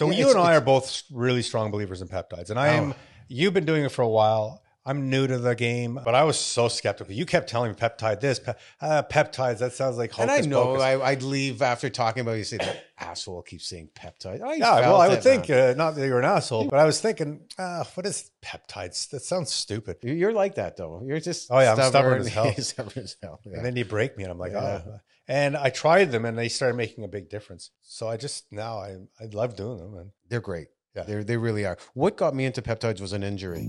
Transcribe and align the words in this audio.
So 0.00 0.10
Yeah, 0.10 0.16
you 0.20 0.30
and 0.30 0.38
I 0.38 0.56
are 0.56 0.62
both 0.62 1.02
really 1.12 1.42
strong 1.42 1.70
believers 1.70 2.00
in 2.00 2.08
peptides, 2.08 2.48
and 2.48 2.58
I 2.58 2.68
am. 2.68 2.92
Oh. 2.92 2.96
You've 3.28 3.52
been 3.52 3.66
doing 3.66 3.84
it 3.84 3.92
for 3.92 4.00
a 4.00 4.08
while. 4.08 4.62
I'm 4.86 5.10
new 5.10 5.26
to 5.26 5.36
the 5.36 5.54
game, 5.54 6.00
but 6.02 6.14
I 6.14 6.24
was 6.24 6.38
so 6.40 6.68
skeptical. 6.68 7.12
You 7.12 7.26
kept 7.26 7.50
telling 7.50 7.70
me 7.70 7.76
peptide 7.76 8.18
this, 8.20 8.38
pe- 8.38 8.54
uh, 8.80 9.02
peptides. 9.02 9.58
That 9.58 9.74
sounds 9.74 9.98
like 9.98 10.10
hocus 10.10 10.22
and 10.38 10.46
I 10.46 10.48
know 10.48 10.64
pocus. 10.64 10.82
I, 10.82 11.02
I'd 11.02 11.22
leave 11.22 11.60
after 11.60 11.90
talking 11.90 12.22
about 12.22 12.36
it. 12.36 12.38
You 12.38 12.44
say 12.44 12.56
that 12.56 12.84
asshole 12.98 13.42
keeps 13.42 13.66
saying 13.68 13.90
peptide. 13.94 14.40
I 14.42 14.54
yeah, 14.54 14.80
well, 14.80 14.96
I 15.02 15.08
would 15.08 15.22
think 15.22 15.50
uh, 15.50 15.74
not 15.76 15.96
that 15.96 16.06
you're 16.06 16.18
an 16.18 16.24
asshole, 16.24 16.64
but 16.64 16.78
I 16.78 16.86
was 16.86 16.98
thinking, 16.98 17.42
uh, 17.58 17.84
what 17.92 18.06
is 18.06 18.30
peptides? 18.42 19.10
That 19.10 19.20
sounds 19.20 19.52
stupid. 19.52 19.98
You- 20.02 20.14
you're 20.14 20.32
like 20.32 20.54
that 20.54 20.78
though. 20.78 21.02
You're 21.04 21.20
just 21.20 21.48
Oh, 21.50 21.60
yeah, 21.60 21.72
I'm 21.74 21.90
stubborn 21.90 22.20
as 22.20 22.28
hell. 22.38 22.50
stubborn 22.56 23.02
as 23.04 23.16
hell. 23.22 23.38
Yeah. 23.44 23.58
And 23.58 23.66
then 23.66 23.76
you 23.76 23.84
break 23.84 24.16
me, 24.16 24.24
and 24.24 24.32
I'm 24.32 24.38
like, 24.38 24.52
Yeah. 24.52 24.80
oh. 24.86 25.00
And 25.30 25.56
I 25.56 25.70
tried 25.70 26.10
them, 26.10 26.24
and 26.24 26.36
they 26.36 26.48
started 26.48 26.74
making 26.74 27.04
a 27.04 27.08
big 27.08 27.30
difference. 27.30 27.70
So 27.82 28.08
I 28.08 28.16
just 28.16 28.50
now 28.50 28.78
I 28.78 28.96
I 29.20 29.26
love 29.32 29.54
doing 29.54 29.78
them, 29.78 29.94
and 29.94 30.10
They're 30.28 30.40
great. 30.40 30.66
Yeah. 30.96 31.04
They 31.04 31.22
they 31.22 31.36
really 31.36 31.64
are. 31.64 31.78
What 31.94 32.16
got 32.16 32.34
me 32.34 32.46
into 32.46 32.60
peptides 32.62 33.00
was 33.00 33.12
an 33.12 33.22
injury. 33.22 33.68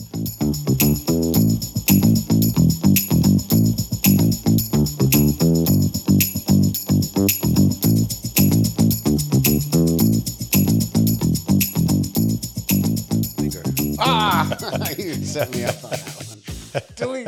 ah, 13.99 14.89
you 14.97 15.13
set 15.23 15.51
me 15.51 15.65
up 15.65 15.83
on 15.83 15.91
that 15.91 16.41
one. 16.73 16.83
Doing 16.95 17.27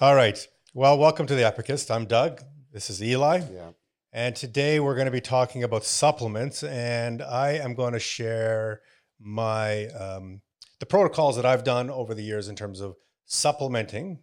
all 0.00 0.16
right. 0.16 0.44
Well, 0.74 0.98
welcome 0.98 1.26
to 1.28 1.36
the 1.36 1.42
Epicist. 1.42 1.88
I'm 1.94 2.06
Doug. 2.06 2.42
This 2.74 2.90
is 2.90 3.00
Eli. 3.00 3.36
yeah. 3.52 3.70
And 4.12 4.34
today 4.34 4.80
we're 4.80 4.96
going 4.96 5.04
to 5.04 5.12
be 5.12 5.20
talking 5.20 5.62
about 5.62 5.84
supplements, 5.84 6.64
and 6.64 7.22
I 7.22 7.52
am 7.52 7.74
going 7.74 7.92
to 7.92 8.00
share 8.00 8.80
my 9.20 9.86
um, 9.90 10.40
the 10.80 10.86
protocols 10.86 11.36
that 11.36 11.46
I've 11.46 11.62
done 11.62 11.88
over 11.88 12.14
the 12.14 12.22
years 12.22 12.48
in 12.48 12.56
terms 12.56 12.80
of 12.80 12.96
supplementing 13.26 14.18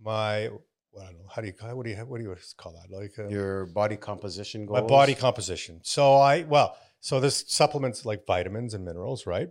my. 0.00 0.48
Well, 0.92 1.02
I 1.02 1.06
don't 1.06 1.18
know 1.18 1.28
how 1.28 1.42
do 1.42 1.48
you 1.48 1.54
what 1.74 1.84
do 1.84 1.90
you 1.90 1.96
what 1.96 2.18
do 2.18 2.24
you 2.24 2.36
call 2.56 2.72
that 2.72 2.96
like 2.96 3.18
uh, 3.18 3.26
Your 3.26 3.66
body 3.66 3.96
composition 3.96 4.64
goals. 4.64 4.82
my 4.82 4.86
body 4.86 5.16
composition. 5.16 5.80
So 5.82 6.14
I 6.14 6.44
well, 6.44 6.76
so 7.00 7.18
there's 7.18 7.52
supplements 7.52 8.06
like 8.06 8.24
vitamins 8.26 8.74
and 8.74 8.84
minerals, 8.84 9.26
right? 9.26 9.48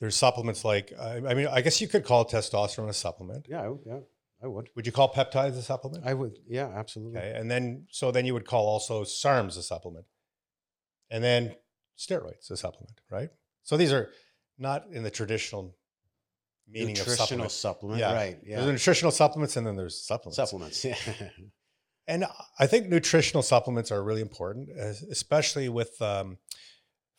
There's 0.00 0.16
supplements 0.16 0.64
like 0.64 0.94
I, 0.98 1.16
I 1.16 1.34
mean, 1.34 1.48
I 1.48 1.60
guess 1.60 1.82
you 1.82 1.88
could 1.88 2.04
call 2.04 2.24
testosterone 2.24 2.88
a 2.88 2.94
supplement. 2.94 3.46
Yeah, 3.46 3.74
yeah, 3.84 3.98
I 4.42 4.46
would. 4.46 4.68
Would 4.76 4.86
you 4.86 4.92
call 4.92 5.12
peptides 5.12 5.56
a 5.56 5.62
supplement? 5.62 6.04
I 6.06 6.14
would. 6.14 6.38
Yeah, 6.46 6.68
absolutely. 6.74 7.18
Okay, 7.18 7.32
and 7.34 7.50
then 7.50 7.86
so 7.90 8.10
then 8.10 8.26
you 8.26 8.34
would 8.34 8.46
call 8.46 8.66
also 8.66 9.02
SARMs 9.04 9.56
a 9.56 9.62
supplement, 9.62 10.06
and 11.10 11.24
then 11.24 11.54
steroids 11.98 12.50
a 12.50 12.56
supplement, 12.56 13.00
right? 13.10 13.30
So 13.62 13.76
these 13.76 13.92
are 13.92 14.10
not 14.58 14.86
in 14.92 15.02
the 15.02 15.10
traditional 15.10 15.76
meaning 16.68 16.98
of 16.98 17.06
Nutritional 17.06 17.48
supplement. 17.48 17.50
supplement. 17.52 18.00
Yeah. 18.00 18.14
Right. 18.14 18.38
Yeah. 18.44 18.56
There's 18.56 18.72
nutritional 18.72 19.12
supplements, 19.12 19.56
and 19.56 19.66
then 19.66 19.76
there's 19.76 20.04
supplements. 20.06 20.36
Supplements. 20.36 20.84
Yeah. 20.84 20.96
And 22.08 22.24
I 22.60 22.68
think 22.68 22.86
nutritional 22.86 23.42
supplements 23.42 23.90
are 23.90 24.00
really 24.02 24.20
important, 24.20 24.68
especially 25.10 25.68
with 25.68 26.00
um, 26.00 26.38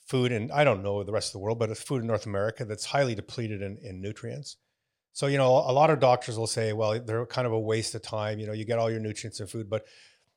food. 0.08 0.32
And 0.32 0.50
I 0.50 0.64
don't 0.64 0.82
know 0.82 1.04
the 1.04 1.12
rest 1.12 1.30
of 1.30 1.34
the 1.34 1.40
world, 1.40 1.60
but 1.60 1.70
it's 1.70 1.82
food 1.84 2.02
in 2.02 2.08
North 2.08 2.26
America 2.26 2.64
that's 2.64 2.86
highly 2.86 3.14
depleted 3.14 3.62
in, 3.62 3.78
in 3.82 4.00
nutrients. 4.00 4.56
So, 5.18 5.26
you 5.26 5.40
know, 5.40 5.50
a 5.50 5.74
lot 5.74 5.90
of 5.90 6.00
doctors 6.00 6.38
will 6.38 6.46
say, 6.46 6.74
well, 6.74 7.00
they're 7.00 7.26
kind 7.26 7.48
of 7.48 7.52
a 7.52 7.60
waste 7.60 7.96
of 7.96 8.04
time. 8.04 8.38
You 8.38 8.46
know, 8.46 8.54
you 8.54 8.66
get 8.66 8.78
all 8.78 8.92
your 8.92 9.00
nutrients 9.00 9.40
in 9.40 9.48
food. 9.48 9.68
But, 9.68 9.88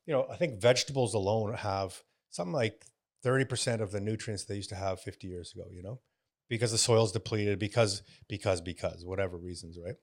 you 0.07 0.15
know, 0.15 0.27
I 0.33 0.37
think 0.37 0.59
vegetables 0.59 1.13
alone 1.13 1.53
have 1.53 2.03
something 2.31 2.55
like 2.55 2.83
30% 3.23 3.83
of 3.83 3.93
the 3.93 4.01
nutrients 4.01 4.45
they 4.45 4.55
used 4.55 4.71
to 4.71 4.77
have 4.77 4.99
50 5.03 5.27
years 5.27 5.53
ago, 5.53 5.65
you 5.71 5.83
know, 5.83 6.01
because 6.49 6.73
the 6.73 6.79
soil's 6.79 7.13
depleted, 7.13 7.59
because, 7.59 8.03
because, 8.27 8.63
because, 8.63 9.05
whatever 9.05 9.37
reasons, 9.37 9.77
right? 9.85 9.97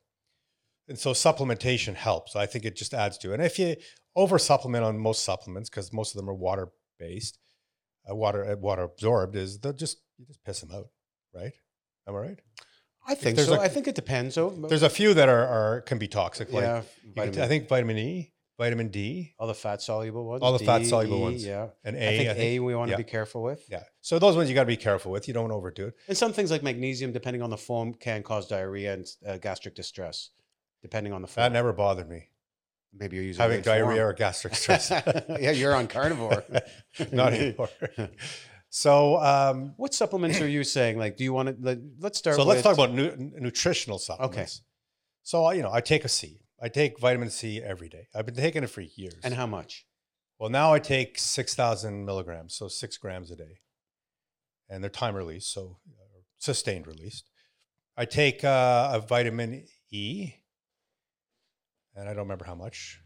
And 0.88 1.00
so 1.00 1.10
supplementation 1.10 1.96
helps. 1.96 2.36
I 2.36 2.46
think 2.46 2.64
it 2.64 2.76
just 2.76 2.94
adds 2.94 3.18
to 3.18 3.32
it. 3.32 3.40
And 3.40 3.44
if 3.44 3.58
you 3.58 3.78
over 4.16 4.38
supplement 4.38 4.86
on 4.86 5.00
most 5.00 5.26
supplements, 5.26 5.72
because 5.72 5.92
most 5.92 6.14
of 6.14 6.22
them 6.22 6.30
are 6.30 6.36
water 6.36 6.68
based, 7.00 7.40
uh, 8.08 8.14
water 8.14 8.46
uh, 8.46 8.56
water 8.56 8.84
absorbed, 8.84 9.38
is 9.38 9.58
they'll 9.58 9.74
just 9.74 9.98
you 10.20 10.28
just 10.28 10.44
piss 10.44 10.62
them 10.62 10.70
out, 10.72 10.90
right? 11.34 11.54
Am 12.08 12.14
I 12.14 12.20
right? 12.20 12.40
I 13.08 13.16
think 13.16 13.40
so. 13.40 13.54
a- 13.56 13.60
I 13.62 13.68
think 13.70 13.88
it 13.88 13.96
depends. 13.96 14.36
Though. 14.36 14.50
There's 14.50 14.84
a 14.84 14.90
few 14.90 15.14
that 15.14 15.30
are, 15.30 15.46
are 15.48 15.82
can 15.82 15.98
be 15.98 16.08
toxic. 16.08 16.52
Like 16.52 16.64
yeah, 16.64 16.82
vitamin, 17.16 17.42
I 17.42 17.48
think 17.48 17.68
vitamin 17.70 17.98
E, 17.98 18.34
vitamin 18.58 18.90
D, 18.90 19.34
all 19.40 19.48
the 19.48 19.54
fat 19.54 19.82
soluble 19.82 20.26
ones. 20.26 20.44
All 20.44 20.52
the 20.58 20.66
fat 20.66 20.86
soluble 20.86 21.18
E, 21.20 21.22
ones. 21.22 21.46
Yeah. 21.46 21.68
and 21.84 21.96
I 21.96 22.00
A. 22.00 22.18
think 22.18 22.30
I 22.30 22.34
A 22.42 22.60
we 22.60 22.76
want 22.76 22.90
to 22.90 22.92
yeah. 22.94 22.98
be 22.98 23.04
careful 23.04 23.42
with. 23.44 23.66
yeah. 23.70 23.84
So 24.02 24.20
those 24.20 24.36
ones 24.36 24.50
you 24.50 24.56
got 24.56 24.64
to 24.64 24.68
be 24.68 24.78
careful 24.78 25.12
with. 25.12 25.28
You 25.28 25.34
don't 25.34 25.52
overdo 25.52 25.88
it. 25.88 25.96
And 26.08 26.18
some 26.18 26.34
things 26.34 26.52
like 26.52 26.64
magnesium, 26.64 27.12
depending 27.14 27.42
on 27.42 27.50
the 27.50 27.58
form, 27.58 27.94
can 27.94 28.24
cause 28.24 28.48
diarrhea 28.48 28.94
and 28.94 29.08
uh, 29.26 29.38
gastric 29.38 29.76
distress, 29.76 30.32
depending 30.82 31.14
on 31.14 31.22
the 31.22 31.28
form. 31.28 31.44
That 31.44 31.52
never 31.54 31.72
bothered 31.74 32.10
me. 32.10 32.28
Maybe 32.94 33.16
you're 33.18 33.26
using 33.26 33.42
Having 33.42 33.62
diarrhea 33.62 33.98
form. 33.98 34.10
or 34.10 34.14
gastric 34.14 34.56
stress. 34.56 34.90
yeah, 35.40 35.52
you're 35.52 35.76
on 35.76 35.88
carnivore. 35.88 36.44
Not 37.12 37.34
anymore. 37.34 37.70
So, 38.78 39.18
um, 39.18 39.74
What 39.78 39.96
supplements 39.96 40.40
are 40.40 40.48
you 40.48 40.64
saying? 40.64 41.00
Like, 41.00 41.18
do 41.18 41.24
you 41.24 41.34
want 41.34 41.50
to? 41.50 41.56
Let, 41.60 41.80
let's 42.00 42.20
start. 42.20 42.36
so 42.36 42.44
let's 42.44 42.58
with- 42.58 42.64
talk 42.64 42.74
about 42.76 42.94
nu- 42.94 43.16
nutritional 43.40 43.98
supplements. 43.98 44.38
Okay. 44.38 44.64
So, 45.24 45.50
you 45.52 45.64
know, 45.64 45.72
I 45.74 45.82
take 45.82 46.06
a 46.06 46.10
C. 46.10 46.42
I 46.62 46.70
take 46.70 47.00
vitamin 47.00 47.32
C 47.32 47.60
every 47.62 47.90
day. 47.90 48.08
I've 48.14 48.28
been 48.28 48.36
taking 48.36 48.64
it 48.64 48.70
for 48.70 48.82
years. 48.82 49.20
and 49.24 49.34
how 49.34 49.48
much. 49.48 49.86
Well, 50.38 50.52
now 50.52 50.74
I 50.74 50.80
take 50.80 51.18
6,000 51.18 52.06
milligrams, 52.06 52.54
so 52.54 52.68
six 52.68 52.98
grams 52.98 53.32
a 53.32 53.36
day. 53.36 53.62
And 54.70 54.84
they're 54.84 54.92
time 54.92 55.16
released, 55.16 55.52
so 55.52 55.78
uh, 55.90 56.20
sustained 56.38 56.86
released. 56.86 57.32
I 57.98 58.06
take 58.06 58.44
uh, 58.44 58.92
a 58.94 59.00
vitamin 59.00 59.66
E, 59.90 60.34
and 61.96 62.08
I 62.08 62.14
don't 62.14 62.26
remember 62.30 62.46
how 62.46 62.54
much. 62.56 63.02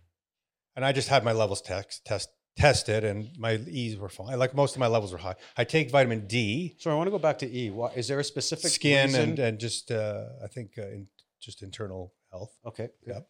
And 0.76 0.84
I 0.84 0.92
just 0.92 1.08
had 1.08 1.24
my 1.24 1.32
levels 1.32 1.62
test, 1.62 2.04
test, 2.04 2.28
tested, 2.58 3.04
and 3.04 3.30
my 3.38 3.56
E's 3.68 3.98
were 3.98 4.10
fine. 4.10 4.38
Like 4.38 4.54
most 4.54 4.76
of 4.76 4.80
my 4.80 4.88
levels 4.88 5.12
were 5.12 5.18
high. 5.18 5.36
I 5.58 5.64
take 5.64 5.90
vitamin 5.92 6.28
D, 6.28 6.76
So 6.80 6.92
I 6.92 6.96
want 6.96 7.08
to 7.08 7.12
go 7.12 7.20
back 7.20 7.40
to 7.40 7.48
E. 7.48 7.72
Is 7.96 8.08
there 8.08 8.20
a 8.20 8.24
specific 8.24 8.72
skin, 8.72 9.08
reason? 9.08 9.22
and, 9.32 9.40
and 9.40 9.60
just, 9.60 9.92
uh, 9.92 10.26
I 10.44 10.48
think, 10.48 10.72
uh, 10.78 10.84
in, 10.84 11.08
just 11.40 11.64
internal 11.64 12.14
health. 12.32 12.56
okay, 12.66 12.90
good. 13.06 13.14
Yep. 13.16 13.28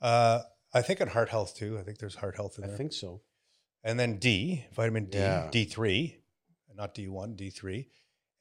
Uh, 0.00 0.40
I 0.74 0.82
think 0.82 1.00
in 1.00 1.08
heart 1.08 1.28
health 1.28 1.56
too. 1.56 1.78
I 1.78 1.82
think 1.82 1.98
there's 1.98 2.16
heart 2.16 2.36
health 2.36 2.56
in 2.58 2.62
there. 2.62 2.68
I 2.68 2.70
there. 2.72 2.78
think 2.78 2.92
so. 2.92 3.22
and 3.82 3.98
then 3.98 4.18
D, 4.18 4.64
vitamin 4.74 5.06
D, 5.06 5.18
Yeah. 5.18 5.48
D3, 5.52 6.16
not 6.74 6.94
D1, 6.94 7.36
D3. 7.36 7.86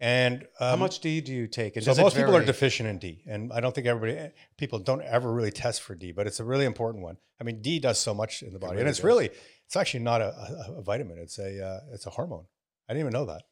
And 0.03 0.41
um, 0.59 0.69
how 0.71 0.75
much 0.75 0.99
D 0.99 1.21
do 1.21 1.31
you 1.31 1.47
take? 1.47 1.77
And 1.77 1.85
So 1.85 1.95
most 1.95 2.17
people 2.17 2.35
are 2.35 2.43
deficient 2.43 2.89
in 2.89 2.97
D, 2.97 3.23
and 3.25 3.53
I 3.53 3.61
don't 3.61 3.73
think 3.73 3.87
everybody 3.87 4.33
people 4.57 4.79
don't 4.79 5.01
ever 5.01 5.31
really 5.31 5.49
test 5.49 5.81
for 5.81 5.95
D, 5.95 6.11
but 6.11 6.27
it's 6.27 6.41
a 6.41 6.43
really 6.43 6.65
important 6.65 7.05
one. 7.05 7.15
I 7.39 7.45
mean, 7.45 7.61
D 7.61 7.79
does 7.79 7.99
so 7.99 8.13
much 8.13 8.43
in 8.43 8.51
the 8.51 8.59
body, 8.59 8.71
really 8.73 8.81
and 8.81 8.89
it's 8.89 8.97
does. 8.97 9.05
really 9.05 9.29
it's 9.65 9.77
actually 9.77 10.01
not 10.01 10.19
a, 10.19 10.25
a, 10.25 10.79
a 10.79 10.81
vitamin. 10.81 11.19
It's 11.19 11.39
a 11.39 11.65
uh, 11.65 11.79
it's 11.93 12.05
a 12.05 12.09
hormone. 12.09 12.43
I 12.89 12.93
didn't 12.93 12.99
even 13.07 13.13
know 13.13 13.25
that 13.27 13.43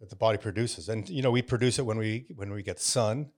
that 0.00 0.08
the 0.08 0.16
body 0.16 0.38
produces, 0.38 0.88
and 0.88 1.06
you 1.06 1.20
know 1.20 1.30
we 1.30 1.42
produce 1.42 1.78
it 1.78 1.84
when 1.84 1.98
we 1.98 2.24
when 2.34 2.50
we 2.50 2.62
get 2.62 2.80
sun, 2.80 3.28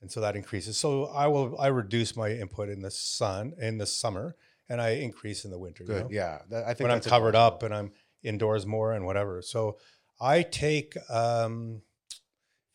and 0.00 0.12
so 0.12 0.20
that 0.20 0.36
increases. 0.36 0.76
So 0.76 1.06
I 1.06 1.26
will 1.26 1.58
I 1.58 1.66
reduce 1.66 2.14
my 2.14 2.30
input 2.30 2.68
in 2.68 2.82
the 2.82 2.92
sun 2.92 3.54
in 3.58 3.78
the 3.78 3.86
summer, 3.86 4.36
and 4.68 4.80
I 4.80 4.90
increase 4.90 5.44
in 5.44 5.50
the 5.50 5.58
winter. 5.58 5.82
you 5.82 5.88
Good. 5.88 6.02
know? 6.04 6.08
Yeah, 6.12 6.38
that- 6.50 6.68
I 6.68 6.74
think 6.74 6.88
when 6.88 6.92
I'm 6.92 7.00
covered 7.00 7.34
up 7.34 7.64
and 7.64 7.74
I'm 7.74 7.90
indoors 8.22 8.64
more 8.64 8.92
and 8.92 9.04
whatever. 9.04 9.42
So 9.42 9.78
I 10.20 10.42
take 10.42 10.96
um, 11.10 11.82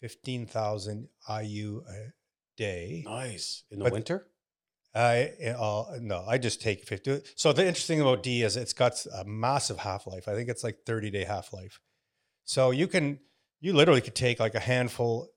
15,000 0.01 1.07
IU 1.41 1.83
a 1.89 2.13
day. 2.57 3.03
Nice 3.05 3.63
in 3.71 3.79
the 3.79 3.85
But- 3.85 3.93
winter. 3.93 4.27
I 4.95 5.31
uh, 5.57 5.97
no, 6.01 6.23
I 6.27 6.37
just 6.37 6.61
take 6.61 6.83
50. 6.83 7.21
So 7.35 7.51
the 7.51 7.65
interesting 7.65 7.95
thing 7.97 8.01
about 8.01 8.21
D 8.21 8.43
is 8.43 8.55
it's 8.55 8.73
got 8.73 9.03
a 9.11 9.23
massive 9.25 9.79
half 9.79 10.05
life. 10.05 10.27
I 10.27 10.35
think 10.35 10.49
it's 10.49 10.63
like 10.63 10.85
30 10.85 11.09
day 11.09 11.23
half 11.23 11.51
life. 11.51 11.79
So 12.45 12.69
you 12.69 12.85
can 12.87 13.17
you 13.59 13.73
literally 13.73 14.01
could 14.01 14.13
take 14.13 14.39
like 14.39 14.53
a 14.53 14.59
handful 14.59 15.29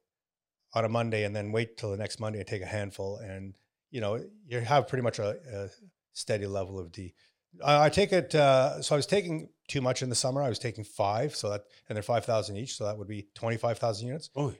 on 0.74 0.84
a 0.84 0.90
Monday 0.90 1.24
and 1.24 1.34
then 1.34 1.52
wait 1.52 1.78
till 1.78 1.90
the 1.90 1.96
next 1.96 2.20
Monday 2.20 2.38
and 2.40 2.46
take 2.46 2.60
a 2.60 2.66
handful 2.66 3.16
and 3.16 3.54
you 3.90 4.02
know 4.02 4.22
you 4.46 4.60
have 4.60 4.88
pretty 4.88 5.02
much 5.02 5.18
a, 5.18 5.38
a 5.50 5.70
steady 6.12 6.46
level 6.46 6.78
of 6.78 6.92
D. 6.92 7.14
I 7.64 7.86
I 7.86 7.88
take 7.88 8.12
it. 8.12 8.34
Uh, 8.34 8.82
so 8.82 8.94
I 8.94 8.98
was 8.98 9.06
taking 9.06 9.48
too 9.68 9.80
much 9.80 10.02
in 10.02 10.08
the 10.08 10.14
summer. 10.14 10.42
I 10.42 10.48
was 10.48 10.58
taking 10.58 10.84
five, 10.84 11.34
so 11.34 11.50
that 11.50 11.64
and 11.88 11.96
they're 11.96 12.02
five 12.02 12.24
thousand 12.24 12.56
each, 12.56 12.76
so 12.76 12.84
that 12.84 12.96
would 12.98 13.08
be 13.08 13.28
twenty 13.34 13.56
five 13.56 13.78
thousand 13.78 14.08
units. 14.08 14.30
Oh, 14.36 14.54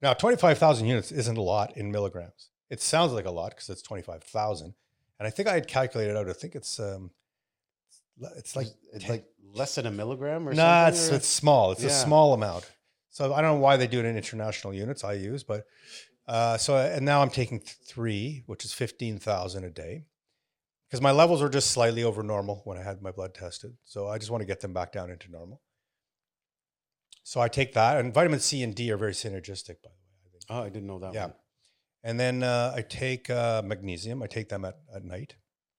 Now, 0.00 0.14
25,000 0.14 0.86
units 0.86 1.10
isn't 1.10 1.36
a 1.36 1.42
lot 1.42 1.76
in 1.76 1.90
milligrams. 1.90 2.50
It 2.70 2.80
sounds 2.80 3.12
like 3.12 3.24
a 3.24 3.30
lot 3.32 3.50
because 3.50 3.68
it's 3.68 3.82
25,000. 3.82 4.74
And 5.18 5.26
I 5.26 5.30
think 5.30 5.48
I 5.48 5.54
had 5.54 5.66
calculated 5.66 6.16
out, 6.16 6.28
I 6.28 6.32
think 6.34 6.54
it's 6.54 6.78
um, 6.78 7.10
it's 8.36 8.54
like, 8.54 8.68
it's 8.92 9.08
like 9.08 9.24
less 9.54 9.74
than 9.74 9.86
a 9.86 9.90
milligram 9.90 10.48
or 10.48 10.54
nah, 10.54 10.86
something. 10.86 10.94
it's, 10.94 11.10
or- 11.10 11.14
it's 11.16 11.26
small. 11.28 11.72
It's 11.72 11.82
a 11.82 11.90
small 11.90 12.34
amount. 12.34 12.70
So 13.10 13.34
I 13.34 13.40
don't 13.40 13.54
know 13.56 13.60
why 13.60 13.76
they 13.76 13.88
do 13.88 13.98
it 13.98 14.04
in 14.04 14.16
international 14.16 14.72
units 14.72 15.02
I 15.02 15.14
use, 15.14 15.42
but 15.42 15.66
uh, 16.28 16.56
so, 16.58 16.76
and 16.76 17.04
now 17.04 17.22
I'm 17.22 17.30
taking 17.30 17.58
th- 17.58 17.76
three, 17.84 18.42
which 18.46 18.64
is 18.64 18.72
15,000 18.72 19.64
a 19.64 19.70
day 19.70 20.04
because 20.88 21.00
my 21.02 21.10
levels 21.10 21.42
are 21.42 21.48
just 21.48 21.70
slightly 21.70 22.02
over 22.02 22.22
normal 22.22 22.62
when 22.64 22.78
I 22.78 22.82
had 22.82 23.02
my 23.02 23.10
blood 23.10 23.34
tested. 23.34 23.76
So 23.84 24.08
I 24.08 24.18
just 24.18 24.30
want 24.30 24.40
to 24.42 24.46
get 24.46 24.60
them 24.60 24.72
back 24.72 24.92
down 24.92 25.10
into 25.10 25.30
normal. 25.30 25.60
So 27.24 27.40
I 27.40 27.48
take 27.48 27.74
that, 27.74 27.98
and 27.98 28.14
vitamin 28.14 28.40
C 28.40 28.62
and 28.62 28.74
D 28.74 28.90
are 28.90 28.96
very 28.96 29.12
synergistic, 29.12 29.82
by 29.82 29.90
the 29.90 29.98
way. 29.98 30.20
I 30.26 30.30
think. 30.30 30.42
Oh, 30.48 30.62
I 30.62 30.68
didn't 30.70 30.86
know 30.86 30.98
that 31.00 31.12
Yeah. 31.12 31.26
one. 31.26 31.34
And 32.04 32.18
then 32.18 32.42
uh, 32.42 32.72
I 32.74 32.82
take 32.82 33.28
uh, 33.28 33.60
magnesium. 33.62 34.22
I 34.22 34.28
take 34.28 34.48
them 34.48 34.64
at, 34.64 34.78
at 34.94 35.04
night. 35.04 35.34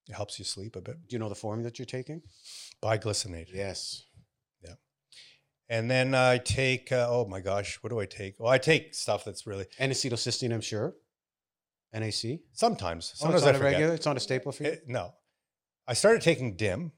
It 0.08 0.14
helps 0.16 0.38
you 0.38 0.46
sleep 0.46 0.76
a 0.76 0.82
bit. 0.82 1.08
Do 1.08 1.16
you 1.16 1.20
know 1.20 1.30
the 1.30 1.36
form 1.36 1.64
that 1.64 1.80
you're 1.80 1.86
taking? 1.86 2.22
Biglycinate. 2.84 3.48
Yes. 3.54 4.04
Yeah. 4.64 4.74
And 5.70 5.90
then 5.90 6.14
I 6.14 6.38
take, 6.38 6.92
uh, 6.92 7.08
oh 7.10 7.26
my 7.26 7.40
gosh, 7.40 7.78
what 7.82 7.90
do 7.90 8.00
I 8.00 8.06
take? 8.06 8.40
Well, 8.40 8.52
I 8.52 8.58
take 8.58 8.94
stuff 8.94 9.24
that's 9.24 9.48
really, 9.48 9.66
N-acetylcysteine, 9.80 10.54
I'm 10.54 10.62
sure. 10.62 10.94
NAC. 11.94 12.40
sometimes, 12.54 13.14
Oh, 13.16 13.24
sometimes 13.24 13.44
it's 13.44 13.50
I 13.50 13.52
not 13.54 13.62
regular. 13.62 13.94
It's 13.94 14.06
not 14.06 14.18
a 14.18 14.20
staple 14.20 14.52
for 14.52 14.64
you. 14.64 14.70
It- 14.72 14.84
no. 14.88 15.14
I 15.88 15.94
started 15.94 16.22
taking 16.22 16.56
DIM. 16.56 16.92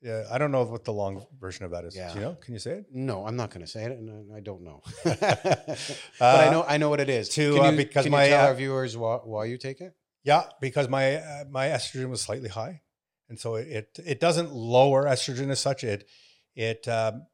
Yeah, 0.00 0.24
I 0.30 0.38
don't 0.38 0.52
know 0.52 0.62
what 0.62 0.84
the 0.84 0.92
long 0.92 1.26
version 1.40 1.64
of 1.64 1.72
that 1.72 1.84
is. 1.84 1.96
Yeah. 1.96 2.12
Do 2.12 2.18
you 2.20 2.24
know? 2.24 2.34
Can 2.34 2.54
you 2.54 2.60
say 2.60 2.70
it? 2.70 2.86
no, 2.92 3.26
I'm 3.26 3.34
not 3.34 3.50
going 3.50 3.66
to 3.66 3.70
say 3.70 3.84
it, 3.84 3.90
and 3.90 4.32
I 4.32 4.38
don't 4.38 4.62
know. 4.62 4.80
but 5.04 5.76
I 6.20 6.50
know 6.50 6.64
I 6.68 6.76
know 6.76 6.88
what 6.88 7.00
it 7.00 7.08
is. 7.08 7.28
to, 7.30 7.54
can 7.54 7.64
uh, 7.64 7.70
you, 7.70 7.76
because 7.76 8.04
can 8.04 8.12
my, 8.12 8.24
you 8.24 8.30
tell 8.30 8.44
uh, 8.44 8.48
our 8.48 8.54
viewers 8.54 8.96
why, 8.96 9.16
why 9.16 9.46
you 9.46 9.58
take 9.58 9.80
it? 9.80 9.94
Yeah, 10.22 10.44
because 10.60 10.88
my 10.88 11.16
uh, 11.16 11.44
my 11.50 11.66
estrogen 11.68 12.10
was 12.10 12.20
slightly 12.20 12.48
high, 12.48 12.82
and 13.28 13.40
so 13.40 13.56
it 13.56 13.66
it, 13.66 13.98
it 14.06 14.20
doesn't 14.20 14.52
lower 14.52 15.04
estrogen 15.04 15.50
as 15.50 15.58
such. 15.58 15.82
It 15.82 16.08
it 16.54 16.86
um, 16.86 17.26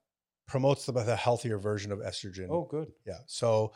promotes 0.46 0.86
the, 0.86 0.92
the 0.92 1.16
healthier 1.16 1.58
version 1.58 1.92
of 1.92 1.98
estrogen. 1.98 2.48
Oh, 2.50 2.66
good. 2.70 2.88
yeah. 3.06 3.18
So 3.26 3.72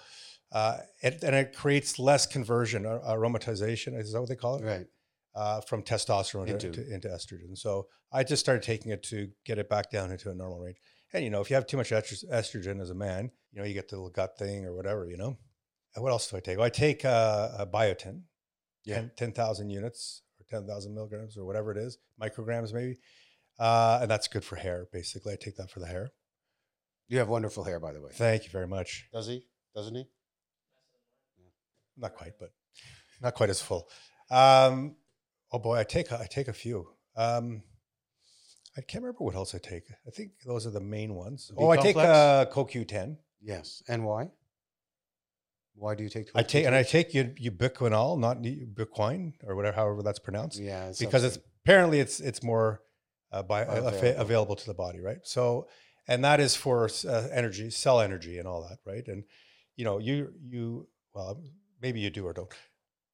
uh, 0.52 0.78
it, 1.02 1.22
and 1.22 1.34
it 1.34 1.54
creates 1.54 1.98
less 1.98 2.26
conversion, 2.26 2.86
or 2.86 3.00
aromatization. 3.00 3.98
Is 3.98 4.12
that 4.12 4.20
what 4.20 4.28
they 4.28 4.36
call 4.36 4.56
it? 4.56 4.64
Right. 4.64 4.86
Uh, 5.34 5.60
from 5.60 5.82
testosterone 5.82 6.48
Into- 6.48 6.66
into. 6.68 6.84
To, 6.84 6.94
into 6.94 7.08
estrogen. 7.08 7.56
So 7.56 7.86
I 8.12 8.24
just 8.24 8.40
started 8.40 8.62
taking 8.62 8.90
it 8.90 9.02
to 9.04 9.28
get 9.44 9.58
it 9.58 9.68
back 9.68 9.90
down 9.90 10.10
into 10.10 10.30
a 10.30 10.34
normal 10.34 10.58
range. 10.58 10.78
And 11.12 11.22
you 11.22 11.30
know, 11.30 11.40
if 11.40 11.48
you 11.50 11.54
have 11.54 11.66
too 11.66 11.76
much 11.76 11.90
estro- 11.90 12.24
estrogen 12.32 12.80
as 12.80 12.90
a 12.90 12.94
man, 12.94 13.30
you 13.52 13.60
know, 13.60 13.66
you 13.66 13.74
get 13.74 13.88
the 13.88 13.96
little 13.96 14.10
gut 14.10 14.36
thing 14.38 14.64
or 14.64 14.74
whatever. 14.74 15.08
You 15.08 15.16
know. 15.16 15.36
And 15.94 16.02
what 16.02 16.10
else 16.10 16.30
do 16.30 16.36
I 16.36 16.40
take? 16.40 16.58
Well, 16.58 16.66
I 16.66 16.70
take 16.70 17.04
uh, 17.04 17.50
a 17.58 17.66
biotin. 17.66 18.22
Yeah. 18.84 18.96
10 18.96 19.10
10,000 19.16 19.70
units 19.70 20.22
or 20.40 20.60
10,000 20.60 20.94
milligrams 20.94 21.36
or 21.36 21.44
whatever 21.44 21.70
it 21.72 21.76
is, 21.76 21.98
micrograms 22.20 22.72
maybe. 22.72 22.96
Uh, 23.58 23.98
and 24.02 24.10
that's 24.10 24.28
good 24.28 24.44
for 24.44 24.56
hair, 24.56 24.86
basically. 24.92 25.32
I 25.32 25.36
take 25.36 25.56
that 25.56 25.70
for 25.70 25.80
the 25.80 25.86
hair. 25.86 26.10
You 27.08 27.18
have 27.18 27.28
wonderful 27.28 27.64
hair, 27.64 27.80
by 27.80 27.92
the 27.92 28.00
way. 28.00 28.10
Thank 28.12 28.44
you 28.44 28.50
very 28.50 28.68
much. 28.68 29.08
Does 29.12 29.26
he? 29.26 29.44
Doesn't 29.74 29.94
he? 29.94 30.04
Not 31.98 32.14
quite, 32.14 32.32
but 32.38 32.50
not 33.20 33.34
quite 33.34 33.50
as 33.50 33.60
full. 33.60 33.88
Um, 34.30 34.96
oh 35.52 35.58
boy, 35.58 35.78
I 35.78 35.84
take 35.84 36.10
a, 36.10 36.20
I 36.20 36.26
take 36.26 36.48
a 36.48 36.52
few. 36.52 36.88
Um, 37.16 37.62
I 38.76 38.80
can't 38.80 39.02
remember 39.02 39.24
what 39.24 39.34
else 39.34 39.54
I 39.54 39.58
take. 39.58 39.84
I 40.06 40.10
think 40.10 40.32
those 40.46 40.66
are 40.66 40.70
the 40.70 40.80
main 40.80 41.14
ones. 41.14 41.50
Oh, 41.56 41.70
I 41.70 41.76
take 41.78 41.96
uh, 41.96 42.46
CoQ10. 42.46 43.16
Yes. 43.40 43.82
And 43.88 44.04
why? 44.04 44.30
Why 45.74 45.94
do 45.94 46.02
you 46.02 46.08
take? 46.08 46.28
I 46.34 46.42
take 46.42 46.64
and 46.66 46.74
I 46.74 46.82
12 46.82 46.90
take 46.90 47.14
u- 47.14 47.50
ubiquinol, 47.50 48.18
not 48.18 48.38
ubiquine 48.42 49.34
or 49.44 49.54
whatever, 49.56 49.76
however 49.76 50.02
that's 50.02 50.18
pronounced. 50.18 50.58
Yeah. 50.58 50.92
because 50.98 51.24
it's 51.24 51.38
apparently 51.64 52.00
it's 52.00 52.20
it's 52.20 52.42
more 52.42 52.82
uh, 53.32 53.42
bi- 53.42 53.64
uh, 53.64 54.14
available 54.16 54.56
to 54.56 54.66
the 54.66 54.74
body, 54.74 55.00
right? 55.00 55.18
So, 55.24 55.68
and 56.08 56.24
that 56.24 56.40
is 56.40 56.56
for 56.56 56.88
uh, 57.06 57.28
energy, 57.32 57.70
cell 57.70 58.00
energy, 58.00 58.38
and 58.38 58.48
all 58.48 58.62
that, 58.68 58.78
right? 58.84 59.06
And 59.06 59.24
you 59.76 59.84
know, 59.84 59.98
you 59.98 60.32
you 60.48 60.88
well, 61.14 61.40
maybe 61.80 62.00
you 62.00 62.10
do 62.10 62.26
or 62.26 62.32
don't. 62.32 62.52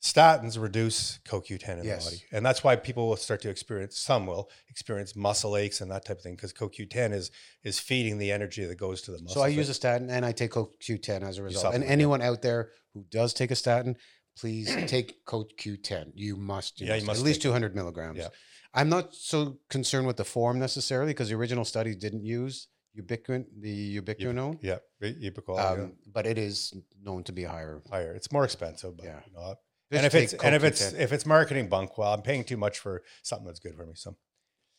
Statins 0.03 0.61
reduce 0.61 1.19
CoQ10 1.27 1.79
in 1.81 1.85
Yes. 1.85 2.05
the 2.05 2.11
body, 2.11 2.25
and 2.33 2.45
that's 2.45 2.63
why 2.63 2.77
people 2.77 3.09
will 3.09 3.17
start 3.17 3.41
to 3.41 3.49
experience. 3.49 3.97
Some 3.99 4.27
will 4.27 4.51
experience 4.69 5.17
muscle 5.17 5.57
aches 5.57 5.81
and 5.81 5.91
that 5.91 6.05
type 6.05 6.19
of 6.19 6.23
thing 6.23 6.37
because 6.37 6.53
CoQ10 6.53 7.15
is 7.15 7.31
is 7.63 7.79
feeding 7.79 8.19
the 8.19 8.31
energy 8.31 8.67
that 8.67 8.75
goes 8.77 9.01
to 9.03 9.13
the 9.13 9.19
muscle. 9.23 9.37
So 9.37 9.43
I 9.43 9.49
use 9.49 9.71
a 9.71 9.75
statin 9.75 10.11
and 10.11 10.27
I 10.27 10.33
take 10.33 10.51
CoQ10 10.53 11.23
as 11.23 11.39
a 11.39 11.43
result. 11.43 11.75
And 11.75 11.83
anyone 11.85 12.21
out 12.21 12.43
there 12.43 12.73
who 12.93 13.03
does 13.11 13.33
take 13.33 13.51
a 13.51 13.57
statin, 13.57 13.97
please 14.37 14.69
take 14.87 15.25
CoQ10. 15.25 16.13
You 16.15 16.37
must. 16.37 16.83
Yeah, 16.83 16.97
you 16.97 17.07
must, 17.07 17.21
at 17.21 17.25
least 17.25 17.41
take 17.41 17.47
it. 17.47 17.49
200 17.49 17.75
milligrams. 17.75 18.19
Yeah. 18.19 18.29
I'm 18.75 18.91
not 18.91 19.15
so 19.15 19.59
concerned 19.71 20.07
with 20.07 20.19
the 20.19 20.25
form 20.25 20.59
necessarily 20.59 21.13
because 21.13 21.31
the 21.31 21.37
original 21.37 21.65
study 21.65 21.95
didn't 21.95 22.25
use 22.25 22.69
ubiquin, 22.99 23.45
the 23.61 24.01
ubiquinone, 24.01 24.59
yeah, 24.63 24.79
ubiquinol, 25.03 25.59
um, 25.59 25.93
but 26.13 26.27
it 26.27 26.39
is 26.39 26.75
known 27.03 27.23
to 27.25 27.33
be 27.33 27.45
higher. 27.45 27.83
higher. 27.91 28.15
It's 28.15 28.31
more 28.33 28.45
expensive, 28.45 28.97
but 28.97 29.07
Yeah. 29.07 29.21
you 29.27 29.33
know, 29.35 29.55
and 29.91 30.07
if 30.07 30.15
it's 30.15 30.33
and 30.35 30.55
if 30.55 30.65
it's 30.65 30.93
if 30.93 31.13
it's 31.13 31.27
marketing 31.27 31.69
bunk, 31.69 31.99
well, 31.99 32.13
I'm 32.13 32.23
paying 32.23 32.45
too 32.45 32.57
much 32.57 32.79
for 32.79 33.03
something 33.23 33.47
that's 33.47 33.61
good 33.61 33.75
for 33.77 33.87
me. 33.87 33.93
So 33.95 34.17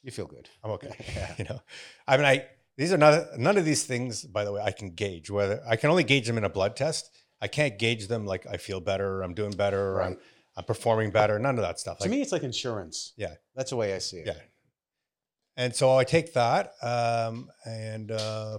you 0.03 0.11
feel 0.11 0.27
good. 0.27 0.49
I'm 0.63 0.71
okay. 0.71 0.91
Yeah. 1.15 1.33
you 1.37 1.45
know, 1.45 1.61
I 2.07 2.17
mean, 2.17 2.25
I 2.25 2.45
these 2.77 2.91
are 2.91 2.97
not 2.97 3.37
none 3.37 3.57
of 3.57 3.65
these 3.65 3.83
things. 3.85 4.23
By 4.23 4.43
the 4.45 4.51
way, 4.51 4.61
I 4.61 4.71
can 4.71 4.89
gauge 4.91 5.29
whether 5.29 5.61
I 5.67 5.75
can 5.77 5.89
only 5.89 6.03
gauge 6.03 6.27
them 6.27 6.37
in 6.37 6.43
a 6.43 6.49
blood 6.49 6.75
test. 6.75 7.09
I 7.41 7.47
can't 7.47 7.77
gauge 7.77 8.07
them 8.07 8.25
like 8.25 8.45
I 8.47 8.57
feel 8.57 8.79
better, 8.79 9.21
I'm 9.21 9.33
doing 9.33 9.51
better, 9.51 9.93
or 9.95 10.01
I'm, 10.01 10.17
I'm 10.57 10.63
performing 10.63 11.11
better. 11.11 11.37
None 11.37 11.57
of 11.57 11.63
that 11.63 11.79
stuff. 11.79 11.97
to 11.99 12.03
Like, 12.05 12.11
me, 12.11 12.21
it's 12.21 12.31
like 12.31 12.43
insurance. 12.43 13.13
Yeah. 13.17 13.35
That's 13.55 13.69
the 13.71 13.75
way 13.75 13.93
I 13.93 13.99
see 13.99 14.17
it. 14.17 14.27
yeah. 14.27 14.33
And 15.57 15.75
so 15.75 15.97
I 15.97 16.03
take 16.03 16.33
that, 16.33 16.73
um, 16.81 17.49
and 17.65 18.11
uh, 18.11 18.57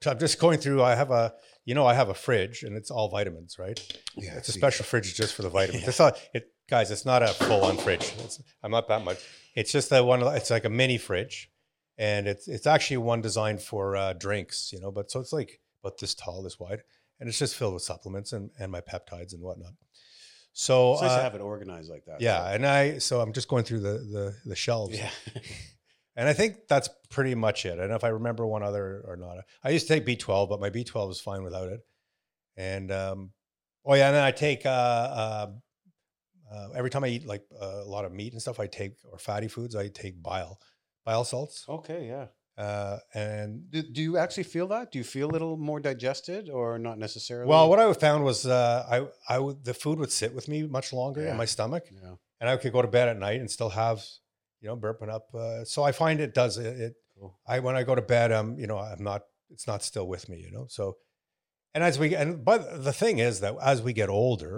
so 0.00 0.10
I'm 0.10 0.18
just 0.18 0.40
going 0.40 0.58
through. 0.58 0.82
I 0.82 0.94
have 0.94 1.10
a, 1.10 1.34
you 1.64 1.74
know, 1.74 1.86
I 1.86 1.94
have 1.94 2.08
a 2.08 2.14
fridge, 2.14 2.62
and 2.62 2.76
it's 2.76 2.90
all 2.90 3.10
vitamins, 3.10 3.58
right? 3.58 3.78
Yeah. 4.16 4.36
It's 4.36 4.48
a 4.48 4.52
special 4.52 4.84
fridge 4.84 5.14
just 5.14 5.34
for 5.34 5.42
the 5.42 5.48
vitamins. 5.58 5.82
Yeah. 5.82 5.88
It's 5.90 5.98
not, 5.98 6.18
it, 6.32 6.44
guys. 6.68 6.90
It's 6.90 7.04
not 7.04 7.22
a 7.22 7.28
full 7.28 7.64
on 7.64 7.76
fridge. 7.76 8.14
It's, 8.24 8.42
I'm 8.62 8.70
not 8.70 8.88
that 8.88 9.04
much. 9.04 9.18
It's 9.54 9.70
just 9.70 9.90
that 9.90 10.04
one. 10.04 10.22
It's 10.22 10.50
like 10.50 10.64
a 10.64 10.70
mini 10.70 10.96
fridge, 10.96 11.50
and 11.98 12.26
it's 12.26 12.48
it's 12.48 12.66
actually 12.66 12.96
one 12.98 13.20
designed 13.20 13.60
for 13.60 13.94
uh, 13.94 14.14
drinks. 14.14 14.72
You 14.72 14.80
know, 14.80 14.90
but 14.90 15.10
so 15.10 15.20
it's 15.20 15.32
like 15.32 15.60
about 15.84 15.98
this 15.98 16.14
tall, 16.14 16.42
this 16.42 16.58
wide, 16.58 16.82
and 17.20 17.28
it's 17.28 17.38
just 17.38 17.56
filled 17.56 17.74
with 17.74 17.82
supplements 17.82 18.32
and 18.32 18.50
and 18.58 18.72
my 18.72 18.80
peptides 18.80 19.34
and 19.34 19.42
whatnot. 19.42 19.72
So 20.52 20.92
It's 20.92 21.02
nice 21.02 21.10
uh, 21.12 21.16
to 21.16 21.22
have 21.22 21.34
it 21.34 21.40
organized 21.40 21.90
like 21.90 22.04
that. 22.06 22.20
yeah, 22.20 22.50
and 22.50 22.66
I 22.66 22.98
so 22.98 23.20
I'm 23.20 23.32
just 23.32 23.48
going 23.48 23.64
through 23.64 23.80
the 23.80 23.92
the, 23.98 24.36
the 24.44 24.56
shelves, 24.56 24.98
Yeah. 24.98 25.10
and 26.16 26.28
I 26.28 26.32
think 26.34 26.68
that's 26.68 26.90
pretty 27.10 27.34
much 27.34 27.64
it. 27.64 27.72
I 27.72 27.76
don't 27.76 27.88
know 27.88 27.96
if 27.96 28.04
I 28.04 28.08
remember 28.08 28.46
one 28.46 28.62
other 28.62 29.02
or 29.06 29.16
not. 29.16 29.38
I 29.64 29.70
used 29.70 29.88
to 29.88 29.94
take 29.94 30.06
B12, 30.06 30.48
but 30.48 30.60
my 30.60 30.70
B12 30.70 31.10
is 31.12 31.20
fine 31.20 31.42
without 31.42 31.68
it. 31.68 31.80
And 32.56 32.92
um, 32.92 33.32
oh 33.84 33.94
yeah, 33.94 34.08
and 34.08 34.16
then 34.16 34.24
I 34.24 34.30
take 34.30 34.66
uh, 34.66 34.68
uh, 34.68 35.46
uh, 36.52 36.68
every 36.74 36.90
time 36.90 37.04
I 37.04 37.08
eat 37.08 37.26
like 37.26 37.44
uh, 37.60 37.80
a 37.82 37.88
lot 37.88 38.04
of 38.04 38.12
meat 38.12 38.32
and 38.34 38.42
stuff, 38.42 38.60
I 38.60 38.66
take 38.66 38.96
or 39.10 39.18
fatty 39.18 39.48
foods, 39.48 39.74
I 39.74 39.88
take 39.88 40.22
bile, 40.22 40.60
bile 41.04 41.24
salts, 41.24 41.64
okay. 41.68 42.06
Yeah. 42.08 42.26
Uh, 42.66 42.96
and 43.14 43.48
Do, 43.74 43.80
do 43.96 44.00
you 44.06 44.14
actually 44.24 44.48
feel 44.54 44.68
that? 44.74 44.84
Do 44.92 44.98
you 45.02 45.04
feel 45.16 45.28
a 45.30 45.32
little 45.36 45.56
more 45.70 45.80
digested 45.90 46.42
or 46.58 46.68
not 46.86 46.96
necessarily? 47.06 47.48
well, 47.52 47.66
what 47.70 47.78
I 47.80 47.92
found 48.06 48.20
was 48.30 48.38
uh, 48.46 48.78
I 48.94 48.96
I 49.34 49.36
would 49.44 49.58
the 49.68 49.74
food 49.82 49.96
would 50.00 50.12
sit 50.20 50.30
with 50.38 50.46
me 50.52 50.58
much 50.78 50.88
longer 51.00 51.20
Yeah. 51.22 51.32
in 51.32 51.36
my 51.44 51.48
stomach, 51.56 51.84
Yeah. 51.90 52.14
and 52.40 52.46
I 52.52 52.56
could 52.60 52.72
go 52.78 52.82
to 52.82 52.88
bed 52.98 53.06
at 53.12 53.18
night 53.28 53.40
and 53.42 53.48
still 53.58 53.70
have 53.84 53.98
you 54.60 54.68
know 54.68 54.76
burping 54.84 55.10
up. 55.16 55.24
Uh, 55.34 55.64
so 55.72 55.78
I 55.88 55.92
find 56.02 56.16
it 56.26 56.32
does 56.42 56.54
it. 56.58 56.74
it 56.86 56.94
Cool. 57.18 57.32
I 57.54 57.56
when 57.66 57.76
I 57.80 57.82
go 57.90 57.94
to 57.94 58.02
bed, 58.16 58.28
um, 58.38 58.48
you 58.62 58.66
know, 58.70 58.78
I'm 58.78 59.02
not. 59.10 59.22
It's 59.54 59.66
not 59.72 59.80
still 59.90 60.06
with 60.14 60.24
me, 60.30 60.36
you 60.46 60.50
know. 60.56 60.64
So, 60.76 60.96
and 61.74 61.84
as 61.84 61.94
we 62.00 62.06
and 62.20 62.30
but 62.50 62.60
the 62.88 62.92
thing 63.02 63.16
is 63.28 63.34
that 63.40 63.54
as 63.72 63.78
we 63.86 63.92
get 63.92 64.08
older, 64.08 64.56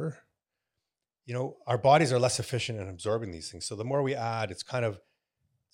you 1.28 1.34
know, 1.34 1.46
our 1.66 1.78
bodies 1.78 2.12
are 2.12 2.20
less 2.26 2.38
efficient 2.38 2.78
in 2.80 2.88
absorbing 2.88 3.32
these 3.32 3.48
things. 3.50 3.64
So 3.66 3.74
the 3.76 3.84
more 3.92 4.02
we 4.02 4.14
add, 4.14 4.50
it's 4.52 4.62
kind 4.74 4.84
of 4.84 5.00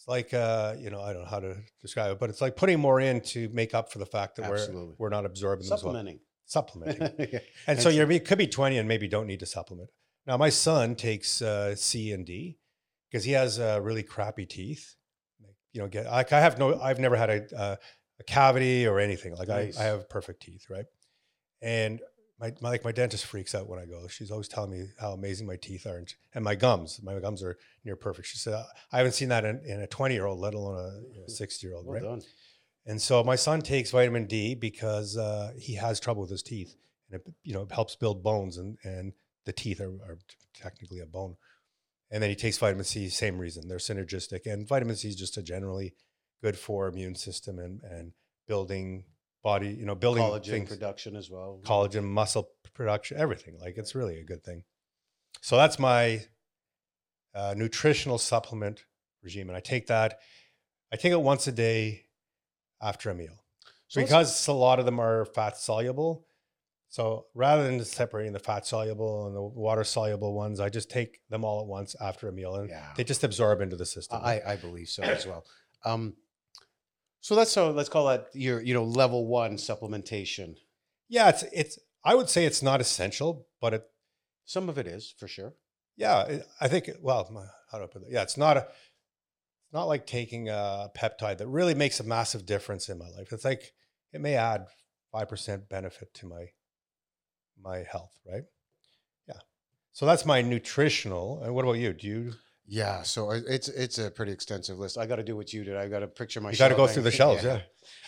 it's 0.00 0.08
like 0.08 0.32
uh, 0.32 0.76
you 0.80 0.88
know, 0.88 1.02
I 1.02 1.12
don't 1.12 1.24
know 1.24 1.28
how 1.28 1.40
to 1.40 1.56
describe 1.82 2.10
it, 2.12 2.18
but 2.18 2.30
it's 2.30 2.40
like 2.40 2.56
putting 2.56 2.80
more 2.80 3.00
in 3.00 3.20
to 3.20 3.50
make 3.50 3.74
up 3.74 3.92
for 3.92 3.98
the 3.98 4.06
fact 4.06 4.36
that 4.36 4.46
Absolutely. 4.46 4.94
we're 4.96 5.06
we're 5.06 5.08
not 5.10 5.26
absorbing 5.26 5.66
them 5.66 5.74
as 5.74 5.84
well. 5.84 5.92
Supplementing. 5.92 6.20
Supplementing. 6.46 7.02
Yeah. 7.18 7.40
And 7.66 7.78
And 7.78 7.80
so 7.80 7.90
you 7.90 8.20
could 8.20 8.38
be 8.38 8.46
20 8.46 8.78
and 8.78 8.88
maybe 8.88 9.08
don't 9.08 9.26
need 9.26 9.40
to 9.40 9.46
supplement. 9.46 9.90
Now, 10.26 10.38
my 10.38 10.48
son 10.48 10.94
takes 10.94 11.42
uh, 11.42 11.76
C 11.76 12.12
and 12.12 12.24
D 12.24 12.56
because 13.10 13.24
he 13.24 13.32
has 13.32 13.58
uh, 13.58 13.78
really 13.82 14.02
crappy 14.02 14.46
teeth. 14.46 14.94
Like, 15.42 15.54
you 15.74 15.82
know, 15.82 15.88
get 15.88 16.06
like 16.06 16.32
I 16.32 16.40
have 16.40 16.58
no, 16.58 16.80
I've 16.80 16.98
never 16.98 17.16
had 17.16 17.28
a, 17.28 17.56
uh, 17.56 17.76
a 18.20 18.24
cavity 18.24 18.86
or 18.86 19.00
anything. 19.00 19.34
Like 19.34 19.48
Nice. 19.48 19.78
I, 19.78 19.82
I 19.82 19.86
have 19.88 20.08
perfect 20.08 20.40
teeth, 20.40 20.64
right? 20.70 20.86
And 21.60 22.00
my, 22.40 22.52
my 22.60 22.70
like 22.70 22.84
my 22.84 22.92
dentist 22.92 23.26
freaks 23.26 23.54
out 23.54 23.68
when 23.68 23.78
I 23.78 23.84
go. 23.84 24.08
She's 24.08 24.30
always 24.30 24.48
telling 24.48 24.70
me 24.70 24.86
how 24.98 25.12
amazing 25.12 25.46
my 25.46 25.56
teeth 25.56 25.86
are, 25.86 25.98
and, 25.98 26.12
and 26.34 26.44
my 26.44 26.54
gums. 26.54 27.00
My 27.02 27.18
gums 27.18 27.42
are 27.42 27.58
near 27.84 27.96
perfect. 27.96 28.28
She 28.28 28.38
said 28.38 28.54
I 28.92 28.96
haven't 28.96 29.12
seen 29.12 29.28
that 29.28 29.44
in, 29.44 29.60
in 29.66 29.80
a 29.82 29.86
20 29.86 30.14
year 30.14 30.26
old, 30.26 30.38
let 30.38 30.54
alone 30.54 31.02
a 31.26 31.30
60 31.30 31.66
year 31.66 31.76
old, 31.76 31.86
Well 31.86 31.94
right? 31.94 32.02
done. 32.02 32.22
And 32.86 33.00
so 33.00 33.22
my 33.22 33.36
son 33.36 33.60
takes 33.60 33.90
vitamin 33.90 34.26
D 34.26 34.54
because 34.54 35.16
uh, 35.16 35.52
he 35.58 35.74
has 35.74 36.00
trouble 36.00 36.22
with 36.22 36.30
his 36.30 36.42
teeth, 36.42 36.74
and 37.10 37.20
it 37.20 37.34
you 37.42 37.52
know 37.52 37.62
it 37.62 37.72
helps 37.72 37.94
build 37.94 38.22
bones, 38.22 38.56
and 38.56 38.78
and 38.84 39.12
the 39.44 39.52
teeth 39.52 39.80
are, 39.80 39.92
are 40.02 40.18
technically 40.54 41.00
a 41.00 41.06
bone. 41.06 41.36
And 42.10 42.22
then 42.22 42.30
he 42.30 42.36
takes 42.36 42.58
vitamin 42.58 42.84
C, 42.84 43.08
same 43.08 43.38
reason. 43.38 43.68
They're 43.68 43.78
synergistic, 43.78 44.46
and 44.46 44.66
vitamin 44.66 44.96
C 44.96 45.08
is 45.08 45.16
just 45.16 45.36
a 45.36 45.42
generally 45.42 45.94
good 46.42 46.58
for 46.58 46.88
immune 46.88 47.14
system 47.14 47.58
and 47.58 47.82
and 47.82 48.12
building 48.48 49.04
body, 49.42 49.68
you 49.68 49.86
know, 49.86 49.94
building 49.94 50.22
Collagen 50.22 50.50
things, 50.50 50.68
production 50.70 51.16
as 51.16 51.30
well. 51.30 51.60
collagen, 51.64 52.04
muscle 52.04 52.48
production, 52.74 53.18
everything. 53.18 53.58
Like 53.58 53.76
it's 53.78 53.94
really 53.94 54.18
a 54.20 54.24
good 54.24 54.42
thing. 54.44 54.64
So 55.40 55.56
that's 55.56 55.78
my 55.78 56.22
uh, 57.34 57.54
nutritional 57.56 58.18
supplement 58.18 58.84
regime, 59.22 59.48
and 59.48 59.56
I 59.56 59.60
take 59.60 59.86
that. 59.86 60.18
I 60.92 60.96
take 60.96 61.12
it 61.12 61.20
once 61.20 61.46
a 61.46 61.52
day 61.52 62.06
after 62.82 63.10
a 63.10 63.14
meal. 63.14 63.44
So 63.88 64.00
because 64.00 64.46
a 64.48 64.52
lot 64.52 64.78
of 64.78 64.84
them 64.84 65.00
are 65.00 65.24
fat 65.24 65.56
soluble. 65.56 66.26
So 66.88 67.26
rather 67.34 67.62
than 67.64 67.84
separating 67.84 68.32
the 68.32 68.40
fat 68.40 68.66
soluble 68.66 69.26
and 69.28 69.36
the 69.36 69.42
water 69.42 69.84
soluble 69.84 70.34
ones, 70.34 70.58
I 70.58 70.68
just 70.68 70.90
take 70.90 71.20
them 71.30 71.44
all 71.44 71.60
at 71.60 71.66
once 71.68 71.94
after 72.00 72.28
a 72.28 72.32
meal, 72.32 72.56
and 72.56 72.68
Yeah. 72.68 72.84
they 72.96 73.04
just 73.04 73.22
absorb 73.22 73.60
into 73.60 73.76
the 73.76 73.86
system. 73.86 74.20
I, 74.22 74.40
I 74.44 74.56
believe 74.56 74.88
so 74.88 75.04
as 75.04 75.24
well. 75.26 75.44
Um, 75.84 76.14
so 77.20 77.34
that's 77.34 77.50
so 77.52 77.70
let's 77.70 77.88
call 77.88 78.06
that 78.08 78.28
your 78.34 78.60
you 78.60 78.74
know 78.74 78.84
level 78.84 79.26
one 79.26 79.56
supplementation. 79.56 80.56
yeah, 81.08 81.28
it's 81.28 81.42
it's. 81.52 81.78
I 82.04 82.14
would 82.14 82.30
say 82.30 82.46
it's 82.46 82.62
not 82.62 82.80
essential, 82.80 83.46
but 83.60 83.74
it. 83.74 83.84
Some 84.46 84.68
of 84.68 84.78
it 84.78 84.86
is 84.86 85.14
for 85.18 85.28
sure. 85.28 85.52
Yeah, 85.96 86.22
it, 86.24 86.46
I 86.60 86.68
think. 86.68 86.88
it- 86.88 87.02
Well, 87.02 87.30
how 87.70 87.78
do 87.78 87.84
I 87.84 87.86
put 87.86 88.02
that? 88.02 88.10
Yeah, 88.10 88.22
it's 88.22 88.36
not 88.38 88.56
a. 88.56 88.60
It's 88.60 89.72
not 89.74 89.84
like 89.84 90.06
taking 90.06 90.48
a 90.48 90.88
peptide 90.96 91.38
that 91.38 91.46
really 91.46 91.74
makes 91.74 92.00
a 92.00 92.04
massive 92.04 92.44
difference 92.46 92.88
in 92.88 92.98
my 92.98 93.08
life. 93.10 93.32
It's 93.32 93.44
like 93.44 93.72
it 94.12 94.20
may 94.20 94.34
add 94.34 94.66
five 95.12 95.28
percent 95.28 95.68
benefit 95.68 96.12
to 96.14 96.26
my 96.26 96.46
my 97.62 97.84
health, 97.90 98.18
right? 98.26 98.44
Yeah. 99.28 99.40
So 99.92 100.06
that's 100.06 100.24
my 100.24 100.40
nutritional. 100.42 101.42
And 101.42 101.54
what 101.54 101.64
about 101.64 101.78
you? 101.78 101.92
Do 101.92 102.06
you 102.08 102.32
Yeah, 102.72 103.02
so 103.02 103.32
it's 103.32 103.66
it's 103.68 103.98
a 103.98 104.12
pretty 104.12 104.30
extensive 104.30 104.78
list. 104.78 104.96
I 104.96 105.04
got 105.04 105.16
to 105.16 105.24
do 105.24 105.34
what 105.34 105.52
you 105.52 105.64
did. 105.64 105.76
I 105.76 105.88
got 105.88 106.00
to 106.00 106.06
picture 106.06 106.40
my. 106.40 106.52
you 106.52 106.56
got 106.56 106.68
to 106.68 106.76
go 106.76 106.86
through 106.86 107.02
the 107.02 107.10
shelves? 107.10 107.42
Yeah. 107.42 107.62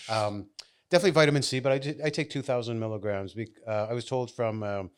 Um, 0.08 0.50
definitely 0.88 1.10
vitamin 1.10 1.42
C, 1.42 1.58
but 1.58 1.72
I 1.72 1.78
did, 1.78 2.00
I 2.00 2.10
take 2.10 2.30
two 2.30 2.42
thousand 2.42 2.78
milligrams. 2.78 3.34
Uh, 3.66 3.88
I 3.90 3.92
was 3.92 4.04
told 4.04 4.30
from 4.30 4.62
um, 4.62 4.90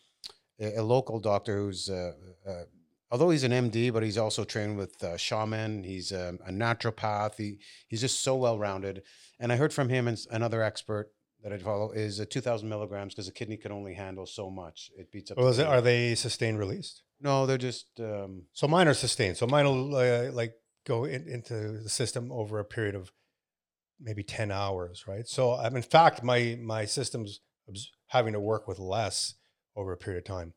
a, 0.61 0.77
a 0.77 0.83
local 0.83 1.19
doctor 1.19 1.57
who's 1.57 1.89
uh, 1.89 2.13
uh, 2.47 2.65
although 3.11 3.31
he's 3.31 3.45
an 3.45 3.53
MD, 3.53 3.91
but 3.91 4.03
he's 4.03 4.19
also 4.19 4.45
trained 4.45 4.77
with 4.77 5.03
uh, 5.03 5.17
shaman. 5.17 5.83
He's 5.83 6.13
um, 6.13 6.41
a 6.47 6.51
naturopath. 6.51 7.37
He 7.37 7.59
he's 7.89 8.03
just 8.03 8.23
so 8.23 8.37
well 8.37 8.59
rounded. 8.59 9.03
And 9.41 9.51
I 9.51 9.57
heard 9.57 9.73
from 9.73 9.89
him 9.89 10.09
and 10.09 10.19
another 10.31 10.63
expert 10.63 11.11
that 11.43 11.55
I 11.55 11.59
follow 11.59 11.93
is 11.93 12.21
uh, 12.21 12.27
two 12.29 12.43
thousand 12.43 12.69
milligrams 12.69 13.15
because 13.15 13.27
the 13.27 13.33
kidney 13.33 13.57
can 13.57 13.73
only 13.73 13.95
handle 13.95 14.27
so 14.27 14.51
much. 14.51 14.91
It 14.99 15.11
beats 15.11 15.31
up. 15.31 15.39
Well, 15.39 15.49
it, 15.49 15.67
are 15.67 15.81
they 15.81 16.15
sustained 16.17 16.59
released? 16.59 17.04
No, 17.21 17.47
they're 17.47 17.59
just 17.59 17.87
um, 18.01 18.45
So 18.53 18.69
mine 18.69 18.89
are 18.89 18.95
sustained. 18.95 19.37
So 19.37 19.47
mine 19.47 19.65
will 19.65 19.97
uh, 19.97 20.33
like 20.33 20.55
go 20.87 21.05
in, 21.05 21.27
into 21.29 21.79
the 21.83 21.89
system 21.89 22.31
over 22.33 22.59
a 22.59 22.65
period 22.65 22.95
of 22.95 23.13
maybe 24.01 24.23
10 24.23 24.51
hours, 24.51 25.05
right? 25.07 25.27
So 25.27 25.55
I'm, 25.55 25.77
in 25.77 25.83
fact, 25.83 26.23
my, 26.23 26.59
my 26.61 26.85
system's 26.85 27.41
having 28.09 28.33
to 28.35 28.41
work 28.41 28.69
with 28.69 28.79
less 28.79 29.35
over 29.77 29.93
a 29.93 29.97
period 29.97 30.19
of 30.19 30.25
time. 30.25 30.53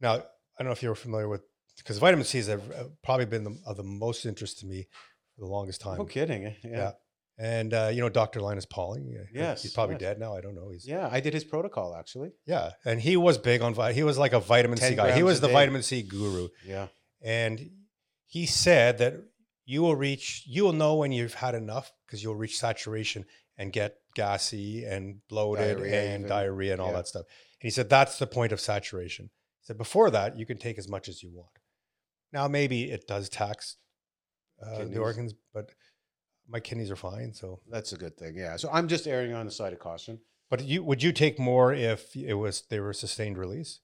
Now, 0.00 0.14
I 0.14 0.22
don't 0.58 0.66
know 0.66 0.72
if 0.72 0.82
you're 0.82 0.94
familiar 0.94 1.28
with, 1.28 1.42
because 1.76 1.98
vitamin 1.98 2.24
C's 2.24 2.48
have 2.48 2.68
uh, 2.72 2.84
probably 3.02 3.26
been 3.26 3.44
the, 3.44 3.56
of 3.66 3.76
the 3.76 3.82
most 3.82 4.26
interest 4.26 4.58
to 4.60 4.66
me 4.66 4.88
for 5.34 5.42
the 5.42 5.46
longest 5.46 5.80
time. 5.80 5.98
no 5.98 6.04
kidding. 6.04 6.42
Yeah. 6.42 6.52
Yeah. 6.64 6.92
And, 7.42 7.72
uh, 7.72 7.90
you 7.92 8.02
know, 8.02 8.10
Dr. 8.10 8.40
Linus 8.42 8.66
Pauling, 8.66 9.16
Yes, 9.32 9.62
he's 9.62 9.72
probably 9.72 9.94
yes. 9.94 10.00
dead 10.02 10.18
now. 10.20 10.36
I 10.36 10.42
don't 10.42 10.54
know. 10.54 10.68
He's, 10.68 10.86
Yeah, 10.86 11.08
I 11.10 11.20
did 11.20 11.32
his 11.32 11.42
protocol 11.44 11.96
actually. 11.96 12.32
yeah. 12.46 12.72
And 12.84 13.00
he 13.00 13.16
was 13.16 13.38
big 13.38 13.62
on, 13.62 13.72
vi- 13.72 13.94
he 13.94 14.02
was 14.02 14.18
like 14.18 14.34
a 14.34 14.40
vitamin 14.40 14.76
C 14.76 14.94
guy. 14.94 15.12
He 15.12 15.22
was 15.22 15.40
the 15.40 15.46
day. 15.46 15.52
vitamin 15.54 15.82
C 15.82 16.02
guru 16.02 16.48
Yeah. 16.66 16.88
and 17.22 17.70
he 18.26 18.44
said 18.46 18.98
that 18.98 19.14
you 19.64 19.80
will 19.80 19.96
reach 19.96 20.44
you 20.46 20.64
will 20.64 20.72
know 20.74 20.96
when 20.96 21.12
you've 21.12 21.34
had 21.34 21.54
enough 21.54 21.90
because 22.06 22.22
you'll 22.22 22.34
reach 22.36 22.58
saturation 22.58 23.24
and 23.56 23.72
get 23.72 23.96
gassy 24.14 24.84
and 24.84 25.20
bloated 25.28 25.76
Diarrhea 25.78 26.02
and 26.14 26.20
even. 26.24 26.28
diarrhea 26.28 26.72
and 26.72 26.80
all 26.80 26.88
Yeah. 26.90 26.96
that 26.98 27.08
stuff 27.08 27.24
and 27.26 27.66
he 27.68 27.70
said 27.70 27.88
that's 27.88 28.18
the 28.18 28.26
point 28.26 28.52
of 28.52 28.60
saturation 28.60 29.30
he 29.60 29.64
said 29.66 29.78
before 29.78 30.10
that 30.10 30.36
you 30.38 30.44
can 30.44 30.58
take 30.58 30.76
as 30.78 30.88
much 30.88 31.08
as 31.08 31.22
you 31.22 31.30
want 31.32 31.52
now 32.32 32.48
maybe 32.48 32.90
it 32.90 33.06
does 33.06 33.28
tax 33.28 33.76
uh, 34.64 34.84
the 34.84 34.98
organs 34.98 35.32
but 35.54 35.70
my 36.50 36.60
kidneys 36.60 36.90
are 36.90 36.96
fine 36.96 37.32
so 37.32 37.60
That's 37.70 37.92
a 37.92 37.96
good 37.96 38.16
thing. 38.16 38.34
Yeah. 38.36 38.56
So 38.56 38.68
I'm 38.72 38.88
just 38.88 39.06
erring 39.06 39.32
on 39.34 39.46
the 39.46 39.52
side 39.52 39.72
of 39.72 39.78
caution. 39.78 40.18
but 40.50 40.64
you 40.64 40.82
would 40.82 41.02
you 41.02 41.12
take 41.12 41.38
more 41.38 41.72
if 41.72 42.14
it 42.16 42.34
was 42.34 42.62
they 42.70 42.80
were 42.80 42.92
sustained 42.92 43.38
release 43.38 43.80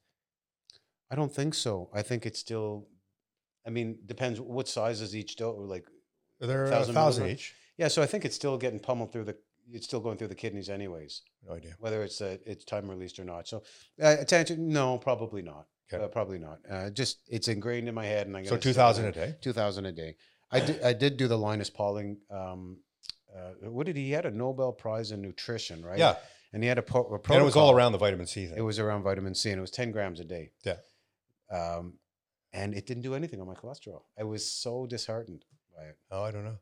I 1.11 1.15
don't 1.15 1.33
think 1.33 1.55
so. 1.55 1.89
I 1.95 2.03
think 2.03 2.27
it's 2.27 2.41
still. 2.41 2.89
I 3.65 3.71
mean, 3.71 3.99
depends 4.07 4.41
what 4.41 4.67
size 4.69 5.01
is 5.01 5.15
each 5.15 5.37
dose. 5.37 5.57
Like, 5.59 5.87
they're 6.41 6.65
a 6.65 6.69
Thousand 6.69 6.95
thousand 6.95 7.23
milligrams? 7.23 7.41
each 7.41 7.55
yeah. 7.79 7.89
So 7.89 8.03
I 8.03 8.07
think 8.07 8.25
it's 8.25 8.35
still 8.35 8.59
getting 8.59 8.81
pummeled 8.81 9.13
through 9.13 9.25
the. 9.25 9.37
It's 9.71 9.87
still 9.87 10.01
going 10.01 10.17
through 10.19 10.29
the 10.29 10.35
kidneys, 10.35 10.69
anyways, 10.69 11.23
no 11.47 11.55
idea 11.55 11.75
whether 11.79 12.03
it's 12.03 12.21
uh, 12.21 12.39
it's 12.45 12.65
time 12.65 12.89
released 12.89 13.19
or 13.21 13.25
not. 13.25 13.47
So, 13.49 13.63
uh, 14.03 14.17
attention, 14.19 14.69
no, 14.69 14.99
probably 14.99 15.43
not. 15.43 15.67
Okay. 15.93 16.03
Uh, 16.05 16.09
probably 16.09 16.39
not. 16.39 16.59
Uh, 16.71 16.91
just 16.91 17.19
it's 17.29 17.47
ingrained 17.49 17.89
in 17.89 17.95
my 17.95 18.05
head, 18.07 18.27
and 18.27 18.37
I 18.37 18.43
so 18.45 18.57
2000 18.57 19.05
a 19.05 19.13
day 19.13 19.35
Two 19.41 19.53
thousand 19.53 19.87
a 19.87 19.93
day. 19.93 20.17
I 20.51 20.61
did. 20.61 20.83
I 20.83 20.93
did 20.93 21.17
do 21.17 21.29
the 21.29 21.39
Linus 21.39 21.71
Pauling. 21.71 22.19
Um, 22.31 22.79
uh, 23.37 23.69
what 23.69 23.87
did 23.87 23.97
he, 23.97 24.05
he 24.05 24.11
had 24.13 24.27
a 24.27 24.31
Nobel 24.31 24.73
Prize 24.73 25.11
in 25.13 25.21
nutrition, 25.21 25.85
right? 25.85 25.99
yeah 25.99 26.17
And 26.53 26.63
he 26.63 26.69
had 26.69 26.79
a, 26.79 26.83
pro- 26.83 27.03
a 27.03 27.33
and 27.33 27.43
it 27.43 27.45
was 27.45 27.57
all 27.57 27.73
around 27.73 27.93
the 27.93 27.99
vitamin 27.99 28.27
c 28.27 28.47
thing 28.47 28.57
It 28.57 28.63
was 28.63 28.79
around 28.79 29.03
vitamin 29.03 29.35
C, 29.35 29.51
and 29.51 29.59
it 29.59 29.61
was 29.61 29.71
ten 29.71 29.91
grams 29.91 30.21
a 30.21 30.25
day. 30.25 30.53
Yeah. 30.65 30.77
Um, 31.51 31.95
and 32.53 32.75
it 32.75 32.87
didn't 32.87 33.03
do 33.03 33.15
anything 33.15 33.41
on 33.41 33.47
my 33.47 33.55
cholesterol. 33.55 34.03
I 34.19 34.25
was 34.25 34.51
so 34.51 34.87
disheartened 34.87 35.45
by 35.77 35.85
it. 35.85 35.99
Oh, 36.11 36.23
I 36.23 36.31
don't 36.31 36.45
know. 36.45 36.59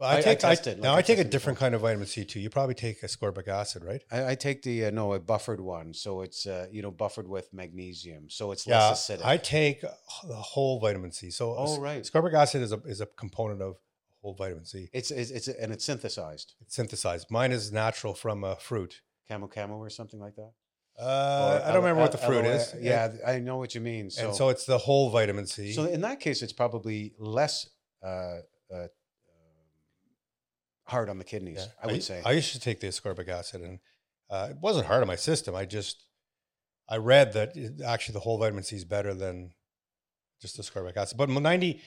But 0.00 0.06
I- 0.06 0.14
I 0.14 0.18
I 0.18 0.22
take 0.22 0.44
I 0.44 0.48
tested, 0.54 0.80
now 0.80 0.94
I 0.94 0.98
I 0.98 1.02
take 1.02 1.18
a 1.18 1.24
different 1.24 1.58
before. 1.58 1.66
kind 1.66 1.74
of 1.74 1.82
vitamin 1.82 2.06
C 2.06 2.24
too. 2.24 2.40
You 2.40 2.48
probably 2.48 2.74
take 2.74 3.02
ascorbic 3.02 3.48
acid, 3.48 3.84
right? 3.84 4.02
I, 4.10 4.30
I 4.30 4.34
take 4.34 4.62
the 4.62 4.86
uh, 4.86 4.90
no 4.90 5.12
a 5.12 5.20
buffered 5.20 5.60
one, 5.60 5.92
so 5.92 6.22
it's 6.22 6.46
uh, 6.46 6.68
you 6.72 6.80
know 6.80 6.90
buffered 6.90 7.28
with 7.28 7.52
magnesium, 7.52 8.30
so 8.30 8.50
it's 8.52 8.66
Yeah, 8.66 8.88
less 8.88 9.10
acidic. 9.10 9.24
I 9.26 9.36
take 9.36 9.82
the 9.82 10.34
whole 10.52 10.80
vitamin 10.80 11.12
C. 11.12 11.30
So 11.30 11.54
Oh, 11.56 11.78
right. 11.78 12.02
ascorbic 12.02 12.32
acid 12.32 12.62
is 12.62 12.72
a 12.72 12.78
is 12.86 13.02
a 13.02 13.06
component 13.06 13.60
of 13.60 13.76
whole 14.22 14.34
vitamin 14.34 14.64
C. 14.64 14.88
it's, 14.94 15.10
it's 15.10 15.30
it's 15.30 15.48
and 15.48 15.70
it's 15.70 15.84
synthesized, 15.84 16.54
It's 16.62 16.74
synthesized. 16.74 17.26
Mine 17.30 17.52
is 17.52 17.70
natural 17.70 18.14
from 18.14 18.42
a 18.42 18.56
fruit. 18.56 19.02
camu 19.30 19.52
camu 19.52 19.76
or 19.86 19.90
something 19.90 20.18
like 20.26 20.36
that. 20.36 20.52
Uh, 20.98 21.60
I 21.64 21.68
don't 21.72 21.82
remember 21.82 22.00
what 22.00 22.12
the 22.12 22.18
fruit 22.18 22.44
is. 22.46 22.74
Yeah, 22.80 23.12
I 23.26 23.38
know 23.38 23.58
what 23.58 23.74
you 23.74 23.82
mean. 23.82 24.10
So, 24.10 24.26
and 24.28 24.34
so 24.34 24.48
it's 24.48 24.64
the 24.64 24.78
whole 24.78 25.10
vitamin 25.10 25.46
C. 25.46 25.72
so 25.74 25.84
in 25.84 26.00
that 26.02 26.20
case, 26.20 26.40
it's 26.42 26.52
probably 26.54 27.12
less 27.18 27.68
uh, 28.02 28.08
uh, 28.74 28.88
hard 30.90 31.08
on 31.08 31.18
the 31.18 31.24
kidneys. 31.24 31.58
Yeah. 31.58 31.72
I 31.82 31.86
would 31.86 31.96
u- 31.96 32.00
say. 32.02 32.22
I 32.24 32.32
used 32.32 32.52
to 32.52 32.60
take 32.60 32.80
the 32.80 32.88
ascorbic 32.88 33.28
acid, 33.28 33.62
and 33.62 33.78
uh, 34.28 34.48
it 34.50 34.56
wasn't 34.60 34.86
hard 34.86 35.02
on 35.02 35.08
my 35.08 35.16
system. 35.16 35.54
I 35.54 35.64
just 35.64 36.04
I 36.88 36.96
read 36.96 37.32
that 37.34 37.56
it, 37.56 37.80
actually 37.82 38.14
the 38.14 38.20
whole 38.20 38.38
vitamin 38.38 38.62
C 38.64 38.76
is 38.76 38.84
better 38.84 39.14
than 39.14 39.52
just 40.40 40.60
ascorbic 40.60 40.96
acid. 40.96 41.16
But 41.18 41.30
ninety 41.30 41.80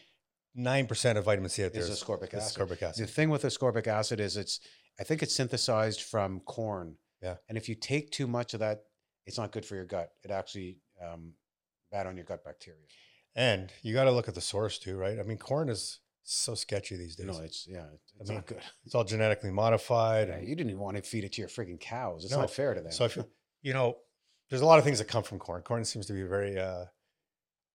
nine 0.56 0.88
percent 0.88 1.18
of 1.18 1.26
vitamin 1.26 1.50
C 1.50 1.64
out 1.66 1.74
there 1.74 1.82
Is 1.82 1.90
is 1.90 2.04
ascorbic 2.04 2.34
acid. 2.34 2.58
ascorbic 2.60 2.82
acid. 2.82 3.08
The 3.08 3.12
thing 3.12 3.30
with 3.30 3.44
ascorbic 3.44 3.88
acid 3.88 4.20
is 4.20 4.38
it's 4.38 4.60
I 5.00 5.04
think 5.04 5.24
it's 5.24 5.36
synthesized 5.36 6.02
from 6.02 6.40
corn. 6.42 6.98
Yeah. 7.22 7.36
And 7.50 7.58
if 7.58 7.70
you 7.70 7.76
take 7.76 8.12
too 8.12 8.28
much 8.28 8.54
of 8.54 8.60
that, 8.60 8.82
it's 9.26 9.38
not 9.38 9.52
good 9.52 9.66
for 9.66 9.76
your 9.76 9.86
gut. 9.86 10.10
It 10.24 10.32
actually 10.32 10.80
um, 11.02 11.34
bad 11.92 12.06
on 12.06 12.16
your 12.16 12.26
gut 12.26 12.44
bacteria. 12.44 12.82
And 13.36 13.72
you 13.82 13.94
got 13.94 14.04
to 14.04 14.12
look 14.12 14.28
at 14.28 14.36
the 14.36 14.42
source 14.42 14.78
too, 14.78 14.96
right? 14.96 15.18
I 15.20 15.24
mean, 15.24 15.38
corn 15.38 15.70
is 15.70 16.00
so 16.24 16.56
sketchy 16.56 16.96
these 16.96 17.15
days. 17.15 17.27
No, 17.27 17.39
it's 17.39 17.68
yeah, 17.68 17.86
it's 18.20 18.30
mean, 18.30 18.38
not 18.39 18.46
good. 18.48 18.60
it's 18.86 18.96
all 18.96 19.03
genetically 19.03 19.51
modified. 19.51 20.27
Yeah, 20.30 20.36
and 20.36 20.48
you 20.48 20.56
didn't 20.56 20.70
even 20.72 20.82
want 20.82 20.98
to 20.98 21.03
feed 21.03 21.24
it 21.24 21.34
to 21.34 21.42
your 21.42 21.50
freaking 21.50 21.80
cows. 21.80 22.24
It's 22.24 22.34
No. 22.34 22.39
not 22.42 22.51
fair 22.51 22.74
to 22.74 22.82
them. 22.82 22.92
so 22.92 23.06
if 23.06 23.15
you, 23.15 23.25
you 23.62 23.74
know, 23.74 23.98
there's 24.50 24.62
a 24.62 24.65
lot 24.65 24.77
of 24.80 24.86
things 24.86 25.00
that 25.00 25.08
come 25.08 25.24
from 25.24 25.39
corn. 25.39 25.62
Corn 25.62 25.84
seems 25.86 26.06
to 26.08 26.13
be 26.13 26.24
very, 26.24 26.58
uh, 26.60 26.86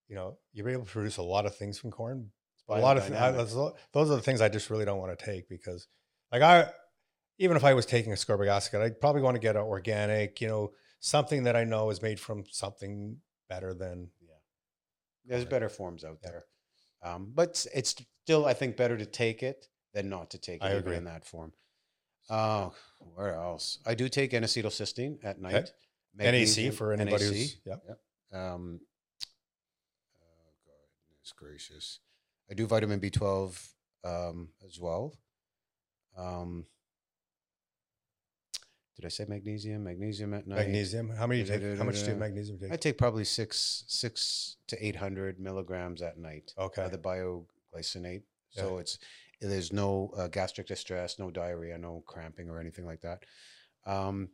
you 0.08 0.14
know, 0.16 0.38
you're 0.52 0.68
able 0.68 0.84
to 0.84 0.90
produce 0.90 1.16
a 1.18 1.22
lot 1.22 1.44
of 1.46 1.54
things 1.56 1.78
from 1.78 1.90
corn. 1.90 2.30
A 2.70 2.78
lot 2.80 2.98
of 2.98 3.06
th- 3.06 3.18
I, 3.18 3.30
those 3.32 4.10
are 4.10 4.16
the 4.16 4.20
things 4.20 4.40
I 4.42 4.48
just 4.50 4.68
really 4.68 4.84
don't 4.84 4.98
want 4.98 5.18
to 5.18 5.24
take 5.24 5.48
because, 5.48 5.88
like, 6.30 6.42
I 6.42 6.70
even 7.38 7.56
if 7.56 7.64
I 7.64 7.72
was 7.72 7.86
taking 7.86 8.12
ascorbic 8.12 8.48
acid, 8.48 8.82
I'd 8.82 9.00
probably 9.00 9.22
want 9.22 9.36
to 9.36 9.40
get 9.40 9.56
an 9.56 9.62
organic, 9.62 10.40
you 10.40 10.48
know, 10.48 10.72
something 11.00 11.44
that 11.44 11.56
I 11.56 11.64
know 11.64 11.88
is 11.90 12.02
made 12.02 12.20
from 12.20 12.44
something 12.50 13.16
better 13.48 13.72
than 13.72 14.10
Yeah, 14.20 14.34
There's 15.24 15.44
better 15.46 15.68
forms 15.70 16.04
out 16.04 16.18
Yeah. 16.22 16.30
there, 16.30 16.44
um, 17.02 17.32
but 17.34 17.50
s- 17.50 17.66
it's 17.74 17.94
still 18.28 18.44
I 18.44 18.52
think 18.52 18.76
better 18.76 18.98
to 18.98 19.06
take 19.06 19.42
it 19.42 19.68
than 19.94 20.10
not 20.10 20.28
to 20.32 20.38
take 20.38 20.62
it 20.62 20.66
I 20.66 20.72
agree. 20.72 20.96
in 20.96 21.04
that 21.04 21.24
form. 21.24 21.54
Oh, 22.28 22.74
where 23.14 23.34
else? 23.34 23.78
I 23.86 23.94
do 23.94 24.06
take 24.10 24.34
N-acetylcysteine 24.34 25.24
at 25.24 25.40
night. 25.40 25.72
NAC 26.14 26.74
for 26.74 26.92
anybody 26.92 27.24
NAC. 27.24 27.34
who's 27.34 27.56
yeah. 27.64 27.74
Um, 28.30 28.80
oh 30.20 30.52
goodness 31.08 31.32
gracious! 31.34 32.00
I 32.50 32.54
do 32.54 32.66
vitamin 32.66 32.98
B 32.98 33.08
twelve 33.08 33.66
um, 34.04 34.48
as 34.66 34.78
well. 34.78 35.14
Um, 36.18 36.66
did 38.96 39.06
I 39.06 39.08
say 39.08 39.24
magnesium? 39.26 39.84
Magnesium 39.84 40.34
at 40.34 40.46
night. 40.46 40.56
Magnesium. 40.56 41.10
How 41.16 41.26
many? 41.26 41.44
do 41.44 41.52
you 41.52 41.58
take? 41.60 41.78
How 41.78 41.84
much 41.84 42.02
do 42.04 42.10
you 42.10 42.16
magnesium 42.16 42.58
take? 42.58 42.72
I 42.72 42.76
take 42.76 42.98
probably 42.98 43.24
six 43.24 43.84
six 43.86 44.56
to 44.66 44.86
eight 44.86 44.96
hundred 44.96 45.40
milligrams 45.40 46.02
at 46.02 46.18
night. 46.18 46.52
Okay. 46.58 46.82
Uh, 46.82 46.88
the 46.88 46.98
bioglycinate. 47.74 48.22
Yeah. 48.52 48.62
So 48.62 48.78
it's 48.78 48.98
there's 49.40 49.72
no 49.72 50.12
uh, 50.16 50.28
gastric 50.28 50.66
distress, 50.66 51.18
no 51.18 51.30
diarrhea, 51.30 51.78
no 51.78 52.02
cramping 52.06 52.48
or 52.48 52.58
anything 52.60 52.86
like 52.86 53.02
that. 53.02 53.24
Um, 53.86 54.30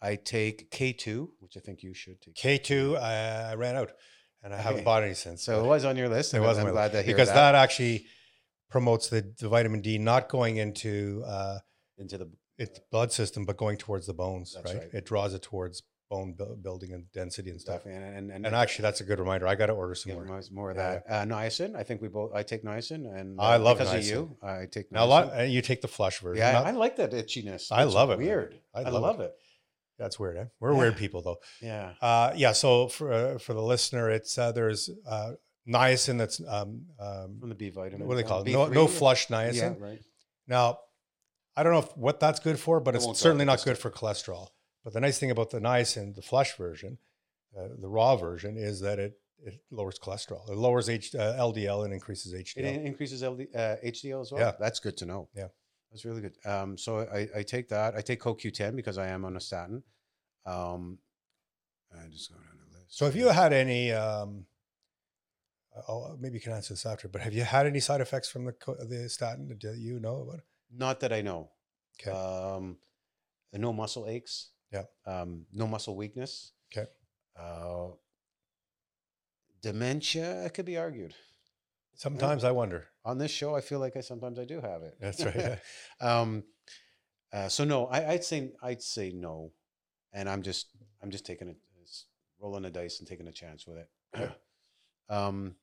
I 0.00 0.16
take 0.16 0.70
K 0.70 0.92
two, 0.92 1.32
which 1.38 1.56
I 1.56 1.60
think 1.60 1.82
you 1.82 1.94
should 1.94 2.20
take. 2.20 2.34
K 2.34 2.58
two. 2.58 2.96
I, 2.96 3.50
I 3.50 3.54
ran 3.54 3.76
out, 3.76 3.92
and 4.42 4.52
I 4.52 4.60
haven't 4.60 4.84
bought 4.84 5.04
any 5.04 5.14
since. 5.14 5.44
So 5.44 5.64
it 5.64 5.66
was 5.66 5.84
on 5.84 5.96
your 5.96 6.08
list. 6.08 6.34
It 6.34 6.40
was 6.40 6.58
I'm 6.58 6.70
glad 6.70 6.92
to 6.92 7.02
hear 7.02 7.14
because 7.14 7.28
that, 7.28 7.52
that. 7.52 7.54
actually 7.54 8.06
promotes 8.68 9.08
the, 9.08 9.32
the 9.38 9.48
vitamin 9.48 9.80
D 9.80 9.98
not 9.98 10.28
going 10.28 10.56
into 10.56 11.22
uh, 11.26 11.58
into 11.98 12.18
the 12.18 12.30
it's 12.58 12.80
blood 12.90 13.12
system, 13.12 13.44
but 13.44 13.56
going 13.56 13.76
towards 13.76 14.06
the 14.06 14.14
bones, 14.14 14.56
right? 14.64 14.76
right. 14.76 14.88
It 14.92 15.06
draws 15.06 15.34
it 15.34 15.42
towards 15.42 15.82
bone 16.12 16.32
bu- 16.40 16.56
building 16.66 16.90
and 16.92 17.04
density 17.12 17.50
and 17.54 17.60
stuff. 17.66 17.82
And, 17.86 18.04
and, 18.16 18.24
and, 18.34 18.46
And 18.46 18.54
actually, 18.54 18.82
that's 18.86 19.00
a 19.00 19.04
good 19.10 19.18
reminder. 19.24 19.46
I 19.52 19.54
got 19.62 19.66
to 19.72 19.72
order 19.82 19.94
some 19.94 20.10
yeah, 20.10 20.16
more. 20.16 20.42
more, 20.58 20.70
of 20.70 20.76
Yeah. 20.76 20.90
that. 20.92 21.04
Uh, 21.14 21.24
niacin. 21.34 21.70
I 21.74 21.82
think 21.84 22.02
we 22.02 22.08
both. 22.08 22.30
I 22.34 22.42
take 22.42 22.62
niacin, 22.64 23.02
and 23.18 23.40
I 23.40 23.54
uh, 23.54 23.58
love 23.66 23.78
because 23.78 23.92
niacin. 23.94 23.98
of 23.98 24.06
you. 24.06 24.36
I 24.42 24.66
take 24.76 24.86
Now, 24.92 25.04
a 25.04 25.08
lot, 25.14 25.32
and 25.32 25.50
you 25.56 25.62
take 25.62 25.80
the 25.80 25.88
flush 25.96 26.16
version. 26.20 26.42
Yeah, 26.44 26.52
Not- 26.52 26.66
I 26.66 26.70
like 26.84 26.94
that 26.96 27.10
itchiness. 27.12 27.72
I 27.72 27.84
love 27.84 28.10
it. 28.10 28.18
Weird. 28.18 28.60
I 28.74 28.80
I 28.80 28.90
love 28.90 29.02
love, 29.02 29.20
it. 29.20 29.24
it. 29.24 29.34
that's 29.98 30.18
weird. 30.20 30.36
Eh? 30.36 30.44
We're 30.60 30.72
Yeah. 30.72 30.78
weird 30.82 30.96
people, 31.04 31.20
though. 31.26 31.38
Yeah. 31.62 31.94
Uh, 32.08 32.32
yeah. 32.36 32.52
So 32.52 32.88
for 32.88 33.06
uh, 33.12 33.38
for 33.38 33.54
the 33.54 33.62
listener, 33.74 34.10
it's 34.10 34.36
uh, 34.36 34.52
there's 34.52 34.90
uh, 35.08 35.32
niacin 35.66 36.18
that's 36.18 36.38
um, 36.56 36.70
um, 37.00 37.38
From 37.40 37.48
the 37.48 37.54
B 37.62 37.70
vitamin. 37.70 38.06
what 38.06 38.14
do 38.16 38.22
they 38.22 38.28
call 38.28 38.42
it? 38.42 38.48
No, 38.52 38.66
B3, 38.66 38.74
no 38.74 38.86
flush 38.86 39.22
Yeah. 39.30 39.36
niacin. 39.36 39.80
Right. 39.80 40.00
Now, 40.46 40.66
I 41.56 41.62
don't 41.62 41.72
know 41.72 41.84
if, 41.86 41.96
what 41.96 42.20
that's 42.20 42.40
good 42.40 42.58
for, 42.58 42.80
but 42.80 42.94
I 42.94 42.98
it's 42.98 43.18
certainly 43.18 43.44
not 43.44 43.62
good 43.64 43.78
for 43.78 43.90
cholesterol. 43.90 44.48
But 44.84 44.92
the 44.92 45.00
nice 45.00 45.18
thing 45.18 45.30
about 45.30 45.50
the 45.50 45.60
niacin, 45.60 46.14
the 46.14 46.22
flush 46.22 46.56
version, 46.56 46.98
uh, 47.56 47.68
the 47.78 47.88
raw 47.88 48.16
version, 48.16 48.56
is 48.56 48.80
that 48.80 48.98
it 48.98 49.18
it 49.44 49.60
lowers 49.70 49.98
cholesterol. 49.98 50.48
It 50.48 50.56
lowers 50.56 50.88
H, 50.88 51.14
uh, 51.14 51.34
LDL 51.36 51.84
and 51.84 51.92
increases 51.92 52.32
HDL. 52.32 52.64
in- 52.64 52.86
increases 52.86 53.22
LD, 53.22 53.48
uh, 53.54 53.76
HDL 53.84 54.20
as 54.20 54.32
well. 54.32 54.40
Yeah. 54.40 54.52
That's 54.58 54.78
good 54.78 54.96
to 54.98 55.06
know. 55.06 55.28
Yeah. 55.34 55.48
That's 55.90 56.04
really 56.04 56.22
good. 56.22 56.36
Um, 56.44 56.78
so 56.78 57.00
I, 57.00 57.28
I 57.36 57.42
take 57.42 57.68
that. 57.68 57.94
I 57.96 58.00
take 58.00 58.20
CoQ10 58.20 58.76
because 58.76 58.98
I 58.98 59.08
am 59.08 59.24
on 59.24 59.36
a 59.36 59.40
statin. 59.40 59.82
Um, 60.46 60.98
I 61.92 62.08
just 62.08 62.30
go 62.32 62.38
down 62.38 62.56
the 62.70 62.78
list. 62.78 62.96
So, 62.96 63.04
have 63.04 63.16
you 63.16 63.28
had 63.28 63.52
any? 63.52 63.92
Um, 63.92 64.46
oh, 65.88 66.16
maybe 66.18 66.36
you 66.36 66.40
can 66.40 66.52
answer 66.52 66.72
this 66.72 66.86
after. 66.86 67.08
But 67.08 67.20
have 67.20 67.34
you 67.34 67.42
had 67.42 67.66
any 67.66 67.80
side 67.80 68.00
effects 68.00 68.28
from 68.30 68.46
the 68.46 68.54
the 68.88 69.08
statin 69.08 69.48
that 69.48 69.76
you 69.76 70.00
know 70.00 70.22
about? 70.22 70.40
Not 70.74 71.00
that 71.00 71.12
I 71.12 71.20
know. 71.20 71.50
Okay. 72.00 72.10
Um, 72.10 72.78
no 73.52 73.72
muscle 73.74 74.06
aches. 74.08 74.51
Yeah. 74.72 74.84
Um, 75.06 75.46
no 75.52 75.66
muscle 75.66 75.96
weakness. 75.96 76.52
Okay. 76.72 76.88
Uh, 77.38 77.88
dementia 79.60 80.50
could 80.54 80.66
be 80.66 80.76
argued. 80.76 81.14
Sometimes 81.94 82.42
I 82.44 82.50
wonder. 82.50 82.88
On 83.04 83.18
this 83.18 83.30
show, 83.30 83.54
I 83.54 83.60
feel 83.60 83.78
like 83.78 83.96
I 83.96 84.00
sometimes 84.00 84.38
I 84.38 84.44
do 84.44 84.60
have 84.60 84.82
it. 84.82 84.96
That's 85.00 85.24
right. 85.24 85.58
um, 86.00 86.44
uh, 87.32 87.48
so 87.48 87.64
no, 87.64 87.86
I, 87.86 88.12
I'd 88.12 88.24
say 88.24 88.52
I'd 88.62 88.82
say 88.82 89.12
no, 89.14 89.52
and 90.12 90.28
I'm 90.28 90.42
just 90.42 90.68
I'm 91.02 91.10
just 91.10 91.26
taking 91.26 91.48
it, 91.48 91.56
rolling 92.40 92.62
the 92.62 92.70
dice 92.70 92.98
and 92.98 93.08
taking 93.08 93.28
a 93.28 93.32
chance 93.32 93.66
with 93.66 93.78
it. 93.78 94.30
Um, 95.08 95.56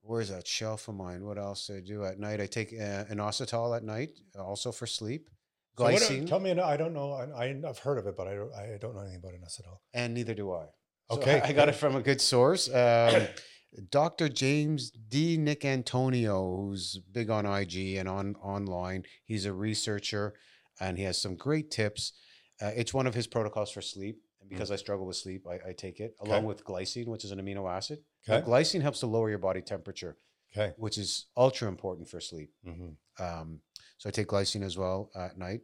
where's 0.00 0.30
that 0.30 0.44
shelf 0.44 0.88
of 0.88 0.96
mine? 0.96 1.24
What 1.24 1.38
else 1.38 1.68
do 1.68 1.76
I 1.76 1.80
do 1.80 2.04
at 2.04 2.18
night? 2.18 2.40
I 2.40 2.46
take 2.46 2.72
uh, 2.72 3.04
inositol 3.04 3.76
at 3.76 3.84
night, 3.84 4.18
also 4.36 4.72
for 4.72 4.86
sleep. 4.88 5.30
So 5.78 5.84
what- 6.18 6.26
tell 6.28 6.40
me, 6.40 6.50
I 6.52 6.76
don't 6.76 6.92
know. 6.92 7.12
I, 7.12 7.54
I've 7.66 7.78
heard 7.78 7.98
of 7.98 8.06
it, 8.06 8.16
but 8.16 8.26
I 8.28 8.34
don't, 8.34 8.52
I 8.54 8.78
don't 8.80 8.94
know 8.94 9.00
anything 9.02 9.20
about 9.22 9.34
it 9.34 9.40
at 9.58 9.66
all. 9.66 9.80
and 9.94 10.12
neither 10.14 10.34
do 10.34 10.52
I. 10.52 10.64
So 11.10 11.18
Okay, 11.18 11.40
I, 11.40 11.48
I 11.48 11.52
got 11.52 11.68
it 11.68 11.74
from 11.74 11.96
a 11.96 12.02
good 12.02 12.20
source. 12.20 12.68
Um, 12.72 13.28
Dr. 13.90 14.28
James 14.28 14.90
DiNicolantonio, 15.10 16.56
who's 16.56 16.98
big 17.12 17.30
on 17.30 17.46
IG 17.46 17.96
and 17.96 18.08
on 18.08 18.34
online. 18.42 19.04
He's 19.24 19.44
a 19.46 19.52
researcher 19.52 20.34
and 20.80 20.96
he 20.98 21.04
has 21.04 21.20
some 21.20 21.34
great 21.36 21.70
tips. 21.70 22.12
Uh, 22.60 22.70
it's 22.74 22.92
one 22.94 23.06
of 23.06 23.14
his 23.14 23.26
protocols 23.26 23.70
for 23.70 23.80
sleep. 23.82 24.18
And 24.40 24.48
because 24.48 24.70
I 24.70 24.76
struggle 24.76 25.06
with 25.06 25.16
sleep, 25.16 25.46
I, 25.48 25.70
I 25.70 25.72
take 25.72 26.00
it 26.00 26.14
along 26.20 26.38
Okay. 26.38 26.46
with 26.46 26.64
glycine, 26.64 27.08
which 27.08 27.24
is 27.24 27.30
an 27.32 27.40
amino 27.40 27.70
acid. 27.70 27.98
Now, 28.26 28.36
Okay. 28.36 28.46
glycine 28.48 28.82
helps 28.82 29.00
to 29.00 29.06
lower 29.06 29.28
your 29.28 29.38
body 29.38 29.60
temperature, 29.60 30.16
Okay. 30.56 30.72
which 30.78 30.98
is 30.98 31.26
ultra 31.36 31.68
important 31.68 32.08
for 32.08 32.20
sleep. 32.20 32.50
hmm 32.64 32.90
Um, 33.18 33.60
so 33.98 34.08
I 34.08 34.12
take 34.12 34.28
glycine 34.28 34.64
as 34.64 34.76
well 34.78 35.10
at 35.14 35.36
night. 35.36 35.60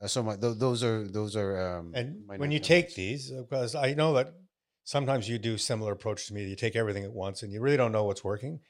Uh, 0.00 0.06
so 0.06 0.22
my, 0.22 0.36
th- 0.36 0.58
those 0.58 0.84
are 0.84 1.08
those 1.08 1.34
are 1.36 1.78
um, 1.78 1.92
And 1.94 2.24
when 2.26 2.50
you 2.52 2.58
take 2.60 2.94
these, 2.94 3.30
because 3.30 3.74
I 3.74 3.94
know 3.94 4.12
that 4.14 4.34
sometimes 4.84 5.28
you 5.28 5.38
do 5.38 5.58
similar 5.58 5.92
approach 5.92 6.26
to 6.26 6.34
me. 6.34 6.44
You 6.44 6.56
take 6.56 6.76
everything 6.76 7.04
at 7.04 7.12
once, 7.12 7.42
and 7.42 7.52
you 7.52 7.60
really 7.60 7.76
don't 7.76 7.92
know 7.92 8.04
what's 8.04 8.24
working. 8.24 8.60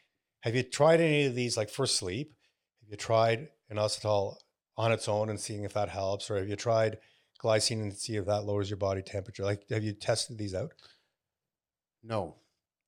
Have 0.41 0.55
you 0.55 0.63
tried 0.63 1.01
any 1.01 1.25
of 1.27 1.35
these, 1.35 1.57
like 1.57 1.71
for 1.71 1.87
sleep? 1.87 2.35
Have 2.81 2.91
you 2.91 2.97
tried 2.97 3.49
inositol 3.73 4.37
on 4.77 4.93
its 4.93 5.09
own 5.09 5.29
and 5.29 5.41
seeing 5.41 5.65
if 5.65 5.75
that 5.75 5.89
helps, 5.89 6.31
or 6.31 6.37
have 6.37 6.49
you 6.49 6.57
tried 6.57 6.99
glycine 7.43 7.83
and 7.83 7.93
see 7.93 8.17
if 8.17 8.27
that 8.27 8.45
lowers 8.45 8.71
your 8.71 8.77
body 8.79 9.03
temperature? 9.03 9.45
Like, 9.45 9.65
have 9.71 9.83
you 9.83 9.93
tested 9.93 10.39
these 10.39 10.55
out? 10.55 10.73
no, 12.03 12.37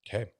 Okay. 0.08 0.30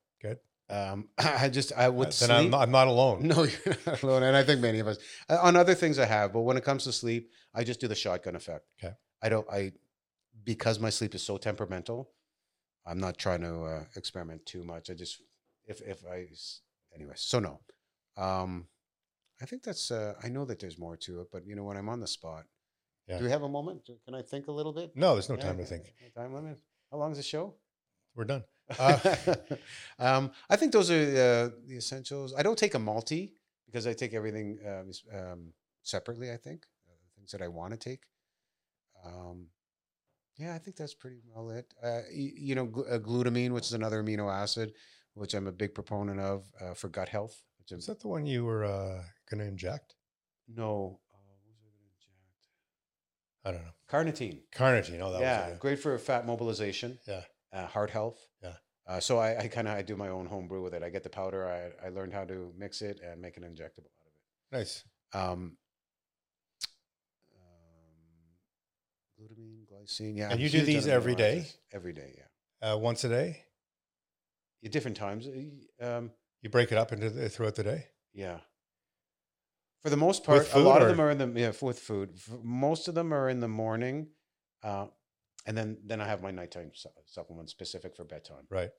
Um, 0.71 1.09
I 1.19 1.49
just 1.49 1.73
I 1.77 1.89
would 1.89 2.13
sleep. 2.13 2.29
then 2.29 2.37
I'm 2.39 2.51
not, 2.51 2.63
I'm 2.63 2.71
not 2.71 2.89
alone. 2.89 3.27
no, 3.27 3.43
you're 3.67 3.77
not 3.87 4.03
alone, 4.03 4.23
and 4.23 4.37
I 4.37 4.43
think 4.45 4.61
many 4.61 4.79
of 4.79 4.87
us 4.87 4.99
uh, 5.29 5.39
on 5.43 5.57
other 5.57 5.75
things 5.75 5.99
I 5.99 6.07
have, 6.07 6.33
but 6.33 6.43
when 6.43 6.57
it 6.57 6.65
comes 6.65 6.85
to 6.85 6.93
sleep, 6.93 7.31
I 7.55 7.65
just 7.65 7.81
do 7.81 7.89
the 7.89 7.95
shotgun 7.95 8.37
effect. 8.37 8.65
Okay. 8.83 8.95
I 9.23 9.29
don't. 9.29 9.47
I 9.51 9.73
because 10.45 10.79
my 10.79 10.91
sleep 10.91 11.15
is 11.15 11.23
so 11.23 11.37
temperamental. 11.37 12.11
I'm 12.87 12.99
not 12.99 13.19
trying 13.19 13.43
to 13.43 13.65
uh, 13.65 13.85
experiment 13.97 14.47
too 14.47 14.65
much. 14.65 14.91
I 14.91 14.95
just 14.95 15.21
if 15.67 15.81
if 15.83 16.05
I 16.11 16.27
anyway. 16.95 17.15
So 17.17 17.41
no, 17.41 17.61
um, 18.17 18.67
I 19.43 19.47
think 19.47 19.63
that's. 19.63 19.91
Uh, 19.91 20.15
I 20.23 20.29
know 20.29 20.45
that 20.45 20.61
there's 20.61 20.79
more 20.79 20.97
to 20.99 21.21
it, 21.21 21.29
but 21.33 21.47
you 21.47 21.57
know 21.57 21.65
when 21.65 21.77
I'm 21.77 21.89
on 21.89 22.01
the 22.01 22.07
spot. 22.07 22.45
Yeah. 23.09 23.19
Do 23.19 23.25
we 23.25 23.31
have 23.31 23.43
a 23.43 23.49
moment? 23.49 23.89
Can 24.05 24.15
I 24.15 24.23
think 24.23 24.47
a 24.47 24.53
little 24.53 24.73
bit? 24.73 24.93
No, 24.95 25.15
there's 25.15 25.29
no 25.29 25.35
Yeah, 25.35 25.43
time 25.43 25.59
to 25.59 25.65
think. 25.65 25.93
No 26.17 26.23
Time 26.23 26.33
limit. 26.33 26.59
How 26.93 26.99
long 26.99 27.11
is 27.11 27.17
the 27.17 27.25
show? 27.25 27.55
We're 28.15 28.25
done. 28.25 28.45
Uh, 28.79 29.35
um, 29.99 30.31
I 30.49 30.57
think 30.57 30.73
those 30.73 30.91
are 30.91 30.95
uh, 30.95 31.49
the 31.67 31.77
essentials. 31.77 32.35
I 32.37 32.43
don't 32.43 32.59
take 32.59 32.75
a 32.75 32.79
multi 32.79 33.35
because 33.67 33.87
I 33.87 33.93
take 33.93 34.15
everything 34.15 34.59
um, 34.67 34.91
um, 35.19 35.53
separately. 35.83 36.31
I 36.33 36.37
think 36.37 36.67
uh, 36.89 36.95
things 37.17 37.31
that 37.33 37.43
I 37.43 37.49
want 37.49 37.73
to 37.73 37.79
take. 37.79 38.03
Um, 39.05 39.47
yeah, 40.39 40.55
I 40.55 40.59
think 40.59 40.77
that's 40.77 40.95
pretty 40.95 41.19
well 41.27 41.51
it. 41.51 41.67
Uh, 41.83 42.01
y- 42.11 42.33
you 42.37 42.55
know, 42.55 42.67
gl- 42.67 42.91
uh, 42.93 42.99
glutamine, 42.99 43.51
which 43.51 43.67
is 43.67 43.73
another 43.75 44.03
amino 44.03 44.33
acid, 44.33 44.73
which 45.15 45.35
I'm 45.35 45.47
a 45.47 45.53
big 45.53 45.75
proponent 45.75 46.21
of 46.21 46.45
uh, 46.61 46.75
for 46.75 46.89
gut 46.89 47.09
health. 47.09 47.43
Which 47.59 47.73
Is 47.73 47.87
that 47.87 48.01
the 48.01 48.09
one 48.09 48.27
you 48.27 48.45
were 48.45 48.65
uh, 48.65 49.03
going 49.31 49.41
to 49.41 49.47
inject? 49.47 49.95
no, 50.49 50.99
what 51.11 51.21
was 51.29 51.39
I 51.45 51.69
gonna 51.69 51.93
inject? 51.95 52.47
I 53.45 53.51
don't 53.53 53.63
know. 53.65 53.75
Carnitine. 53.89 54.41
Carnitine. 54.55 55.01
Oh, 55.03 55.13
that 55.13 55.21
yeah, 55.21 55.45
was 55.47 55.53
it. 55.55 55.61
great 55.61 55.79
for 55.79 55.97
fat 55.99 56.27
mobilization. 56.27 56.99
Yeah. 57.07 57.23
Uh, 57.53 57.67
heart 57.67 57.91
health. 57.91 58.19
Yeah. 58.43 58.53
Uh, 58.87 58.99
so 59.01 59.19
I, 59.19 59.39
I 59.39 59.49
kind 59.49 59.69
of 59.69 59.77
I 59.77 59.83
do 59.83 59.97
my 59.97 60.09
own 60.09 60.27
home 60.27 60.49
brew 60.49 60.63
with 60.63 60.75
it. 60.75 60.83
I 60.83 60.91
get 60.91 61.03
the 61.05 61.11
powder. 61.11 61.47
I, 61.49 61.87
I 61.87 61.91
learned 61.91 62.13
how 62.13 62.25
to 62.25 62.53
mix 62.57 62.83
it 62.83 63.01
and 63.05 63.21
make 63.21 63.37
an 63.37 63.43
injectable 63.45 63.91
out 64.01 64.07
of 64.07 64.13
it. 64.53 64.57
Nice. 64.57 64.85
Um, 65.15 65.57
um, 67.33 68.27
glutamine, 69.19 69.65
glycine. 69.71 70.17
Yeah. 70.17 70.31
And 70.31 70.41
you 70.41 70.49
do 70.49 70.63
these 70.63 70.87
every 70.89 71.15
day. 71.15 71.47
Every 71.73 71.93
day. 71.93 72.15
yeah. 72.63 72.73
Uh, 72.73 72.77
once 72.77 73.05
a 73.05 73.09
day? 73.09 73.45
At 74.65 74.73
different 74.73 74.97
times. 74.97 75.27
uh, 75.27 75.87
Um, 75.99 76.11
You 76.43 76.51
break 76.51 76.73
it 76.73 76.79
up 76.79 76.93
into 76.93 77.11
the, 77.11 77.29
throughout 77.29 77.55
the 77.55 77.65
day? 77.65 77.85
yeah. 78.13 78.41
For 79.83 79.89
the 79.89 79.97
most 79.97 80.25
part, 80.25 80.53
a 80.53 80.59
lot 80.59 80.81
food 80.81 80.83
of 80.83 80.89
them 80.97 81.01
are 81.01 81.11
in 81.11 81.17
the 81.17 81.41
yeah 81.41 81.53
with 81.63 81.79
food. 81.79 82.11
Most 82.43 82.87
of 82.87 82.95
them 82.95 83.15
are 83.15 83.31
in 83.31 83.41
the 83.41 83.49
morning, 83.49 84.09
uh, 84.63 84.89
and 85.47 85.57
then 85.57 85.79
then 85.85 86.01
I 86.01 86.07
have 86.07 86.23
my 86.23 86.31
nighttime 86.31 86.71
su- 86.75 86.89
supplement 87.07 87.51
specific 87.51 87.97
for 87.97 88.05
bedtime. 88.05 88.47
Right. 88.51 88.71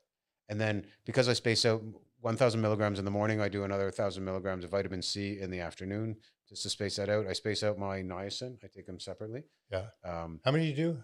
And 0.49 0.59
then 0.59 0.85
because 1.05 1.29
I 1.29 1.33
space 1.33 1.65
out 1.65 1.81
1,000 2.21 2.59
milligrams 2.61 2.99
in 2.99 3.05
the 3.05 3.11
morning, 3.11 3.39
I 3.39 3.47
do 3.49 3.63
another 3.63 3.85
1,000 3.85 4.23
milligrams 4.23 4.63
of 4.65 4.71
vitamin 4.71 5.01
C 5.01 5.39
in 5.39 5.49
the 5.49 5.59
afternoon 5.61 6.17
just 6.49 6.63
to 6.63 6.69
space 6.69 6.97
that 6.97 7.09
out. 7.09 7.25
I 7.25 7.33
space 7.33 7.63
out 7.63 7.77
my 7.79 8.01
niacin. 8.01 8.57
I 8.63 8.67
take 8.67 8.85
them 8.85 8.99
separately. 8.99 9.43
Yeah. 9.71 9.85
Um, 10.03 10.39
How 10.43 10.51
many 10.51 10.65
do 10.65 10.69
you 10.69 10.75
do? 10.93 11.03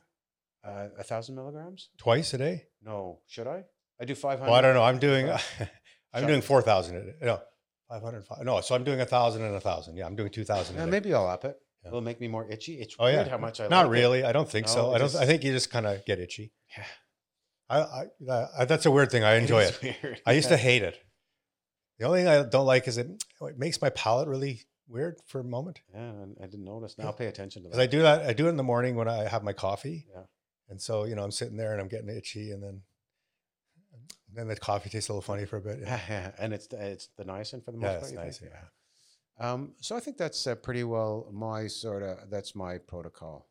uh, 0.64 0.88
1,000 0.98 1.34
milligrams? 1.36 1.90
Twice 1.98 2.34
a 2.34 2.38
day? 2.38 2.64
No. 2.84 3.20
Should 3.28 3.48
I? 3.48 3.64
I 4.02 4.06
do 4.06 4.16
500. 4.16 4.46
Well, 4.46 4.54
I 4.60 4.62
don't 4.62 4.74
know. 4.76 4.84
I'm 4.84 5.00
doing, 5.00 5.30
I'm 6.14 6.28
doing 6.28 6.42
4,000 6.42 6.96
a 6.98 7.02
day. 7.06 7.14
No, 7.22 7.40
505. 7.90 8.44
No, 8.44 8.60
so 8.62 8.76
I'm 8.76 8.84
doing 8.84 9.00
a 9.00 9.04
1,000 9.04 9.42
and 9.42 9.52
a 9.52 9.54
1,000. 9.54 9.96
Yeah, 9.96 10.06
I'm 10.08 10.16
doing 10.16 10.30
2,000 10.30 10.78
a 10.78 10.84
Uh, 10.84 10.88
maybe 10.88 11.14
I'll 11.14 11.26
up 11.28 11.46
it. 11.46 11.56
Yeah. 11.84 11.90
It'll 11.90 12.02
make 12.02 12.20
me 12.20 12.28
more 12.28 12.50
itchy. 12.50 12.80
It's 12.80 12.96
Oh, 13.00 13.06
weird 13.06 13.26
yeah. 13.28 13.32
how 13.32 13.38
much 13.38 13.60
I 13.60 13.68
Not 13.68 13.88
like 13.88 13.88
it. 13.88 13.90
really. 14.02 14.24
I 14.24 14.32
don't 14.32 14.50
think 14.50 14.68
so. 14.68 14.94
I 14.94 14.98
don't. 14.98 15.08
just- 15.10 15.22
I 15.22 15.26
think 15.26 15.44
you 15.44 15.52
just 15.52 15.70
kind 15.70 15.86
of 15.86 16.04
get 16.06 16.20
itchy. 16.20 16.52
Yeah. 16.78 16.84
I, 17.70 17.80
I, 18.30 18.46
I, 18.60 18.66
that's 18.66 18.86
a 18.86 18.92
weird 18.92 19.12
thing. 19.12 19.24
I 19.26 19.36
enjoy 19.36 19.64
it. 19.64 19.80
weird. 19.82 20.22
I 20.26 20.32
used 20.34 20.48
to 20.50 20.58
hate 20.58 20.84
it. 20.84 20.98
The 22.00 22.06
only 22.06 22.20
thing 22.22 22.28
I 22.30 22.44
don't 22.44 22.66
like 22.66 22.88
is 22.88 22.98
it, 22.98 23.08
it 23.42 23.58
makes 23.58 23.82
my 23.82 23.90
palate 23.90 24.28
really 24.30 24.62
weird 24.88 25.18
for 25.28 25.40
a 25.42 25.44
moment. 25.44 25.82
Yeah, 25.94 26.12
I 26.42 26.46
didn't 26.46 26.64
notice. 26.64 26.98
Now 26.98 27.06
I'll 27.08 27.14
pay 27.14 27.26
attention 27.26 27.64
to 27.64 27.70
that. 27.70 27.72
Because 27.76 27.84
I 27.84 27.88
do 27.88 28.02
that. 28.04 28.22
I 28.22 28.34
do 28.34 28.46
it 28.48 28.50
in 28.52 28.58
the 28.58 28.64
morning 28.64 28.96
when 28.96 29.08
I 29.10 29.24
have 29.28 29.44
my 29.44 29.52
coffee. 29.54 30.06
Yeah. 30.14 30.22
And 30.70 30.82
so, 30.82 31.04
you 31.06 31.16
know, 31.16 31.24
I'm 31.24 31.32
sitting 31.32 31.58
there 31.58 31.72
and 31.74 31.82
I'm 31.82 31.88
getting 31.90 32.08
itchy 32.10 32.52
and 32.52 32.62
then, 32.64 32.82
then 34.34 34.48
the 34.48 34.56
coffee 34.56 34.90
tastes 34.90 35.10
a 35.10 35.14
little 35.14 35.22
funny 35.22 35.46
for 35.46 35.58
a 35.58 35.62
bit. 35.62 35.80
Yeah, 35.82 36.00
Yeah, 36.10 36.32
and 36.40 36.54
it's 36.54 36.68
the, 36.68 36.78
it's 36.86 37.10
the 37.18 37.24
niacin 37.26 37.64
for 37.66 37.72
the 37.72 37.78
most 37.80 38.12
yeah 38.12 38.16
part. 38.18 38.28
it's 38.30 38.38
think? 38.40 38.52
Yeah. 38.54 38.60
Um, 39.40 39.74
so 39.80 39.96
I 39.96 40.00
think 40.00 40.18
that's 40.18 40.48
uh, 40.48 40.56
pretty 40.56 40.84
well 40.84 41.28
my 41.32 41.68
sort 41.68 42.04
of 42.04 42.30
that's 42.30 42.56
my 42.56 42.78
protocol. 42.80 43.48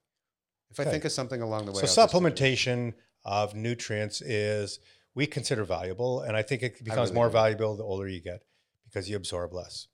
If 0.70 0.80
I 0.80 0.84
think 0.84 1.04
of 1.04 1.12
something 1.12 1.42
along 1.42 1.66
the 1.66 1.72
way, 1.72 1.76
So 1.76 1.80
I'll 2.02 2.08
just 2.08 2.12
do 2.12 2.26
it. 2.26 2.34
supplementation 2.34 2.94
of 3.24 3.54
nutrients 3.54 4.20
is 4.20 4.80
we 5.14 5.26
consider 5.26 5.64
valuable, 5.64 6.20
and 6.22 6.36
I 6.36 6.42
think 6.42 6.62
it 6.62 6.82
becomes 6.84 7.10
really 7.10 7.14
more 7.14 7.30
valuable 7.30 7.76
the 7.76 7.84
older 7.84 8.08
you 8.08 8.20
get 8.20 8.42
because 8.84 9.08
you 9.08 9.16
absorb 9.16 9.52
less. 9.54 9.86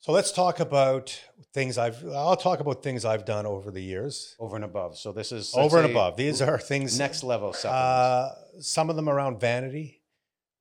So 0.00 0.12
let's 0.12 0.30
talk 0.30 0.60
about 0.60 1.18
things 1.52 1.76
I've. 1.76 2.04
I'll 2.06 2.36
talk 2.36 2.60
about 2.60 2.82
things 2.84 3.04
I've 3.04 3.24
done 3.24 3.46
over 3.46 3.70
the 3.72 3.82
years, 3.82 4.36
Over 4.38 4.54
and 4.56 4.64
above. 4.64 4.96
So 4.96 5.10
this 5.12 5.32
is 5.32 5.52
over 5.56 5.78
and 5.78 5.90
above. 5.90 6.16
These 6.16 6.40
are 6.40 6.58
things. 6.58 6.98
next 6.98 7.24
level 7.24 7.52
supplements. 7.52 7.74
Uh, 7.74 8.34
some 8.60 8.90
of 8.90 8.96
them 8.96 9.08
around 9.08 9.40
vanity, 9.40 9.97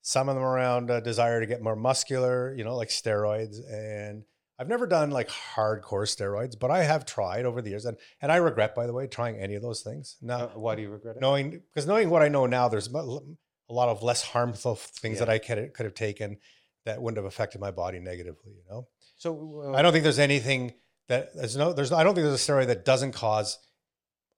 some 0.08 0.30
of 0.30 0.36
them 0.36 0.44
around 0.44 0.90
uh, 0.90 1.02
desire 1.02 1.42
to 1.42 1.46
get 1.46 1.62
more 1.62 1.76
muscular. 1.76 2.54
You 2.56 2.64
know, 2.64 2.76
like 2.78 2.90
steroids. 2.90 3.58
And 3.70 4.24
I've 4.58 4.70
never 4.70 4.88
done 4.88 5.12
like 5.12 5.28
hardcore 5.30 6.08
steroids, 6.16 6.58
but 6.58 6.72
I 6.72 6.84
have 6.84 7.06
tried 7.06 7.46
over 7.46 7.62
the 7.62 7.70
years, 7.72 7.86
and 7.86 7.98
and 8.22 8.32
I 8.32 8.38
regret, 8.38 8.74
by 8.74 8.88
the 8.88 8.94
way, 8.94 9.08
trying 9.08 9.36
any 9.38 9.56
of 9.56 9.62
those 9.62 9.82
things. 9.82 10.16
Now, 10.22 10.46
Uh, 10.46 10.60
why 10.60 10.76
do 10.76 10.82
you 10.82 10.90
regret 10.90 11.18
it? 11.18 11.22
knowing 11.22 11.62
because 11.74 11.86
knowing 11.86 12.10
what 12.10 12.22
I 12.22 12.30
know 12.30 12.46
now, 12.46 12.68
there's 12.70 12.88
a 12.88 13.74
lot 13.80 13.90
of 13.90 14.02
less 14.02 14.22
harmful 14.24 14.76
things 14.76 15.16
Yeah. 15.20 15.26
that 15.26 15.30
I 15.30 15.40
could 15.40 15.74
could 15.74 15.86
have 15.86 15.94
taken 15.94 16.38
that 16.86 17.02
wouldn't 17.02 17.18
have 17.18 17.26
affected 17.26 17.60
my 17.60 17.72
body 17.72 18.00
negatively. 18.00 18.54
You 18.54 18.64
know. 18.70 18.88
So 19.18 19.64
uh, 19.66 19.78
I 19.78 19.82
don't 19.82 19.92
think 19.92 20.04
there's 20.04 20.20
anything 20.20 20.74
that 21.10 21.36
there's 21.36 21.58
no 21.58 21.74
there's 21.74 21.92
I 21.92 22.04
don't 22.04 22.16
think 22.16 22.26
there's 22.28 22.42
a 22.42 22.52
steroid 22.52 22.68
that 22.68 22.86
doesn't 22.86 23.12
cause 23.12 23.60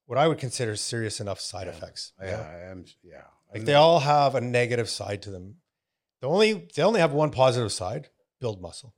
what 0.08 0.18
I 0.18 0.28
would 0.28 0.40
consider 0.40 0.76
serious 0.76 1.20
enough 1.20 1.40
side 1.40 1.68
Yeah. 1.68 1.74
effects. 1.74 2.14
you 2.20 2.28
Yeah, 2.28 2.38
know? 2.38 2.44
I 2.44 2.60
am. 2.72 2.86
Yeah, 3.04 3.28
Like 3.54 3.66
they 3.66 3.74
all 3.74 4.00
have 4.00 4.36
a 4.36 4.42
negative 4.42 4.90
side 4.90 5.22
to 5.24 5.32
them. 5.32 5.56
The 6.22 6.28
only 6.28 6.68
they 6.76 6.84
only 6.84 7.00
have 7.00 7.14
one 7.14 7.32
positive 7.32 7.72
side: 7.72 8.10
build 8.40 8.62
muscle, 8.62 8.94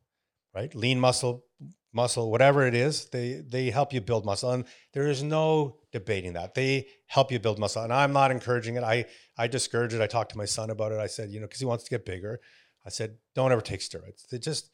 right? 0.54 0.74
Lean 0.76 1.00
muscle, 1.00 1.46
muscle, 1.94 2.32
whatever 2.32 2.66
it 2.66 2.74
is, 2.74 3.06
they 3.10 3.42
they 3.48 3.70
help 3.70 3.94
you 3.94 4.02
build 4.02 4.26
muscle, 4.26 4.52
and 4.52 4.66
there 4.94 5.08
is 5.08 5.24
no 5.24 5.78
debating 5.92 6.34
that 6.34 6.54
they 6.54 6.88
help 7.08 7.32
you 7.32 7.40
build 7.40 7.60
muscle. 7.60 7.84
And 7.84 7.94
I'm 7.94 8.14
not 8.14 8.32
encouraging 8.32 8.76
it. 8.76 8.84
I 8.84 9.06
I 9.38 9.48
discourage 9.48 9.94
it. 9.94 10.02
I 10.02 10.08
talked 10.08 10.32
to 10.32 10.38
my 10.38 10.46
son 10.46 10.70
about 10.70 10.92
it. 10.92 11.00
I 11.00 11.08
said, 11.08 11.32
you 11.32 11.40
know, 11.40 11.48
because 11.48 11.60
he 11.60 11.66
wants 11.66 11.84
to 11.86 11.90
get 11.90 12.06
bigger. 12.06 12.40
I 12.86 12.90
said, 12.90 13.18
don't 13.36 13.52
ever 13.52 13.62
take 13.62 13.82
steroids. 13.82 14.28
They 14.30 14.40
just 14.40 14.72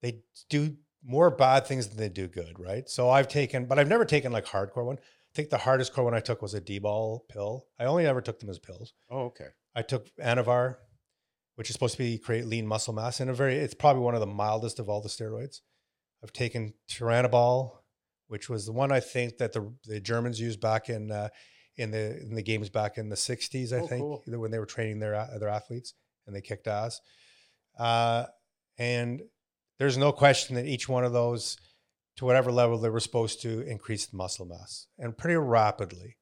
they 0.00 0.20
do 0.48 0.76
more 1.04 1.30
bad 1.30 1.66
things 1.66 1.88
than 1.88 1.98
they 1.98 2.08
do 2.08 2.28
good, 2.28 2.58
right? 2.58 2.88
So 2.88 3.10
I've 3.10 3.28
taken, 3.28 3.66
but 3.66 3.78
I've 3.78 3.88
never 3.88 4.04
taken 4.04 4.32
like 4.32 4.46
hardcore 4.46 4.84
one. 4.84 4.98
I 5.38 5.40
think 5.40 5.50
the 5.50 5.58
hardest 5.58 5.92
core 5.92 6.02
one 6.02 6.14
I 6.14 6.18
took 6.20 6.42
was 6.42 6.54
a 6.54 6.60
D-bol 6.60 7.24
pill. 7.28 7.66
I 7.78 7.84
only 7.84 8.06
ever 8.06 8.20
took 8.20 8.40
them 8.40 8.50
as 8.50 8.58
pills. 8.58 8.92
Oh, 9.08 9.26
okay. 9.26 9.46
I 9.72 9.82
took 9.82 10.08
Anavar, 10.16 10.78
which 11.54 11.70
is 11.70 11.74
supposed 11.74 11.92
to 11.92 11.98
be 11.98 12.18
create 12.18 12.44
lean 12.44 12.66
muscle 12.66 12.92
mass, 12.92 13.20
and 13.20 13.30
a 13.30 13.32
very 13.32 13.54
it's 13.54 13.72
probably 13.72 14.02
one 14.02 14.14
of 14.14 14.20
the 14.20 14.26
mildest 14.26 14.80
of 14.80 14.88
all 14.88 15.00
the 15.00 15.08
steroids. 15.08 15.58
I've 16.24 16.32
taken 16.32 16.74
Turinabol, 16.90 17.70
which 18.26 18.48
was 18.48 18.66
the 18.66 18.72
one 18.72 18.90
I 18.90 18.98
think 18.98 19.38
that 19.38 19.52
the 19.52 19.72
the 19.84 20.00
Germans 20.00 20.40
used 20.40 20.60
back 20.60 20.88
in 20.88 21.12
uh, 21.12 21.28
in 21.76 21.92
the 21.92 22.18
in 22.20 22.34
the 22.34 22.42
games 22.42 22.68
back 22.68 22.98
in 22.98 23.08
the 23.08 23.14
'60s. 23.14 23.72
I 23.72 23.76
Oh, 23.76 23.86
think 23.86 24.00
cool. 24.02 24.24
when 24.26 24.50
they 24.50 24.58
were 24.58 24.66
training 24.66 24.98
their 24.98 25.12
a- 25.14 25.36
their 25.38 25.50
athletes 25.50 25.94
and 26.26 26.34
they 26.34 26.40
kicked 26.40 26.66
ass. 26.66 27.00
Uh, 27.78 28.24
and 28.76 29.22
there's 29.78 29.96
no 29.96 30.10
question 30.10 30.56
that 30.56 30.66
each 30.66 30.88
one 30.88 31.04
of 31.04 31.12
those, 31.12 31.56
to 32.18 32.24
whatever 32.24 32.52
level 32.52 32.78
they 32.78 32.90
were 32.90 33.00
supposed 33.00 33.40
to, 33.42 33.60
increase 33.60 34.06
the 34.06 34.16
muscle 34.16 34.44
mass 34.44 34.86
and 34.98 35.16
pretty 35.16 35.36
rapidly. 35.36 36.16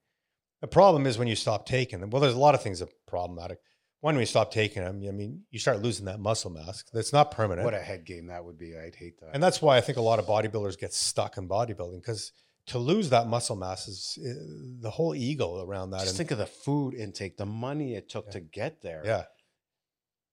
The 0.61 0.69
problem 0.69 1.07
is 1.07 1.19
when 1.19 1.29
you 1.29 1.37
stop 1.37 1.67
taking 1.67 2.01
them. 2.01 2.11
Well, 2.11 2.23
there's 2.23 2.35
a 2.35 2.39
lot 2.39 2.55
of 2.55 2.63
things 2.63 2.79
that 2.79 2.89
are 2.89 2.93
problematic. 3.07 3.59
One, 4.01 4.15
when 4.15 4.21
you 4.21 4.27
stop 4.27 4.53
taking 4.53 4.85
them, 4.85 5.03
I 5.09 5.11
mean, 5.11 5.43
you 5.51 5.59
start 5.59 5.83
losing 5.83 6.05
that 6.05 6.21
muscle 6.21 6.51
mass. 6.51 6.85
That's 6.93 7.13
not 7.13 7.31
permanent. 7.31 7.65
What 7.65 7.75
a 7.75 7.81
head 7.81 8.05
game 8.05 8.27
that 8.27 8.45
would 8.45 8.59
be. 8.59 8.77
I'd 8.77 8.95
hate 8.95 9.19
that. 9.21 9.31
and 9.33 9.43
that's 9.43 9.61
why 9.61 9.79
I 9.79 9.81
think 9.81 9.99
a 9.99 10.03
lot 10.03 10.19
of 10.19 10.27
bodybuilders 10.27 10.79
get 10.79 10.93
stuck 10.93 11.39
in 11.39 11.49
bodybuilding 11.49 12.01
because 12.01 12.33
to 12.67 12.79
lose 12.79 13.11
that 13.11 13.27
muscle 13.27 13.57
mass 13.57 13.89
is 13.89 14.19
uh, 14.21 14.83
the 14.83 14.91
whole 14.91 15.15
ego 15.15 15.65
around 15.65 15.91
that. 15.91 16.01
Just 16.01 16.11
and, 16.11 16.19
think 16.19 16.31
of 16.31 16.39
the 16.39 16.47
food 16.47 16.95
intake, 16.95 17.37
the 17.37 17.47
money 17.47 17.95
it 17.95 18.09
took 18.11 18.27
Yeah. 18.27 18.33
to 18.33 18.41
get 18.41 18.83
there. 18.83 19.03
yeah. 19.05 19.25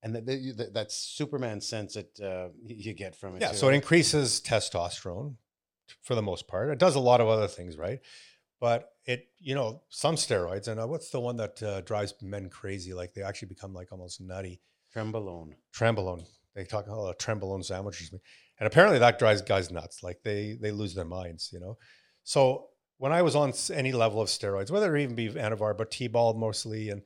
and 0.02 0.16
that 0.16 0.92
Superman 0.92 1.62
sense 1.62 1.94
that 1.94 2.20
uh, 2.20 2.50
you 2.66 2.94
get 2.94 3.16
from 3.16 3.38
it. 3.38 3.42
Yeah. 3.42 3.52
too. 3.52 3.58
So 3.58 3.70
it 3.70 3.76
increases 3.76 4.42
testosterone 4.42 5.36
for 6.02 6.16
the 6.16 6.22
most 6.22 6.48
part. 6.48 6.70
It 6.70 6.80
does 6.80 6.96
a 6.96 7.00
lot 7.00 7.22
of 7.22 7.28
other 7.28 7.48
things, 7.48 7.78
right? 7.78 8.00
But 8.60 8.90
it, 9.06 9.28
you 9.40 9.56
know, 9.56 9.82
some 9.90 10.16
steroids, 10.16 10.68
and 10.68 10.80
uh, 10.80 10.88
what's 10.88 11.10
the 11.10 11.20
one 11.20 11.38
that 11.38 11.62
uh, 11.62 11.82
drives 11.82 12.14
men 12.22 12.50
crazy? 12.50 12.94
Like 12.94 13.14
they 13.14 13.22
actually 13.22 13.50
become 13.50 13.74
like 13.74 13.92
almost 13.92 14.22
nutty. 14.22 14.62
Trenbolone. 14.96 15.54
Trenbolone. 15.76 16.26
They 16.56 16.64
talk 16.64 16.88
about 16.88 17.10
a 17.10 17.16
trenbolone 17.16 17.66
sandwiches, 17.66 18.12
and 18.12 18.68
apparently 18.68 19.00
that 19.00 19.20
drives 19.20 19.42
guys 19.42 19.72
nuts. 19.72 20.04
Like 20.04 20.20
they 20.24 20.58
they 20.62 20.72
lose 20.72 20.94
their 20.94 21.06
minds, 21.06 21.50
you 21.52 21.60
know. 21.60 21.78
So 22.24 22.68
when 22.98 23.12
I 23.12 23.22
was 23.22 23.36
on 23.36 23.54
any 23.74 23.92
level 23.92 24.22
of 24.22 24.30
steroids, 24.30 24.72
whether 24.72 24.96
it 24.96 25.04
even 25.04 25.16
be 25.16 25.30
Anavar, 25.30 25.78
but 25.78 25.92
T-bol 25.92 26.36
mostly, 26.36 26.90
and 26.90 27.02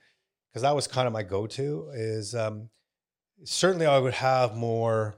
because 0.52 0.62
that 0.62 0.76
was 0.76 0.86
kind 0.86 1.08
of 1.08 1.13
my 1.13 1.23
go-to, 1.23 1.89
is 1.93 2.36
um, 2.36 2.69
certainly 3.45 3.86
I 3.86 3.97
would 3.97 4.13
have 4.13 4.56
more, 4.56 5.17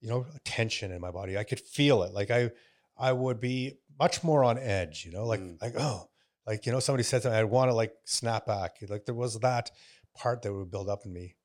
you 0.00 0.08
know, 0.08 0.26
tension 0.44 0.92
in 0.92 1.00
my 1.00 1.10
body. 1.10 1.36
I 1.36 1.44
could 1.44 1.60
feel 1.60 2.02
it. 2.02 2.12
Like 2.12 2.30
I 2.30 2.50
I 2.98 3.12
would 3.12 3.40
be 3.40 3.78
much 3.98 4.22
more 4.24 4.44
on 4.44 4.58
edge, 4.58 5.04
you 5.04 5.12
know, 5.12 5.24
like 5.24 5.40
Mm. 5.40 5.60
like 5.60 5.74
oh, 5.78 6.08
like 6.46 6.66
you 6.66 6.72
know, 6.72 6.80
somebody 6.80 7.02
said 7.02 7.22
something, 7.22 7.38
I'd 7.38 7.44
want 7.44 7.70
to 7.70 7.74
like 7.74 7.94
snap 8.04 8.46
back. 8.46 8.76
Like 8.88 9.04
there 9.04 9.14
was 9.14 9.38
that 9.40 9.70
part 10.16 10.42
that 10.42 10.52
would 10.52 10.70
build 10.70 10.88
up 10.88 11.04
in 11.04 11.12
me. 11.12 11.36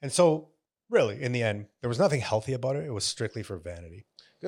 And 0.00 0.12
so, 0.12 0.50
really, 0.90 1.22
in 1.22 1.32
the 1.32 1.42
end, 1.42 1.66
there 1.80 1.88
was 1.88 1.98
nothing 1.98 2.20
healthy 2.20 2.52
about 2.52 2.76
it. 2.76 2.84
It 2.84 2.90
was 2.92 3.04
strictly 3.04 3.42
for 3.42 3.56
vanity. 3.58 4.06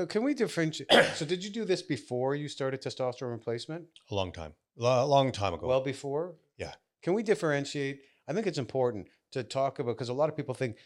Can 0.08 0.24
we 0.24 0.34
differentiate? 0.34 0.90
so, 1.14 1.24
did 1.24 1.44
you 1.44 1.50
do 1.50 1.64
this 1.64 1.82
before 1.82 2.34
you 2.34 2.48
started 2.48 2.82
testosterone 2.82 3.30
replacement? 3.30 3.86
A 4.10 4.14
long 4.14 4.32
time, 4.32 4.54
a 4.80 5.06
long 5.06 5.30
time 5.32 5.54
ago. 5.54 5.66
Well, 5.68 5.80
before? 5.80 6.34
Yeah. 6.58 6.72
Can 7.02 7.14
we 7.14 7.22
differentiate? 7.22 8.00
I 8.26 8.32
think 8.32 8.46
it's 8.46 8.58
important 8.58 9.06
to 9.32 9.44
talk 9.44 9.78
about 9.78 9.92
because 9.92 10.08
a 10.08 10.14
lot 10.14 10.28
of 10.28 10.36
people 10.36 10.54
think 10.54 10.76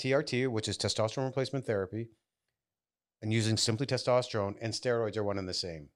TRT, 0.00 0.48
which 0.48 0.68
is 0.68 0.78
testosterone 0.78 1.26
replacement 1.26 1.64
therapy, 1.66 2.08
and 3.22 3.32
using 3.32 3.56
simply 3.56 3.86
testosterone 3.86 4.54
and 4.60 4.72
steroids 4.72 5.16
are 5.16 5.24
one 5.24 5.38
and 5.38 5.48
the 5.48 5.54
same. 5.54 5.88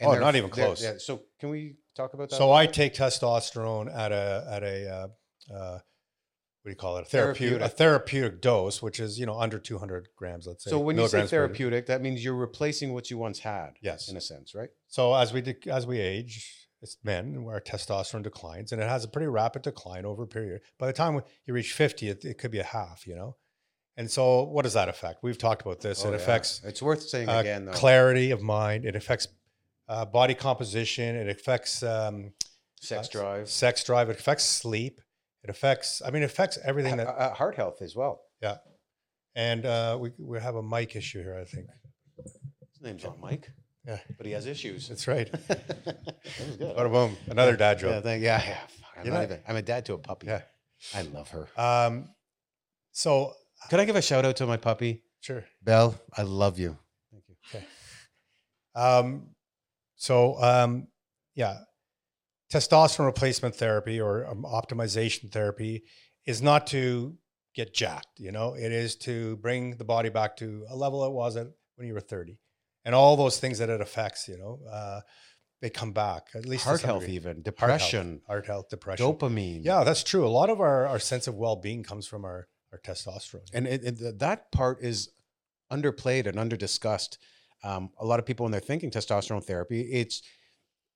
And 0.00 0.10
Oh, 0.10 0.18
not 0.18 0.36
even 0.36 0.50
close. 0.50 0.82
Yeah. 0.82 0.94
So, 0.98 1.22
can 1.40 1.48
we 1.50 1.76
talk 1.96 2.14
about 2.14 2.30
that? 2.30 2.36
so 2.36 2.52
I 2.52 2.66
take 2.66 2.94
testosterone 2.94 3.94
at 3.94 4.12
a 4.12 4.46
at 4.50 4.62
a 4.62 4.88
uh, 4.90 5.54
uh, 5.54 5.78
what 6.62 6.70
do 6.70 6.70
you 6.70 6.76
call 6.76 6.96
it? 6.96 7.02
A 7.02 7.04
therapeutic, 7.04 7.60
a 7.60 7.68
Therapeutic. 7.68 7.78
therapeutic 7.78 8.40
dose, 8.40 8.82
which 8.82 8.98
is 8.98 9.18
you 9.18 9.26
know 9.26 9.38
under 9.38 9.58
200 9.58 10.08
grams, 10.16 10.46
let's 10.46 10.64
say. 10.64 10.70
So, 10.70 10.78
when 10.80 10.96
you 10.98 11.06
say 11.08 11.26
therapeutic, 11.26 11.86
that 11.86 12.02
means 12.02 12.24
you're 12.24 12.34
replacing 12.34 12.92
what 12.92 13.10
you 13.10 13.18
once 13.18 13.38
had. 13.40 13.74
Yes. 13.82 14.08
In 14.08 14.16
a 14.16 14.20
sense, 14.20 14.54
right? 14.54 14.70
So 14.88 15.14
as 15.14 15.32
we 15.32 15.42
dec- 15.42 15.66
as 15.68 15.86
we 15.86 16.00
age, 16.00 16.68
it's 16.82 16.96
men 17.04 17.44
where 17.44 17.60
testosterone 17.60 18.22
declines, 18.24 18.72
and 18.72 18.82
it 18.82 18.88
has 18.88 19.04
a 19.04 19.08
pretty 19.08 19.28
rapid 19.28 19.62
decline 19.62 20.04
over 20.04 20.24
a 20.24 20.26
period. 20.26 20.62
By 20.78 20.86
the 20.88 20.92
time 20.92 21.20
you 21.46 21.54
reach 21.54 21.72
50, 21.72 22.08
it, 22.08 22.24
it 22.24 22.38
could 22.38 22.50
be 22.50 22.58
a 22.58 22.64
half, 22.64 23.06
you 23.06 23.14
know. 23.14 23.36
And 23.96 24.10
so, 24.10 24.42
what 24.42 24.62
does 24.62 24.72
that 24.74 24.88
affect? 24.88 25.22
We've 25.22 25.38
talked 25.38 25.62
about 25.62 25.80
this. 25.80 26.04
Oh, 26.04 26.08
it 26.08 26.12
yeah. 26.12 26.16
affects 26.16 26.60
It's 26.64 26.82
worth 26.82 27.02
saying 27.02 27.28
uh, 27.28 27.38
again, 27.38 27.66
though. 27.66 27.72
clarity 27.72 28.32
of 28.32 28.42
mind. 28.42 28.84
It 28.84 28.96
affects 28.96 29.28
uh, 29.88 30.04
body 30.04 30.34
composition. 30.34 31.14
It 31.14 31.28
affects 31.28 31.82
um, 31.82 32.32
Sex 32.80 33.08
uh, 33.08 33.12
drive, 33.20 33.48
sex 33.48 33.84
drive. 33.84 34.10
It 34.10 34.18
affects 34.18 34.44
sleep. 34.44 35.00
It 35.44 35.50
affects. 35.50 36.02
I 36.04 36.10
mean, 36.10 36.22
it 36.22 36.26
affects 36.26 36.58
everything 36.64 36.96
that. 36.96 37.06
uh, 37.06 37.34
heart 37.34 37.54
health 37.54 37.82
as 37.82 37.94
well. 37.94 38.20
Yeah, 38.42 38.56
and 39.36 39.64
uh, 39.64 39.96
we 40.00 40.10
we 40.18 40.40
have 40.40 40.56
a 40.56 40.62
mic 40.62 40.96
issue 40.96 41.22
here. 41.22 41.38
I 41.40 41.44
think 41.44 41.66
His 42.72 42.82
name's 42.82 43.04
not 43.04 43.20
Mike. 43.20 43.48
Yeah. 43.86 43.98
But 44.16 44.24
he 44.26 44.32
has 44.32 44.46
issues. 44.46 44.88
that's 44.88 45.06
right. 45.06 45.30
that. 45.48 46.16
Bada 46.58 46.90
boom. 46.90 47.16
Another 47.28 47.54
dad 47.56 47.80
Yeah, 47.80 47.92
joke. 47.92 48.02
thank, 48.04 48.22
yeah, 48.22 48.42
yeah. 48.44 48.58
Fuck, 48.80 49.06
I'm, 49.06 49.12
not 49.12 49.22
even, 49.24 49.40
I'm 49.46 49.56
a 49.56 49.62
dad 49.62 49.84
to 49.86 49.94
a 49.94 49.98
puppy. 49.98 50.26
Yeah. 50.28 50.40
I 50.94 51.02
love 51.02 51.28
her. 51.30 51.46
Um. 51.56 52.08
So 52.92 53.34
Could 53.70 53.80
I 53.80 53.84
give 53.84 53.96
a 53.96 54.02
shout 54.02 54.24
out 54.24 54.36
to 54.36 54.46
my 54.46 54.56
puppy? 54.56 55.02
sure. 55.20 55.44
Belle, 55.62 55.94
I 56.16 56.22
love 56.22 56.58
you. 56.58 56.76
Thank 57.10 57.24
you. 57.54 58.80
Um, 58.80 59.28
so 59.96 60.40
um, 60.42 60.88
yeah, 61.34 61.58
testosterone 62.52 63.06
replacement 63.06 63.54
therapy 63.54 64.00
or 64.00 64.26
um, 64.26 64.42
optimization 64.44 65.30
therapy 65.32 65.84
is 66.26 66.42
not 66.42 66.66
to 66.68 67.16
get 67.54 67.72
jacked. 67.72 68.18
You 68.18 68.32
know, 68.32 68.54
it 68.54 68.72
is 68.72 68.96
to 68.96 69.36
bring 69.36 69.76
the 69.76 69.84
body 69.84 70.08
back 70.10 70.36
to 70.38 70.66
a 70.68 70.76
level 70.76 71.04
it 71.06 71.12
was 71.12 71.36
at 71.36 71.46
when 71.76 71.86
you 71.88 71.94
were 71.94 72.00
thirty, 72.00 72.38
and 72.84 72.94
all 72.94 73.16
those 73.16 73.38
things 73.38 73.58
that 73.58 73.70
it 73.70 73.80
affects. 73.80 74.28
You 74.28 74.38
know, 74.38 74.58
uh, 74.70 75.00
they 75.62 75.70
come 75.70 75.92
back 75.92 76.26
at 76.34 76.44
least 76.44 76.64
Heart 76.64 76.82
health, 76.82 77.00
degree. 77.00 77.14
even 77.16 77.28
Heart 77.28 77.36
health, 77.36 77.44
depression, 77.44 78.20
heart 78.26 78.46
health, 78.46 78.68
depression. 78.68 79.06
dopamine. 79.06 79.60
Yeah, 79.64 79.84
that's 79.84 80.02
true. 80.02 80.26
A 80.26 80.28
lot 80.28 80.50
of 80.50 80.60
our, 80.60 80.86
our 80.86 80.98
sense 80.98 81.26
of 81.26 81.36
well 81.36 81.56
being 81.56 81.82
comes 81.82 82.06
from 82.06 82.24
our 82.24 82.48
testosterone. 82.78 83.48
and 83.52 83.66
it, 83.66 83.82
it- 83.84 84.18
that 84.18 84.50
part 84.52 84.82
is 84.82 85.10
underplayed 85.72 86.26
and 86.26 86.36
underdiscussed. 86.36 87.18
Um, 87.62 87.90
a 87.98 88.04
lot 88.04 88.18
of 88.18 88.26
people, 88.26 88.44
when 88.44 88.52
they're 88.52 88.60
thinking 88.60 88.90
testosterone 88.90 89.42
therapy, 89.44 89.80
it's 89.82 90.22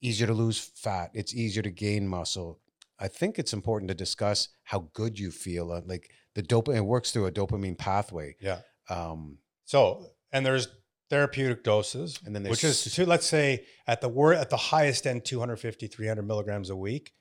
easier 0.02 0.26
to 0.26 0.34
lose 0.34 0.58
fat, 0.58 1.10
it's 1.14 1.34
easier 1.34 1.62
to 1.62 1.70
gain 1.70 2.06
muscle. 2.06 2.60
I 3.00 3.08
think 3.08 3.38
it's 3.38 3.52
important 3.52 3.88
to 3.88 3.94
discuss 3.94 4.48
how 4.64 4.88
good 4.92 5.18
you 5.18 5.30
feel. 5.30 5.72
uh, 5.72 5.80
like 5.86 6.10
the 6.34 6.42
dopamine 6.42 6.76
it 6.76 6.80
works 6.84 7.10
through 7.12 7.26
a 7.26 7.32
dopamine 7.32 7.76
pathway. 7.78 8.36
yeah. 8.40 8.60
Um, 8.90 9.38
So, 9.64 10.06
and 10.32 10.44
there's 10.44 10.68
therapeutic 11.10 11.64
doses, 11.64 12.18
And 12.26 12.34
then 12.34 12.42
which 12.44 12.64
is 12.64 12.82
to 12.94 13.06
let's 13.06 13.26
say 13.26 13.64
at 13.86 14.00
the 14.02 14.08
word 14.08 14.36
at 14.36 14.50
the 14.50 14.56
highest 14.58 15.06
end 15.06 15.24
250 15.24 15.86
300 15.86 16.22
milligrams 16.22 16.68
a 16.70 16.76
week, 16.76 17.12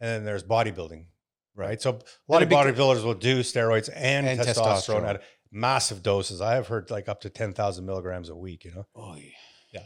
and 0.00 0.08
then 0.08 0.24
there's 0.24 0.42
bodybuilding, 0.44 1.06
right? 1.54 1.80
So 1.80 1.90
a 2.28 2.32
lot 2.32 2.42
of 2.42 2.48
bodybuilders 2.48 3.04
will 3.04 3.14
do 3.14 3.40
steroids 3.40 3.88
and, 3.94 4.26
And 4.26 4.40
testosterone, 4.40 5.02
testosterone. 5.02 5.08
at 5.08 5.22
massive 5.50 6.02
doses. 6.02 6.40
I 6.40 6.54
have 6.54 6.66
heard 6.68 6.90
like 6.90 7.08
up 7.08 7.20
to 7.22 7.30
10,000 7.30 7.84
milligrams 7.86 8.28
a 8.28 8.36
week, 8.36 8.64
you 8.64 8.72
know? 8.74 8.86
Oh, 8.96 9.14
yeah. 9.16 9.22
yeah. 9.72 9.80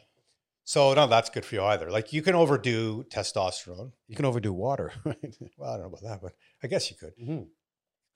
So 0.65 0.95
no, 0.95 1.07
that's 1.07 1.31
good 1.31 1.45
for 1.45 1.55
you 1.57 1.63
either. 1.65 1.91
Like 1.91 2.13
you 2.13 2.23
can 2.23 2.35
overdo 2.35 3.05
testosterone. 3.05 3.93
you 4.07 4.17
can 4.17 4.25
overdo 4.25 4.53
water. 4.53 4.93
right? 5.05 5.17
Well, 5.57 5.71
I 5.71 5.75
don't 5.77 5.83
know 5.83 5.89
about 5.99 6.03
that, 6.03 6.21
but 6.23 6.33
I 6.63 6.67
guess 6.69 6.91
you 6.91 6.97
could. 6.97 7.13
Mhm. 7.23 7.47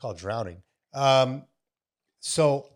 Called 0.01 0.19
drowning. 0.19 0.63
Um, 0.95 1.45
so 2.21 2.67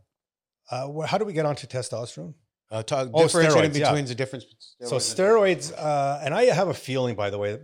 uh, 0.71 1.01
how 1.03 1.19
do 1.19 1.25
we 1.25 1.33
get 1.33 1.47
onto 1.47 1.67
testosterone? 1.67 2.35
Uh, 2.71 2.83
talk, 2.83 3.09
Oh, 3.15 3.27
steroids, 3.27 3.79
yeah. 3.79 3.93
the 3.95 4.15
difference. 4.15 4.45
between 4.45 4.89
So 4.89 4.97
and- 4.97 5.05
steroids, 5.05 5.73
uh, 5.77 6.21
and 6.23 6.35
I 6.35 6.45
have 6.47 6.67
a 6.69 6.75
feeling, 6.75 7.15
by 7.15 7.31
the 7.31 7.39
way, 7.39 7.59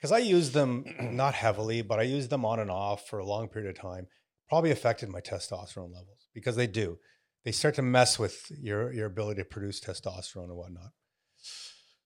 because 0.00 0.12
I 0.12 0.18
use 0.18 0.52
them 0.52 0.84
not 1.00 1.34
heavily, 1.34 1.82
but 1.82 1.98
I 1.98 2.02
use 2.02 2.28
them 2.28 2.44
on 2.44 2.60
and 2.60 2.70
off 2.70 3.06
for 3.06 3.18
a 3.18 3.26
long 3.26 3.48
period 3.48 3.70
of 3.70 3.80
time, 3.80 4.06
probably 4.48 4.70
affected 4.70 5.08
my 5.08 5.20
testosterone 5.20 5.92
levels 5.92 6.28
because 6.34 6.56
they 6.56 6.66
do. 6.66 6.98
They 7.44 7.52
start 7.52 7.74
to 7.76 7.82
mess 7.82 8.18
with 8.18 8.50
your 8.50 8.92
your 8.92 9.06
ability 9.06 9.40
to 9.40 9.44
produce 9.44 9.80
testosterone 9.80 10.44
and 10.44 10.56
whatnot. 10.56 10.92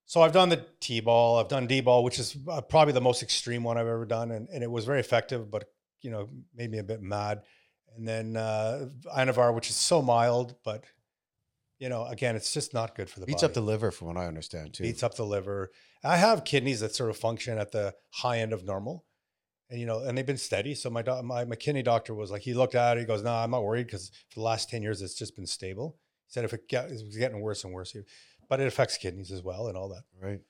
So 0.07 0.23
I've 0.23 0.33
done 0.33 0.49
the 0.49 0.65
T-bol, 0.81 1.39
I've 1.39 1.49
done 1.49 1.67
D-bol, 1.67 2.05
which 2.05 2.19
is 2.19 2.37
uh, 2.49 2.61
probably 2.61 2.93
the 2.93 3.01
most 3.01 3.23
extreme 3.23 3.65
one 3.65 3.79
I've 3.79 3.89
ever 3.89 4.05
done, 4.05 4.31
and, 4.31 4.49
and 4.49 4.63
it 4.63 4.71
was 4.71 4.85
very 4.85 5.01
effective, 5.01 5.51
but 5.51 5.65
you 6.03 6.11
know 6.11 6.29
made 6.55 6.71
me 6.71 6.79
a 6.79 6.85
bit 6.85 7.03
mad. 7.03 7.43
And 7.97 8.07
then 8.07 8.37
uh, 8.37 8.89
Anavar, 9.17 9.55
which 9.55 9.71
is 9.71 9.77
so 9.77 10.03
mild, 10.03 10.55
but 10.65 10.85
you 11.79 11.89
know 11.89 12.05
again, 12.07 12.37
it's 12.37 12.53
just 12.53 12.75
not 12.75 12.95
good 12.95 13.09
for 13.09 13.21
the 13.21 13.27
beats 13.27 13.43
body 13.43 13.51
up 13.51 13.55
the 13.55 13.61
liver, 13.61 13.91
from 13.91 14.09
what 14.09 14.17
I 14.17 14.27
understand 14.27 14.75
too. 14.75 14.83
beats 14.85 15.03
up 15.03 15.15
the 15.15 15.25
liver. 15.25 15.71
I 16.05 16.17
have 16.17 16.45
kidneys 16.45 16.81
that 16.81 16.95
sort 16.95 17.11
of 17.11 17.17
function 17.17 17.59
at 17.59 17.73
the 17.73 17.95
high 18.11 18.39
end 18.39 18.53
of 18.53 18.65
normal, 18.65 19.05
and 19.71 19.81
you 19.81 19.87
know, 19.87 20.01
and 20.01 20.17
they've 20.17 20.27
been 20.27 20.37
steady. 20.37 20.75
So 20.75 20.91
my 20.91 21.03
doc, 21.03 21.25
my, 21.25 21.45
my 21.45 21.57
kidney 21.57 21.83
doctor 21.83 22.15
was 22.15 22.31
like, 22.31 22.43
he 22.43 22.55
looked 22.55 22.75
at 22.75 22.97
it, 22.97 23.01
he 23.01 23.07
goes, 23.07 23.23
"No, 23.23 23.33
I'm 23.33 23.51
not 23.51 23.65
worried 23.65 23.87
because 23.87 24.11
for 24.29 24.41
the 24.41 24.45
last 24.45 24.69
ten 24.69 24.83
years 24.83 25.03
it's 25.03 25.15
just 25.15 25.37
been 25.37 25.47
stable." 25.47 25.99
He 26.27 26.33
said 26.33 26.45
if 26.45 26.53
it 26.53 26.69
get, 26.69 26.87
it 26.87 27.05
was 27.05 27.17
getting 27.17 27.41
worse 27.41 27.65
and 27.65 27.73
worse, 27.73 27.97
but 28.49 28.61
it 28.61 28.67
affects 28.67 28.97
kidneys 28.97 29.31
as 29.31 29.43
well 29.43 29.69
and 29.69 29.77
all 29.77 29.89
that. 29.89 30.03
right. 30.21 30.41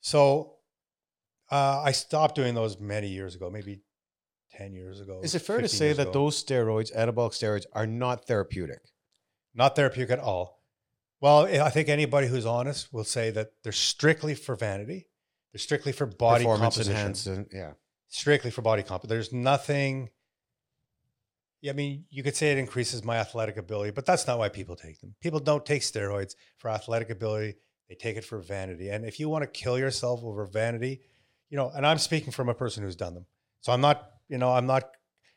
So 0.00 0.56
uh, 1.50 1.82
I 1.84 1.92
stopped 1.92 2.34
doing 2.34 2.54
those 2.54 2.78
many 2.80 3.08
years 3.08 3.34
ago, 3.34 3.50
maybe 3.50 3.82
ten 4.52 4.72
years 4.72 5.00
ago. 5.00 5.20
Is 5.22 5.34
it 5.34 5.42
fair 5.42 5.60
to 5.60 5.68
say 5.68 5.92
that 5.92 6.02
ago. 6.08 6.12
those 6.12 6.42
steroids, 6.42 6.94
anabolic 6.96 7.32
steroids, 7.32 7.66
are 7.72 7.86
not 7.86 8.26
therapeutic? 8.26 8.80
not 9.54 9.76
therapeutic 9.76 10.10
at 10.10 10.18
all? 10.18 10.61
Well, 11.22 11.46
eh, 11.46 11.62
I 11.62 11.70
think 11.70 11.88
anybody 11.88 12.26
who's 12.26 12.44
honest 12.44 12.92
will 12.92 13.04
say 13.04 13.30
that 13.30 13.52
they're 13.62 13.72
strictly 13.72 14.34
for 14.34 14.56
vanity. 14.56 15.06
They're 15.52 15.60
strictly 15.60 15.92
for 15.92 16.04
body 16.04 16.44
composition. 16.44 16.92
enhancing. 16.92 17.46
Yeah. 17.52 17.72
strictly 18.08 18.50
for 18.50 18.60
body 18.60 18.82
comp. 18.82 19.04
There's 19.04 19.32
nothing. 19.32 20.10
Yeah, 21.60 21.70
I 21.70 21.74
mean, 21.74 22.06
you 22.10 22.24
could 22.24 22.34
say 22.34 22.50
it 22.50 22.58
increases 22.58 23.04
my 23.04 23.18
athletic 23.18 23.56
ability, 23.56 23.92
but 23.92 24.04
that's 24.04 24.26
not 24.26 24.38
why 24.38 24.48
people 24.48 24.74
take 24.74 25.00
them. 25.00 25.14
People 25.20 25.38
don't 25.38 25.64
take 25.64 25.82
steroids 25.82 26.34
for 26.58 26.68
athletic 26.68 27.08
ability; 27.08 27.54
they 27.88 27.94
take 27.94 28.16
it 28.16 28.24
for 28.24 28.38
vanity. 28.40 28.88
And 28.88 29.04
if 29.04 29.20
you 29.20 29.28
want 29.28 29.42
to 29.42 29.46
kill 29.46 29.78
yourself 29.78 30.24
over 30.24 30.44
vanity, 30.44 31.02
you 31.50 31.56
know, 31.56 31.70
and 31.72 31.86
I'm 31.86 31.98
speaking 31.98 32.32
from 32.32 32.48
a 32.48 32.54
person 32.54 32.82
who's 32.82 32.96
done 32.96 33.14
them, 33.14 33.26
so 33.60 33.70
I'm 33.70 33.80
not, 33.80 34.10
you 34.28 34.38
know, 34.38 34.52
I'm 34.52 34.66
not 34.66 34.90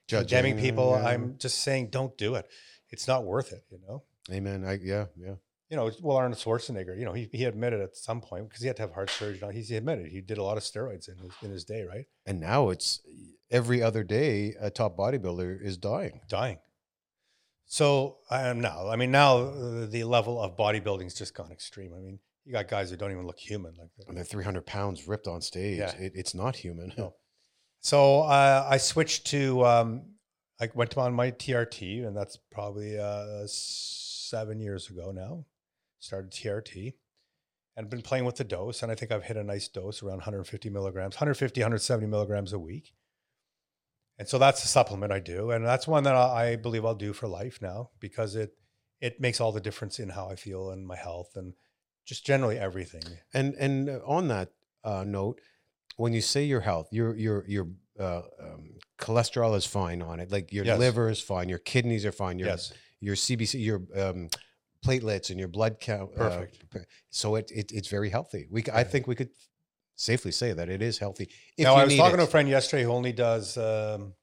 condemning 0.08 0.58
people. 0.58 0.98
yeah. 1.00 1.10
I'm 1.10 1.38
just 1.38 1.60
saying, 1.60 1.90
don't 1.92 2.18
do 2.18 2.34
it. 2.36 2.48
It's 2.90 3.08
not 3.08 3.24
worth 3.24 3.52
it. 3.54 3.64
You 3.70 3.80
know. 3.88 4.04
Amen. 4.32 4.66
I, 4.66 4.80
yeah. 4.82 5.06
Yeah. 5.16 5.36
You 5.70 5.78
know, 5.78 5.92
well, 6.02 6.18
Arnold 6.18 6.38
Schwarzenegger, 6.38 6.98
you 6.98 7.06
know, 7.06 7.14
he, 7.14 7.28
he 7.32 7.46
admitted 7.46 7.82
at 7.82 7.96
some 7.96 8.22
point 8.22 8.48
because 8.48 8.62
he 8.62 8.68
had 8.68 8.76
to 8.76 8.84
have 8.84 8.94
heart 8.94 9.10
surgery. 9.10 9.64
He 9.64 9.76
admitted 9.76 10.08
he 10.08 10.22
did 10.22 10.38
a 10.38 10.44
lot 10.44 10.58
of 10.58 10.64
steroids 10.64 11.10
in 11.10 11.18
his, 11.18 11.32
in 11.42 11.50
his 11.52 11.64
day, 11.64 11.84
right? 11.84 12.06
And 12.26 12.40
now 12.40 12.70
it's 12.70 13.02
every 13.50 13.82
other 13.82 14.04
day 14.04 14.54
a 14.60 14.70
top 14.70 14.96
bodybuilder 14.96 15.60
is 15.62 15.78
dying. 15.78 16.22
dying. 16.30 16.60
So 17.66 18.18
I 18.30 18.44
am 18.48 18.62
now. 18.62 18.90
I 18.90 18.96
mean, 18.96 19.10
now 19.12 19.38
uh, 19.38 19.86
the 19.88 20.04
level 20.04 20.40
of 20.40 20.56
bodybuilding's 20.56 21.16
just 21.16 21.34
gone 21.34 21.52
extreme. 21.52 21.94
I 21.96 22.00
mean, 22.00 22.20
you 22.46 22.52
got 22.52 22.68
guys 22.68 22.92
who 22.92 22.96
don't 22.96 23.12
even 23.12 23.26
look 23.26 23.40
human 23.40 23.74
like 23.78 23.90
that. 23.98 24.08
And 24.08 24.16
they're 24.16 24.24
300 24.24 24.66
pounds 24.66 25.08
ripped 25.08 25.28
on 25.28 25.42
stage. 25.42 25.80
Yeah. 25.80 25.96
It, 25.96 26.12
it's 26.16 26.36
not 26.36 26.56
human. 26.56 26.94
No. 26.98 27.16
So 27.80 28.22
uh, 28.22 28.68
I 28.68 28.78
switched 28.78 29.28
to. 29.28 29.66
Um, 29.66 30.04
I 30.60 30.70
went 30.74 30.98
on 30.98 31.14
my 31.14 31.32
TRT, 31.32 32.08
and 32.08 32.16
that's 32.16 32.38
probably 32.52 32.98
uh, 32.98 33.44
seven 33.46 34.60
years 34.60 34.90
ago 34.90 35.12
now. 35.12 35.46
Started 36.06 36.32
TRT, 36.32 36.94
and 37.76 37.90
been 37.90 38.02
playing 38.02 38.26
with 38.26 38.36
the 38.36 38.44
dose, 38.44 38.84
and 38.84 38.92
I 38.92 38.96
think 38.96 39.12
I've 39.12 39.24
hit 39.24 39.38
a 39.38 39.44
nice 39.44 39.68
dose 39.68 40.04
around 40.04 40.18
150 40.18 40.70
milligrams, 40.70 41.16
150, 41.16 41.62
170 41.62 42.08
milligrams 42.08 42.54
a 42.54 42.60
week. 42.60 42.94
And 44.18 44.28
so 44.28 44.38
that's 44.38 44.64
a 44.64 44.68
supplement 44.68 45.12
I 45.12 45.20
do, 45.20 45.52
and 45.52 45.66
that's 45.66 45.88
one 45.88 46.04
that 46.04 46.16
I 46.16 46.56
believe 46.56 46.86
I'll 46.86 46.96
do 46.96 47.12
for 47.12 47.28
life 47.28 47.60
now 47.62 47.90
because 48.00 48.36
it 48.36 48.52
it 49.02 49.20
makes 49.20 49.42
all 49.42 49.52
the 49.52 49.60
difference 49.60 50.00
in 50.00 50.10
how 50.10 50.30
I 50.30 50.36
feel 50.36 50.70
and 50.70 50.88
my 50.88 50.96
health 50.96 51.32
and 51.36 51.54
just 52.06 52.26
generally 52.26 52.58
everything. 52.58 53.04
And 53.34 53.56
and 53.56 53.90
on 54.06 54.30
that 54.30 54.52
uh, 54.84 55.04
note, 55.04 55.42
when 55.98 56.14
you 56.14 56.22
say 56.22 56.46
your 56.46 56.62
health, 56.62 56.88
your 56.92 57.16
your 57.18 57.46
your 57.48 57.68
uh, 58.00 58.22
um, 58.40 58.76
cholesterol 58.98 59.56
is 59.58 59.66
fine 59.66 60.02
on 60.02 60.20
it. 60.20 60.32
Like 60.32 60.54
your 60.54 60.66
Yes. 60.66 60.80
liver 60.80 61.10
is 61.10 61.20
fine, 61.22 61.50
your 61.50 61.60
kidneys 61.60 62.06
are 62.06 62.12
fine, 62.12 62.40
your 62.40 62.50
yes, 62.50 62.72
your 63.00 63.16
CBC, 63.16 63.64
your 63.64 63.82
um, 63.96 64.30
platelets 64.86 65.30
and 65.30 65.40
your 65.40 65.48
blood 65.48 65.80
count. 65.80 66.12
uh, 66.16 66.30
Perfect. 66.30 66.70
p- 66.72 66.80
so 67.10 67.36
it, 67.36 67.52
it 67.52 67.72
it's 67.72 67.88
very 67.88 68.10
healthy. 68.10 68.48
We 68.50 68.64
I 68.74 68.84
think 68.84 69.08
we 69.08 69.16
could 69.16 69.30
safely 69.96 70.32
say 70.32 70.54
that 70.54 70.70
it 70.70 70.82
is 70.82 70.98
healthy. 71.00 71.30
If 71.58 71.66
now 71.66 71.76
I 71.76 71.86
was 71.86 71.96
talking 71.96 72.18
to 72.18 72.24
a 72.24 72.28
friend 72.28 72.48
yesterday 72.50 72.84
who 72.84 72.92
only 72.92 73.14
does 73.14 73.58
um, 73.58 74.14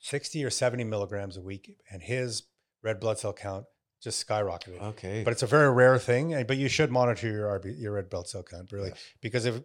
60 0.00 0.44
or 0.44 0.50
70 0.50 0.84
milligrams 0.84 1.36
a 1.36 1.42
week, 1.42 1.76
and 1.90 2.02
his 2.02 2.44
red 2.82 3.00
blood 3.00 3.18
cell 3.18 3.32
count 3.32 3.64
just 4.02 4.26
skyrocketed. 4.26 4.80
Okay, 4.82 5.22
But 5.24 5.32
it's 5.32 5.42
a 5.42 5.46
very 5.46 5.70
rare 5.72 5.98
thing. 5.98 6.44
But 6.46 6.56
you 6.58 6.68
should 6.68 6.90
monitor 6.90 7.28
your 7.30 7.58
RB, 7.58 7.80
your 7.80 7.92
red 7.92 8.10
blood 8.10 8.28
cell 8.28 8.42
count 8.42 8.72
really, 8.72 8.92
because 9.22 9.46
if 9.46 9.62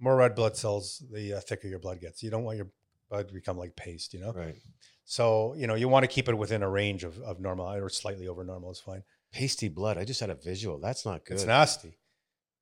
more 0.00 0.16
red 0.16 0.34
blood 0.34 0.56
cells, 0.56 1.02
the 1.12 1.34
uh, 1.34 1.40
thicker 1.40 1.68
your 1.68 1.78
blood 1.78 2.00
gets. 2.00 2.22
You 2.22 2.30
don't 2.30 2.44
want 2.44 2.56
your 2.56 2.68
blood 3.10 3.28
to 3.28 3.34
become 3.34 3.58
like 3.58 3.76
paste, 3.76 4.14
you 4.14 4.20
know. 4.20 4.32
right. 4.32 4.56
So 5.04 5.54
you 5.54 5.66
know 5.66 5.74
you 5.74 5.88
want 5.88 6.04
to 6.04 6.08
keep 6.08 6.28
it 6.30 6.34
within 6.36 6.62
a 6.62 6.68
range 6.68 7.04
of, 7.04 7.18
of 7.18 7.38
normal 7.40 7.66
or 7.68 7.88
slightly 7.90 8.26
over 8.26 8.42
normal 8.42 8.70
is 8.70 8.80
fine. 8.80 9.02
Pasty 9.34 9.68
blood. 9.68 9.98
I 9.98 10.04
just 10.04 10.20
had 10.20 10.30
a 10.30 10.34
visual. 10.36 10.78
That's 10.78 11.04
not 11.04 11.24
good. 11.24 11.34
It's 11.34 11.44
nasty. 11.44 11.98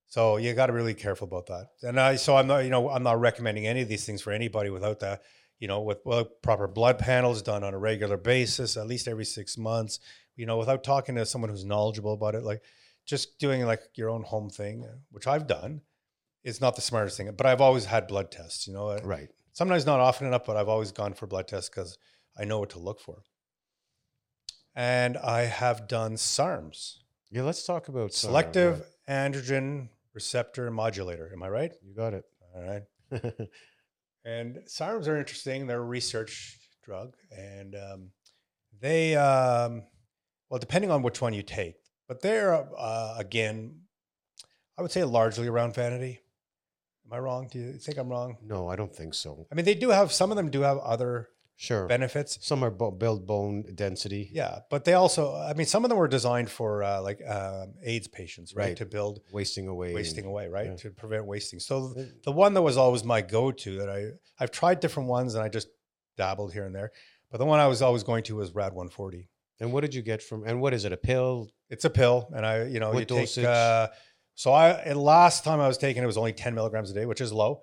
So 0.08 0.38
you 0.38 0.54
got 0.54 0.66
to 0.66 0.72
really 0.72 0.94
careful 0.94 1.26
about 1.28 1.46
that. 1.46 1.66
And 1.82 2.00
I, 2.00 2.16
so 2.16 2.36
I'm 2.36 2.46
not, 2.46 2.64
you 2.64 2.70
know, 2.70 2.88
I'm 2.88 3.02
not 3.02 3.20
recommending 3.20 3.66
any 3.66 3.82
of 3.82 3.88
these 3.88 4.06
things 4.06 4.22
for 4.22 4.30
anybody 4.32 4.70
without 4.70 5.00
that, 5.00 5.22
you 5.58 5.68
know, 5.68 5.82
with 5.82 5.98
well, 6.04 6.24
proper 6.42 6.66
blood 6.66 6.98
panels 6.98 7.42
done 7.42 7.62
on 7.62 7.74
a 7.74 7.78
regular 7.78 8.16
basis, 8.16 8.76
at 8.76 8.86
least 8.86 9.06
every 9.06 9.24
six 9.26 9.58
months, 9.58 10.00
you 10.34 10.46
know, 10.46 10.56
without 10.56 10.82
talking 10.82 11.14
to 11.16 11.26
someone 11.26 11.50
who's 11.50 11.64
knowledgeable 11.64 12.14
about 12.14 12.34
it, 12.34 12.42
like 12.42 12.62
just 13.06 13.38
doing 13.38 13.64
like 13.66 13.80
your 13.94 14.08
own 14.10 14.22
home 14.22 14.48
thing, 14.48 14.86
which 15.10 15.26
I've 15.26 15.46
done, 15.46 15.82
is 16.42 16.60
not 16.60 16.74
the 16.74 16.82
smartest 16.82 17.16
thing. 17.18 17.30
But 17.36 17.46
I've 17.46 17.60
always 17.60 17.84
had 17.84 18.06
blood 18.06 18.30
tests, 18.30 18.66
you 18.66 18.72
know, 18.72 18.96
Right. 18.98 19.28
sometimes 19.52 19.86
not 19.86 20.00
often 20.00 20.26
enough, 20.26 20.44
but 20.46 20.56
I've 20.56 20.68
always 20.68 20.92
gone 20.92 21.14
for 21.14 21.26
blood 21.26 21.48
tests 21.48 21.68
because 21.68 21.98
I 22.38 22.44
know 22.44 22.58
what 22.60 22.70
to 22.70 22.78
look 22.78 23.00
for. 23.00 23.22
And 24.74 25.16
I 25.18 25.42
have 25.42 25.86
done 25.88 26.14
SARMs, 26.16 26.98
Yeah. 27.30 27.42
Let's 27.42 27.64
talk 27.66 27.88
about 27.88 28.12
selective 28.14 28.84
androgen 29.08 29.88
receptor 30.14 30.70
modulator. 30.70 31.30
Am 31.32 31.42
I 31.42 31.48
right? 31.48 31.72
You 31.82 31.94
got 31.94 32.14
it. 32.14 32.24
All 32.54 32.62
right. 32.62 32.82
And 34.24 34.58
SARMs 34.68 35.08
are 35.08 35.16
interesting. 35.18 35.66
They're 35.66 35.80
a 35.80 35.84
research 35.84 36.60
drug, 36.84 37.14
and 37.36 37.74
um, 37.74 38.10
they, 38.80 39.16
um, 39.16 39.82
well, 40.48 40.60
depending 40.60 40.92
on 40.92 41.02
which 41.02 41.20
one 41.20 41.32
you 41.32 41.42
take, 41.42 41.74
but 42.06 42.20
they're 42.22 42.54
uh, 42.54 43.14
again, 43.18 43.80
I 44.78 44.82
would 44.82 44.92
say 44.92 45.02
largely 45.02 45.48
around 45.48 45.74
vanity. 45.74 46.20
Am 47.04 47.12
I 47.12 47.18
wrong? 47.18 47.48
Do 47.50 47.58
you 47.58 47.72
think 47.72 47.98
I'm 47.98 48.08
wrong? 48.08 48.36
no, 48.44 48.68
I 48.68 48.76
don't 48.76 48.94
think 48.94 49.14
so. 49.14 49.44
I 49.50 49.56
mean, 49.56 49.64
they 49.64 49.74
do 49.74 49.90
have 49.90 50.12
some 50.12 50.30
of 50.30 50.36
them 50.36 50.50
do 50.50 50.60
have 50.60 50.78
other 50.78 51.28
Sure. 51.68 51.86
benefits. 51.86 52.38
Some 52.44 52.64
are 52.64 52.70
bo- 52.70 52.90
build 52.90 53.24
bone 53.26 53.64
density. 53.74 54.30
Yeah, 54.32 54.60
but 54.68 54.84
they 54.84 54.94
also, 54.94 55.22
I 55.36 55.52
mean, 55.54 55.66
some 55.66 55.84
of 55.84 55.90
them 55.90 55.98
were 55.98 56.08
designed 56.08 56.50
for 56.50 56.82
uh, 56.82 57.00
like 57.00 57.20
um, 57.36 57.74
AIDS 57.84 58.08
patients, 58.08 58.48
right? 58.56 58.64
Right. 58.68 58.76
To 58.78 58.86
build 58.86 59.20
Wasting 59.30 59.68
away. 59.68 59.94
wasting 59.94 60.24
away, 60.24 60.48
right? 60.48 60.66
yeah. 60.70 60.76
To 60.84 60.90
prevent 60.90 61.24
wasting. 61.26 61.60
So 61.60 61.94
Uh, 61.96 62.02
the 62.24 62.32
one 62.32 62.54
that 62.54 62.62
was 62.62 62.76
always 62.76 63.04
my 63.04 63.20
go-to 63.22 63.78
that 63.78 63.88
I 63.88 64.00
I've 64.40 64.50
tried 64.50 64.80
different 64.80 65.08
ones 65.08 65.34
and 65.36 65.44
I 65.44 65.48
just 65.48 65.68
dabbled 66.16 66.52
here 66.52 66.64
and 66.64 66.74
there, 66.74 66.90
but 67.30 67.38
the 67.38 67.46
one 67.46 67.60
I 67.60 67.68
was 67.68 67.80
always 67.80 68.02
going 68.02 68.24
to 68.24 68.36
was 68.36 68.52
Rad 68.54 68.72
140. 68.74 69.28
And 69.60 69.72
what 69.72 69.82
did 69.82 69.94
you 69.94 70.02
get 70.02 70.20
from? 70.20 70.42
And 70.44 70.60
what 70.60 70.74
is 70.74 70.84
it? 70.84 70.92
A 70.92 70.96
pill? 70.96 71.48
It's 71.70 71.84
a 71.84 71.90
pill, 71.90 72.28
and 72.34 72.44
I 72.44 72.64
you 72.64 72.80
know 72.80 72.90
What 72.90 72.98
you 72.98 73.06
dosage? 73.20 73.44
take. 73.44 73.46
Uh, 73.46 73.86
so 74.34 74.50
I 74.52 74.70
and 74.90 74.98
last 75.00 75.44
time 75.44 75.60
I 75.60 75.68
was 75.68 75.78
taking 75.78 76.02
it 76.02 76.06
was 76.06 76.18
only 76.18 76.32
10 76.32 76.54
milligrams 76.56 76.90
a 76.90 76.94
day, 76.94 77.06
which 77.06 77.20
is 77.20 77.32
low. 77.32 77.62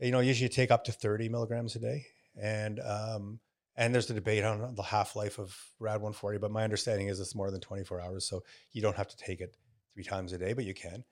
You 0.00 0.10
know, 0.10 0.18
usually 0.20 0.46
you 0.46 0.48
take 0.48 0.72
up 0.72 0.82
to 0.86 0.92
30 0.92 1.28
milligrams 1.28 1.76
a 1.76 1.78
day, 1.78 2.06
and 2.40 2.80
um, 2.80 3.40
and 3.76 3.94
there's 3.94 4.10
a 4.10 4.14
debate 4.14 4.44
on 4.44 4.74
the 4.74 4.82
half 4.82 5.14
life 5.14 5.38
of 5.38 5.56
Rad 5.78 5.94
140, 5.94 6.38
but 6.38 6.50
my 6.50 6.64
understanding 6.64 7.06
is 7.06 7.20
it's 7.20 7.34
more 7.34 7.50
than 7.50 7.60
24 7.60 8.00
hours, 8.00 8.26
so 8.26 8.42
you 8.72 8.82
don't 8.82 8.96
have 8.96 9.08
to 9.08 9.16
take 9.16 9.40
it 9.40 9.56
three 9.94 10.02
times 10.02 10.32
a 10.32 10.38
day, 10.38 10.52
but 10.52 10.64
you 10.64 10.74
can. 10.74 11.04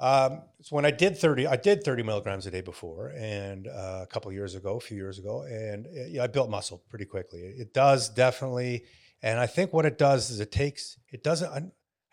Um, 0.00 0.42
so 0.60 0.74
when 0.74 0.84
I 0.84 0.90
did 0.90 1.16
30, 1.16 1.46
I 1.46 1.54
did 1.54 1.84
30 1.84 2.02
milligrams 2.02 2.46
a 2.46 2.50
day 2.50 2.62
before, 2.62 3.12
and 3.16 3.68
uh, 3.68 4.00
a 4.02 4.06
couple 4.06 4.32
years 4.32 4.56
ago, 4.56 4.76
a 4.76 4.80
few 4.80 4.96
years 4.96 5.20
ago, 5.20 5.42
and 5.42 5.86
uh, 5.86 6.06
yeah, 6.08 6.24
I 6.24 6.26
built 6.26 6.50
muscle 6.50 6.82
pretty 6.88 7.04
quickly. 7.04 7.42
It, 7.42 7.60
it 7.60 7.72
does 7.72 8.08
definitely, 8.08 8.84
And 9.22 9.38
I 9.38 9.46
think 9.46 9.72
what 9.72 9.86
it 9.86 9.98
does 9.98 10.30
is 10.30 10.40
it 10.40 10.50
takes 10.50 10.98
it 11.12 11.22
doesn't. 11.22 11.48
I 11.48 11.58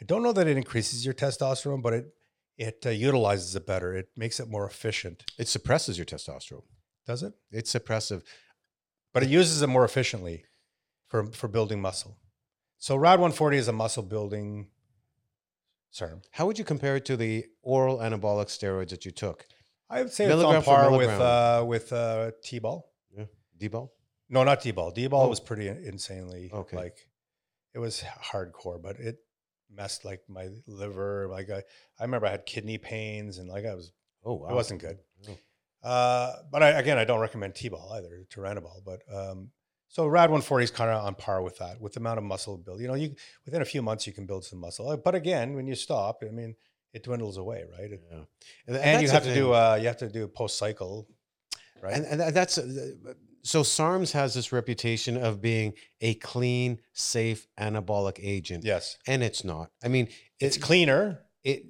I 0.01 0.05
don't 0.05 0.23
know 0.23 0.31
that 0.31 0.47
it 0.47 0.55
increases 0.55 1.03
your 1.03 1.15
testosterone, 1.15 1.81
but 1.81 1.93
it 1.93 2.13
it 2.57 2.83
uh, 2.85 2.89
utilizes 2.89 3.55
it 3.55 3.65
better. 3.65 3.95
It 3.95 4.09
makes 4.15 4.39
it 4.39 4.47
more 4.49 4.67
efficient. 4.67 5.23
It 5.39 5.47
suppresses 5.47 5.97
your 5.97 6.05
testosterone. 6.05 6.63
Does 7.09 7.23
it? 7.23 7.33
It's 7.51 7.73
suppressive. 7.73 8.21
But 9.13 9.23
it 9.23 9.29
uses 9.29 9.63
it 9.63 9.67
more 9.67 9.83
efficiently 9.83 10.45
for 11.07 11.25
for 11.39 11.47
building 11.47 11.81
muscle. 11.81 12.13
So 12.77 12.95
Rad 12.95 13.19
140 13.19 13.57
is 13.57 13.67
a 13.67 13.73
muscle 13.73 14.03
building 14.03 14.67
serum. 15.89 16.21
How 16.31 16.45
would 16.45 16.59
you 16.59 16.65
compare 16.65 16.95
it 16.97 17.05
to 17.05 17.17
the 17.17 17.45
oral 17.63 17.97
anabolic 17.97 18.47
steroids 18.57 18.89
that 18.89 19.05
you 19.05 19.11
took? 19.11 19.45
I 19.89 20.03
would 20.03 20.11
say 20.13 20.27
Milligram 20.27 20.59
it's 20.59 20.67
on 20.67 20.75
par 20.75 20.91
with 20.95 21.09
uh, 21.09 21.63
with 21.67 21.91
uh, 21.91 22.31
T-bol. 22.43 22.85
Yeah, 23.17 23.25
D-bol. 23.57 23.91
No, 24.29 24.43
not 24.43 24.61
D-bol. 24.61 24.91
D-bol 24.91 25.23
Oh. 25.23 25.27
was 25.29 25.39
pretty 25.39 25.67
insanely 25.67 26.51
Okay. 26.53 26.77
like 26.77 26.97
it 27.73 27.79
was 27.79 28.03
hardcore, 28.31 28.79
but 28.79 28.99
it 28.99 29.17
messed 29.71 30.05
like 30.05 30.21
my 30.29 30.49
liver. 30.67 31.27
Like 31.27 31.49
I, 31.49 31.63
I 31.99 32.03
remember 32.03 32.27
I 32.27 32.31
had 32.37 32.45
kidney 32.45 32.77
pains 32.77 33.39
and 33.39 33.49
like 33.49 33.65
I 33.65 33.73
was 33.73 33.91
Oh, 34.23 34.35
wow. 34.35 34.49
it 34.49 34.53
wasn't 34.53 34.81
good. 34.81 34.99
Oh. 35.27 35.37
Uh, 35.83 36.33
but 36.51 36.61
I, 36.63 36.69
again, 36.71 36.97
I 36.97 37.05
don't 37.05 37.19
recommend 37.19 37.55
T-bol 37.55 37.91
either, 37.93 38.25
Turinabol. 38.29 38.83
But 38.85 39.01
um, 39.13 39.49
so 39.87 40.05
Rad 40.07 40.29
140 40.29 40.63
is 40.63 40.71
kind 40.71 40.89
of 40.89 41.03
on 41.05 41.15
par 41.15 41.41
with 41.41 41.57
that, 41.59 41.79
with 41.79 41.93
the 41.93 41.99
amount 41.99 42.17
of 42.17 42.23
muscle 42.23 42.57
build. 42.57 42.81
You 42.81 42.87
know, 42.87 42.95
you 42.95 43.15
within 43.45 43.61
a 43.61 43.65
few 43.65 43.81
months 43.81 44.05
you 44.05 44.13
can 44.13 44.25
build 44.25 44.45
some 44.45 44.59
muscle. 44.59 44.89
Uh, 44.89 44.97
But 44.97 45.15
again, 45.15 45.55
when 45.55 45.67
you 45.67 45.75
stop, 45.75 46.21
I 46.27 46.31
mean, 46.31 46.55
it 46.93 47.03
dwindles 47.03 47.37
away, 47.37 47.63
right? 47.71 47.91
It- 47.91 48.03
Yeah. 48.11 48.23
and 48.67 48.75
that's 48.75 49.01
you 49.03 49.09
have 49.09 49.23
to 49.23 49.33
do 49.33 49.53
uh, 49.53 49.77
you 49.79 49.87
have 49.87 49.97
to 49.97 50.09
do 50.09 50.27
post 50.27 50.57
cycle, 50.57 51.07
right? 51.81 51.93
And, 51.93 52.21
and 52.21 52.35
that's 52.35 52.57
uh, 52.57 53.13
so 53.41 53.63
SARMS 53.63 54.11
has 54.11 54.33
this 54.33 54.51
reputation 54.51 55.15
of 55.15 55.39
being 55.41 55.73
a 56.01 56.15
clean, 56.15 56.81
safe 56.93 57.47
anabolic 57.57 58.19
agent, 58.21 58.65
yes, 58.65 58.97
and 59.07 59.23
it's 59.23 59.43
not. 59.45 59.71
I 59.83 59.87
mean, 59.87 60.09
it's 60.39 60.57
it, 60.57 60.59
clear. 60.59 61.21
It, 61.43 61.63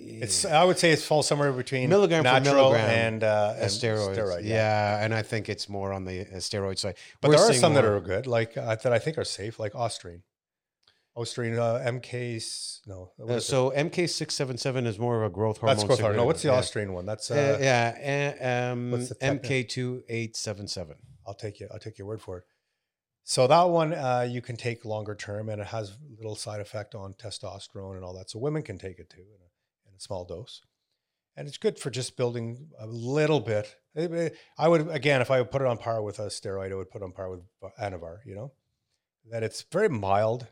It's 0.00 0.44
I 0.44 0.64
would 0.64 0.78
say 0.78 0.92
it 0.92 1.00
falls 1.00 1.26
somewhere 1.26 1.52
between 1.52 1.88
Milligram 1.88 2.24
for 2.24 2.40
milligram 2.40 2.88
and, 2.88 3.24
uh, 3.24 3.54
and 3.58 3.70
steroids. 3.70 4.44
yeah. 4.44 5.02
and 5.04 5.14
I 5.14 5.22
think 5.22 5.48
it's 5.48 5.68
more 5.68 5.92
on 5.92 6.04
the 6.04 6.22
uh, 6.22 6.36
steroid 6.36 6.78
side. 6.78 6.96
But 7.20 7.30
We're 7.30 7.36
there 7.38 7.50
are 7.50 7.54
some 7.54 7.74
that 7.74 7.84
are 7.84 8.00
good, 8.00 8.26
like 8.26 8.56
uh, 8.56 8.76
that 8.76 8.92
I 8.92 8.98
think 8.98 9.18
are 9.18 9.24
safe, 9.24 9.58
like 9.58 9.72
Ostarine. 9.72 10.22
Ostarine, 11.16 11.58
uh, 11.58 11.90
MK, 11.90 12.80
no. 12.86 13.10
Uh, 13.20 13.34
is 13.34 13.44
it? 13.44 13.46
so 13.46 13.72
MK677 13.72 14.86
is 14.86 14.98
more 15.00 15.16
of 15.16 15.30
a 15.30 15.34
growth 15.34 15.58
hormone. 15.58 15.76
that's 15.76 15.86
growth 15.86 16.00
hormone. 16.00 16.16
No, 16.16 16.24
what's 16.24 16.42
the 16.42 16.48
yeah. 16.48 16.60
Ostarine 16.60 16.92
one? 16.92 17.06
That's 17.06 17.30
Uh, 17.30 17.34
uh, 17.34 17.58
yeah, 17.60 18.36
uh, 18.70 18.72
um, 18.72 18.92
what's 18.92 19.08
the 19.08 19.16
MK2877. 19.16 20.94
I'll 21.26 21.34
take 21.34 21.58
you. 21.58 21.68
I'll 21.72 21.80
take 21.80 21.98
your 21.98 22.06
word 22.06 22.22
for 22.22 22.38
it. 22.38 22.44
So 23.24 23.46
that 23.46 23.64
one 23.64 23.92
uh, 23.92 24.26
you 24.30 24.40
can 24.40 24.56
take 24.56 24.84
longer 24.84 25.14
term, 25.14 25.48
and 25.48 25.60
it 25.60 25.66
has 25.66 25.98
little 26.16 26.36
side 26.36 26.60
effect 26.60 26.94
on 26.94 27.14
testosterone 27.14 27.96
and 27.96 28.04
all 28.04 28.14
that. 28.14 28.30
So 28.30 28.38
women 28.38 28.62
can 28.62 28.78
take 28.78 28.98
it 28.98 29.10
too 29.10 29.20
in 29.20 29.26
a, 29.26 29.32
in 29.34 29.42
a 29.42 29.47
small 29.98 30.24
dose, 30.24 30.62
and 31.36 31.46
it's 31.48 31.58
good 31.58 31.78
for 31.78 31.90
just 31.90 32.16
building 32.16 32.68
a 32.78 32.86
little 32.86 33.40
bit. 33.40 33.74
I 34.58 34.68
would 34.68 34.88
again, 34.88 35.20
if 35.20 35.30
I 35.30 35.40
would 35.40 35.50
put 35.50 35.62
it 35.62 35.66
on 35.68 35.78
par 35.78 36.02
with 36.02 36.18
a 36.18 36.26
steroid, 36.26 36.72
I 36.72 36.76
would 36.76 36.90
put 36.90 37.02
it 37.02 37.04
on 37.04 37.12
par 37.12 37.30
with 37.30 37.40
Anavar. 37.80 38.18
You 38.24 38.34
know, 38.36 38.52
that 39.30 39.42
it's 39.42 39.64
very 39.72 39.88
mild, 39.88 40.46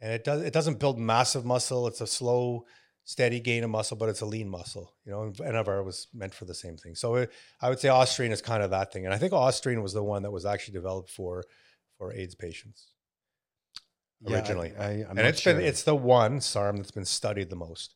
and 0.00 0.12
it 0.12 0.24
does 0.24 0.42
it 0.42 0.52
doesn't 0.52 0.78
build 0.78 0.98
massive 0.98 1.44
muscle. 1.44 1.86
It's 1.86 2.00
a 2.02 2.06
slow, 2.06 2.66
steady 3.04 3.40
gain 3.40 3.64
of 3.64 3.70
muscle, 3.70 3.96
but 3.96 4.08
it's 4.10 4.20
a 4.20 4.26
lean 4.26 4.48
muscle. 4.48 4.92
You 5.06 5.12
know, 5.12 5.22
and 5.22 5.36
Anavar 5.36 5.84
was 5.84 6.08
meant 6.12 6.34
for 6.34 6.44
the 6.44 6.54
same 6.54 6.76
thing. 6.76 6.94
So 6.94 7.14
it, 7.16 7.32
I 7.60 7.68
would 7.70 7.80
say 7.80 7.88
Ostarine 7.88 8.32
is 8.32 8.42
kind 8.42 8.62
of 8.62 8.70
that 8.70 8.92
thing, 8.92 9.04
and 9.06 9.14
I 9.14 9.18
think 9.18 9.32
Ostarine 9.32 9.82
was 9.82 9.94
the 9.94 10.02
one 10.04 10.22
that 10.22 10.30
was 10.30 10.44
actually 10.44 10.74
developed 10.74 11.10
for 11.10 11.42
for 11.96 12.12
AIDS 12.12 12.34
patients. 12.34 12.88
Yeah, 14.20 14.36
I- 14.36 14.38
Originally. 14.38 14.72
I, 14.78 14.90
and 15.08 15.18
it's 15.20 15.42
been 15.44 15.60
it's 15.60 15.82
the 15.84 15.94
one 15.94 16.40
SARM 16.40 16.76
that's 16.78 16.90
been 16.90 17.04
studied 17.04 17.50
the 17.50 17.56
most, 17.56 17.94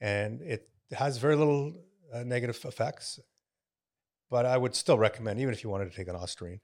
and 0.00 0.40
it 0.42 0.68
has 0.92 1.18
very 1.18 1.36
little 1.36 1.74
uh, 2.12 2.24
negative 2.24 2.60
effects. 2.64 3.18
But 4.30 4.44
I 4.44 4.56
would 4.58 4.74
still 4.74 4.98
recommend, 4.98 5.40
even 5.40 5.54
if 5.54 5.64
you 5.64 5.70
wanted 5.70 5.90
to 5.90 5.96
take 5.96 6.08
an 6.08 6.14
Ostarine, 6.14 6.60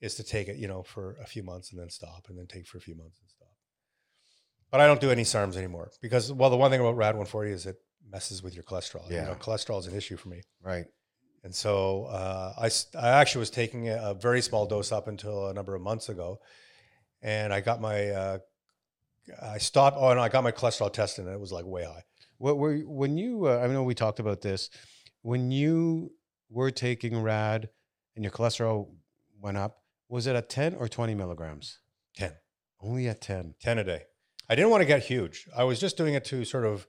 is 0.00 0.14
to 0.16 0.22
take 0.22 0.48
it, 0.48 0.56
you 0.56 0.68
know, 0.68 0.82
for 0.82 1.16
a 1.22 1.26
few 1.26 1.42
months 1.42 1.72
and 1.72 1.80
then 1.80 1.88
stop, 1.88 2.26
and 2.28 2.38
then 2.38 2.46
take 2.46 2.66
for 2.66 2.76
a 2.78 2.80
few 2.80 2.94
months 2.94 3.18
and 3.20 3.30
stop. 3.30 3.48
But 4.70 4.80
I 4.80 4.86
don't 4.86 5.00
do 5.00 5.10
any 5.10 5.22
SARMs 5.22 5.56
anymore 5.56 5.90
because, 6.02 6.32
well, 6.32 6.50
the 6.50 6.56
one 6.56 6.70
thing 6.70 6.80
about 6.80 6.96
Rad 6.96 7.14
140 7.14 7.52
is 7.52 7.66
it 7.66 7.76
messes 8.10 8.42
with 8.42 8.54
your 8.54 8.64
cholesterol. 8.64 9.08
You 9.08 9.16
Yeah. 9.16 9.24
know, 9.24 9.34
cholesterol 9.34 9.78
is 9.80 9.86
an 9.86 9.94
issue 9.96 10.16
for 10.16 10.28
me. 10.28 10.42
right. 10.62 10.86
And 11.44 11.54
so 11.54 12.06
uh, 12.06 12.54
I, 12.58 12.70
I 12.98 13.08
actually 13.20 13.38
was 13.40 13.50
taking 13.50 13.88
a, 13.88 14.10
a 14.10 14.14
very 14.14 14.42
small 14.42 14.66
dose 14.66 14.90
up 14.90 15.06
until 15.06 15.46
a 15.46 15.54
number 15.54 15.76
of 15.76 15.80
months 15.80 16.08
ago. 16.08 16.38
And 17.22 17.52
I 17.52 17.60
got 17.60 17.80
my, 17.80 18.08
uh, 18.08 18.38
I 19.40 19.58
stopped, 19.58 19.96
oh, 19.96 20.12
no, 20.12 20.20
I 20.20 20.28
got 20.28 20.42
my 20.42 20.50
cholesterol 20.50 20.92
tested 20.92 21.24
and 21.26 21.32
it 21.32 21.38
was 21.40 21.52
like 21.52 21.64
way 21.64 21.84
high. 21.84 22.02
What 22.38 22.58
were 22.58 22.76
when 22.78 23.16
you? 23.16 23.46
Uh, 23.46 23.58
I 23.58 23.66
know 23.68 23.82
we 23.82 23.94
talked 23.94 24.18
about 24.20 24.40
this. 24.42 24.70
When 25.22 25.50
you 25.50 26.12
were 26.50 26.70
taking 26.70 27.20
RAD 27.22 27.68
and 28.14 28.24
your 28.24 28.32
cholesterol 28.32 28.88
went 29.40 29.56
up, 29.56 29.78
was 30.08 30.26
it 30.26 30.36
at 30.36 30.48
ten 30.48 30.74
or 30.74 30.88
twenty 30.88 31.14
milligrams? 31.14 31.78
10, 32.16 32.32
Only 32.80 33.08
at 33.08 33.20
ten. 33.20 33.54
10 33.60 33.78
a 33.78 33.84
day. 33.84 34.02
I 34.48 34.54
didn't 34.54 34.70
want 34.70 34.80
to 34.80 34.86
get 34.86 35.02
huge. 35.02 35.46
I 35.54 35.64
was 35.64 35.78
just 35.78 35.96
doing 35.98 36.14
it 36.14 36.24
to 36.26 36.44
sort 36.46 36.64
of 36.64 36.86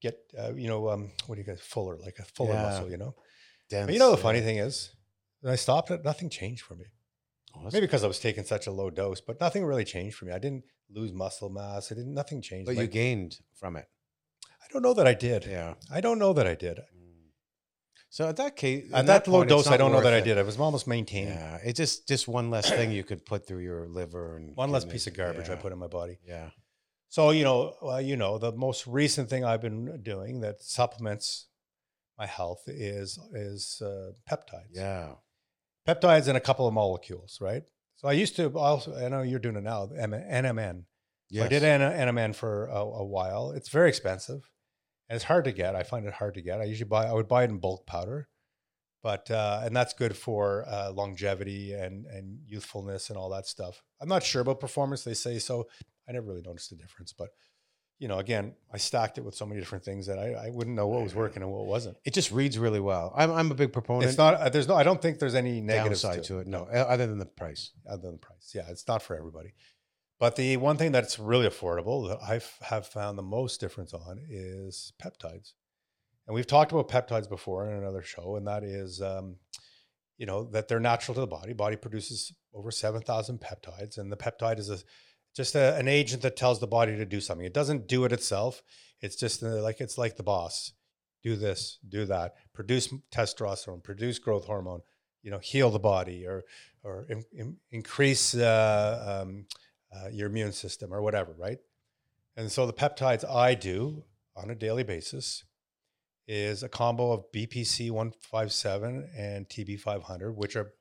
get, 0.00 0.16
uh, 0.38 0.52
you 0.54 0.68
know, 0.68 0.88
um, 0.90 1.10
what 1.26 1.34
do 1.34 1.40
you 1.40 1.46
guys, 1.46 1.60
fuller, 1.60 1.96
like 1.98 2.18
a 2.20 2.24
fuller 2.24 2.52
Yeah. 2.52 2.62
muscle, 2.62 2.88
you 2.90 2.96
know? 2.96 3.14
Dense, 3.68 3.86
But 3.86 3.92
you 3.94 3.98
know, 3.98 4.10
the 4.12 4.16
yeah. 4.16 4.22
funny 4.22 4.40
thing 4.42 4.58
is, 4.58 4.90
when 5.40 5.52
I 5.52 5.56
stopped 5.56 5.90
it, 5.90 6.04
nothing 6.04 6.30
changed 6.30 6.62
for 6.62 6.74
me. 6.76 6.84
Oh, 7.56 7.62
Maybe 7.64 7.80
because 7.80 8.04
I 8.04 8.06
was 8.06 8.20
taking 8.20 8.44
such 8.44 8.66
a 8.68 8.70
low 8.70 8.90
dose, 8.90 9.20
but 9.20 9.40
nothing 9.40 9.64
really 9.64 9.84
changed 9.84 10.16
for 10.16 10.24
me. 10.26 10.32
I 10.32 10.38
didn't 10.38 10.62
lose 10.88 11.12
muscle 11.12 11.48
mass. 11.50 11.90
I 11.90 11.96
didn't, 11.96 12.14
nothing 12.14 12.40
changed. 12.42 12.66
but 12.66 12.76
you 12.76 12.86
gained 12.86 13.38
from 13.54 13.76
it. 13.76 13.86
I 14.62 14.66
don't 14.72 14.82
know 14.82 14.94
that 14.94 15.06
I 15.06 15.14
did. 15.14 15.46
Yeah. 15.46 15.74
I 15.90 16.00
don't 16.00 16.18
know 16.18 16.32
that 16.32 16.46
I 16.46 16.54
did. 16.54 16.80
So 18.12 18.28
at 18.28 18.36
that 18.38 18.56
case, 18.56 18.90
At 18.92 19.06
that, 19.06 19.28
low 19.28 19.38
point, 19.38 19.50
dose, 19.50 19.68
I 19.68 19.76
don't 19.76 19.92
know 19.92 20.00
that 20.00 20.12
worth 20.12 20.22
I 20.22 20.24
did. 20.24 20.36
I 20.36 20.42
was 20.42 20.58
almost 20.58 20.88
maintaining. 20.88 21.34
Yeah, 21.34 21.58
it's 21.62 21.76
just 21.76 22.08
just 22.08 22.26
one 22.26 22.50
less 22.50 22.68
thing 22.68 22.90
you 22.90 23.04
could 23.04 23.24
put 23.24 23.46
through 23.46 23.60
your 23.60 23.86
liver 23.86 24.36
and 24.36 24.56
One 24.56 24.72
less 24.72 24.84
piece 24.84 25.06
of 25.06 25.14
garbage 25.14 25.48
I 25.48 25.54
put 25.54 25.72
in 25.72 25.78
my 25.78 25.86
body. 25.86 26.18
Yeah. 26.26 26.50
So 27.08 27.30
you 27.30 27.44
know, 27.44 27.74
well, 27.80 28.00
you 28.00 28.16
know, 28.16 28.36
the 28.38 28.50
most 28.50 28.86
recent 28.88 29.30
thing 29.30 29.44
I've 29.44 29.62
been 29.62 30.02
doing 30.02 30.40
that 30.40 30.60
supplements 30.60 31.46
my 32.18 32.26
health 32.26 32.62
is 32.66 33.16
is 33.32 33.80
uh, 33.80 34.10
peptides. 34.28 34.74
Yeah. 34.74 35.14
peptides 35.86 36.26
and 36.26 36.36
a 36.36 36.40
couple 36.40 36.66
of 36.66 36.74
molecules, 36.74 37.38
right? 37.40 37.62
So 37.94 38.08
I 38.08 38.12
used 38.12 38.34
to 38.36 38.58
also. 38.58 38.92
I 38.96 39.08
know 39.08 39.22
you're 39.22 39.38
doing 39.38 39.56
it 39.56 39.62
now. 39.62 39.86
NMN. 39.86 40.84
Yes. 41.30 41.44
I 41.46 41.48
did 41.48 41.62
N- 41.64 41.80
NMN 42.14 42.34
for 42.34 42.66
a, 42.66 42.80
a 42.80 43.04
while. 43.04 43.52
It's 43.52 43.68
very 43.68 43.88
expensive, 43.88 44.50
and 45.08 45.16
it's 45.16 45.24
hard 45.24 45.44
to 45.44 45.52
get. 45.52 45.74
I 45.76 45.82
find 45.84 46.04
it 46.06 46.14
hard 46.14 46.34
to 46.34 46.42
get. 46.42 46.60
I 46.60 46.64
usually 46.64 46.88
buy. 46.88 47.06
I 47.06 47.12
would 47.12 47.28
buy 47.28 47.44
it 47.44 47.50
in 47.50 47.58
bulk 47.58 47.86
powder, 47.86 48.28
but 49.02 49.30
uh, 49.30 49.60
and 49.64 49.74
that's 49.74 49.92
good 49.94 50.16
for 50.16 50.64
uh, 50.68 50.90
longevity 50.92 51.72
and 51.72 52.06
and 52.06 52.40
youthfulness 52.46 53.10
and 53.10 53.16
all 53.18 53.30
that 53.30 53.46
stuff. 53.46 53.82
I'm 54.00 54.08
not 54.08 54.22
sure 54.24 54.42
about 54.42 54.60
performance. 54.60 55.04
They 55.04 55.14
say 55.14 55.38
so. 55.38 55.68
I 56.08 56.12
never 56.12 56.26
really 56.26 56.42
noticed 56.42 56.70
the 56.70 56.76
difference, 56.76 57.12
but 57.12 57.28
you 58.00 58.08
know, 58.08 58.18
again, 58.18 58.54
I 58.72 58.78
stacked 58.78 59.18
it 59.18 59.24
with 59.24 59.34
so 59.34 59.44
many 59.44 59.60
different 59.60 59.84
things 59.84 60.06
that 60.06 60.18
I, 60.18 60.46
I 60.46 60.50
wouldn't 60.50 60.74
know 60.74 60.88
what 60.88 61.02
was 61.02 61.14
working 61.14 61.42
and 61.42 61.52
what 61.52 61.66
wasn't. 61.66 61.98
It 62.04 62.14
just 62.14 62.32
reads 62.32 62.58
really 62.58 62.80
well. 62.80 63.12
I'm 63.14 63.30
I'm 63.30 63.50
a 63.50 63.54
big 63.54 63.72
proponent. 63.72 64.08
It's 64.08 64.18
not. 64.18 64.34
uh, 64.34 64.48
There's 64.48 64.66
no. 64.66 64.74
I 64.74 64.82
don't 64.82 65.00
think 65.00 65.18
there's 65.20 65.34
any 65.34 65.60
negatives 65.60 66.02
downside 66.02 66.24
to 66.24 66.38
it. 66.40 66.46
No, 66.48 66.64
other 66.64 67.06
than 67.06 67.18
the 67.18 67.26
price. 67.26 67.70
other 67.88 68.02
than 68.02 68.12
the 68.12 68.18
price. 68.18 68.52
Yeah, 68.54 68.64
it's 68.68 68.88
not 68.88 69.02
for 69.02 69.14
everybody. 69.16 69.52
But 70.20 70.36
the 70.36 70.58
one 70.58 70.76
thing 70.76 70.92
that's 70.92 71.18
really 71.18 71.48
affordable 71.48 72.06
that 72.08 72.18
I 72.22 72.42
have 72.66 72.86
found 72.86 73.16
the 73.16 73.22
most 73.22 73.58
difference 73.58 73.94
on 73.94 74.20
is 74.28 74.92
peptides. 75.02 75.54
And 76.26 76.34
we've 76.34 76.46
talked 76.46 76.72
about 76.72 76.90
peptides 76.90 77.28
before 77.28 77.66
in 77.66 77.78
another 77.78 78.02
show, 78.02 78.36
and 78.36 78.46
that 78.46 78.62
is, 78.62 79.00
um, 79.00 79.36
you 80.18 80.26
know, 80.26 80.44
that 80.44 80.68
they're 80.68 80.78
natural 80.78 81.14
to 81.14 81.22
the 81.22 81.26
body. 81.26 81.54
Body 81.54 81.76
produces 81.76 82.34
over 82.52 82.70
7,000 82.70 83.40
peptides, 83.40 83.96
and 83.96 84.12
the 84.12 84.16
peptide 84.16 84.58
is 84.58 84.68
a, 84.68 84.78
just 85.34 85.54
a, 85.54 85.74
an 85.76 85.88
agent 85.88 86.20
that 86.20 86.36
tells 86.36 86.60
the 86.60 86.66
body 86.66 86.96
to 86.96 87.06
do 87.06 87.22
something. 87.22 87.46
It 87.46 87.54
doesn't 87.54 87.88
do 87.88 88.04
it 88.04 88.12
itself. 88.12 88.62
It's 89.00 89.16
just 89.16 89.42
uh, 89.42 89.62
like 89.62 89.80
it's 89.80 89.96
like 89.96 90.18
the 90.18 90.22
boss. 90.22 90.72
Do 91.22 91.34
this, 91.34 91.78
do 91.88 92.04
that. 92.06 92.34
Produce 92.52 92.92
testosterone, 93.10 93.82
produce 93.82 94.18
growth 94.18 94.44
hormone. 94.44 94.82
You 95.22 95.30
know, 95.30 95.38
heal 95.38 95.70
the 95.70 95.78
body, 95.78 96.26
or 96.26 96.44
or 96.82 97.06
in, 97.08 97.24
in- 97.32 97.56
increase 97.70 98.34
uh, 98.34 99.22
um, 99.22 99.46
uh, 99.94 100.08
your 100.08 100.28
immune 100.28 100.52
system, 100.52 100.92
or 100.92 101.02
whatever. 101.02 101.34
Right. 101.38 101.58
And 102.36 102.50
so 102.50 102.66
the 102.66 102.72
peptides 102.72 103.28
I 103.28 103.54
do 103.54 104.04
on 104.36 104.50
a 104.50 104.54
daily 104.54 104.84
basis 104.84 105.44
is 106.28 106.62
a 106.62 106.68
combo 106.68 107.12
of 107.12 107.24
BPC 107.32 107.90
157 107.90 109.10
and 109.16 109.48
TB 109.48 109.80
500, 109.80 110.32
which 110.32 110.56
are 110.56 110.72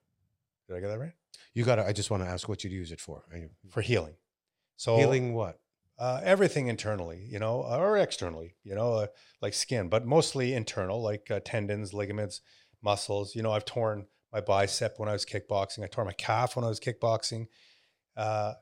did 0.68 0.78
I 0.78 0.80
get 0.80 0.90
that 0.90 1.00
right? 1.00 1.14
You 1.54 1.64
got 1.66 1.76
to. 1.76 1.86
I 1.86 1.94
just 1.94 2.12
want 2.12 2.24
to 2.24 2.30
ask 2.30 2.48
what 2.48 2.64
you'd 2.64 2.74
use 2.74 2.92
it 2.92 3.02
for. 3.02 3.24
For 3.70 3.82
healing. 3.82 4.16
So 4.78 4.98
Healing 4.98 5.34
what? 5.34 5.60
uh, 5.98 6.22
everything 6.24 6.68
internally, 6.68 7.28
you 7.30 7.40
know, 7.40 7.64
or 7.64 7.98
externally, 7.98 8.56
you 8.64 8.74
know, 8.74 8.94
uh, 8.94 9.08
like 9.42 9.54
skin, 9.54 9.90
but 9.90 10.06
mostly 10.06 10.54
internal, 10.54 11.02
like 11.02 11.30
uh, 11.30 11.40
tendons, 11.44 11.94
ligaments, 11.94 12.42
muscles. 12.82 13.36
You 13.36 13.44
know, 13.44 13.52
I've 13.52 13.66
torn 13.66 14.06
my 14.32 14.40
bicep 14.40 14.94
when 14.98 15.10
I 15.10 15.14
was 15.14 15.26
kickboxing. 15.26 15.84
I 15.84 15.88
tore 15.88 16.06
my 16.06 16.14
calf 16.14 16.56
when 16.56 16.64
I 16.64 16.70
was 16.70 16.80
kickboxing, 16.80 17.48
uh, 18.16 18.54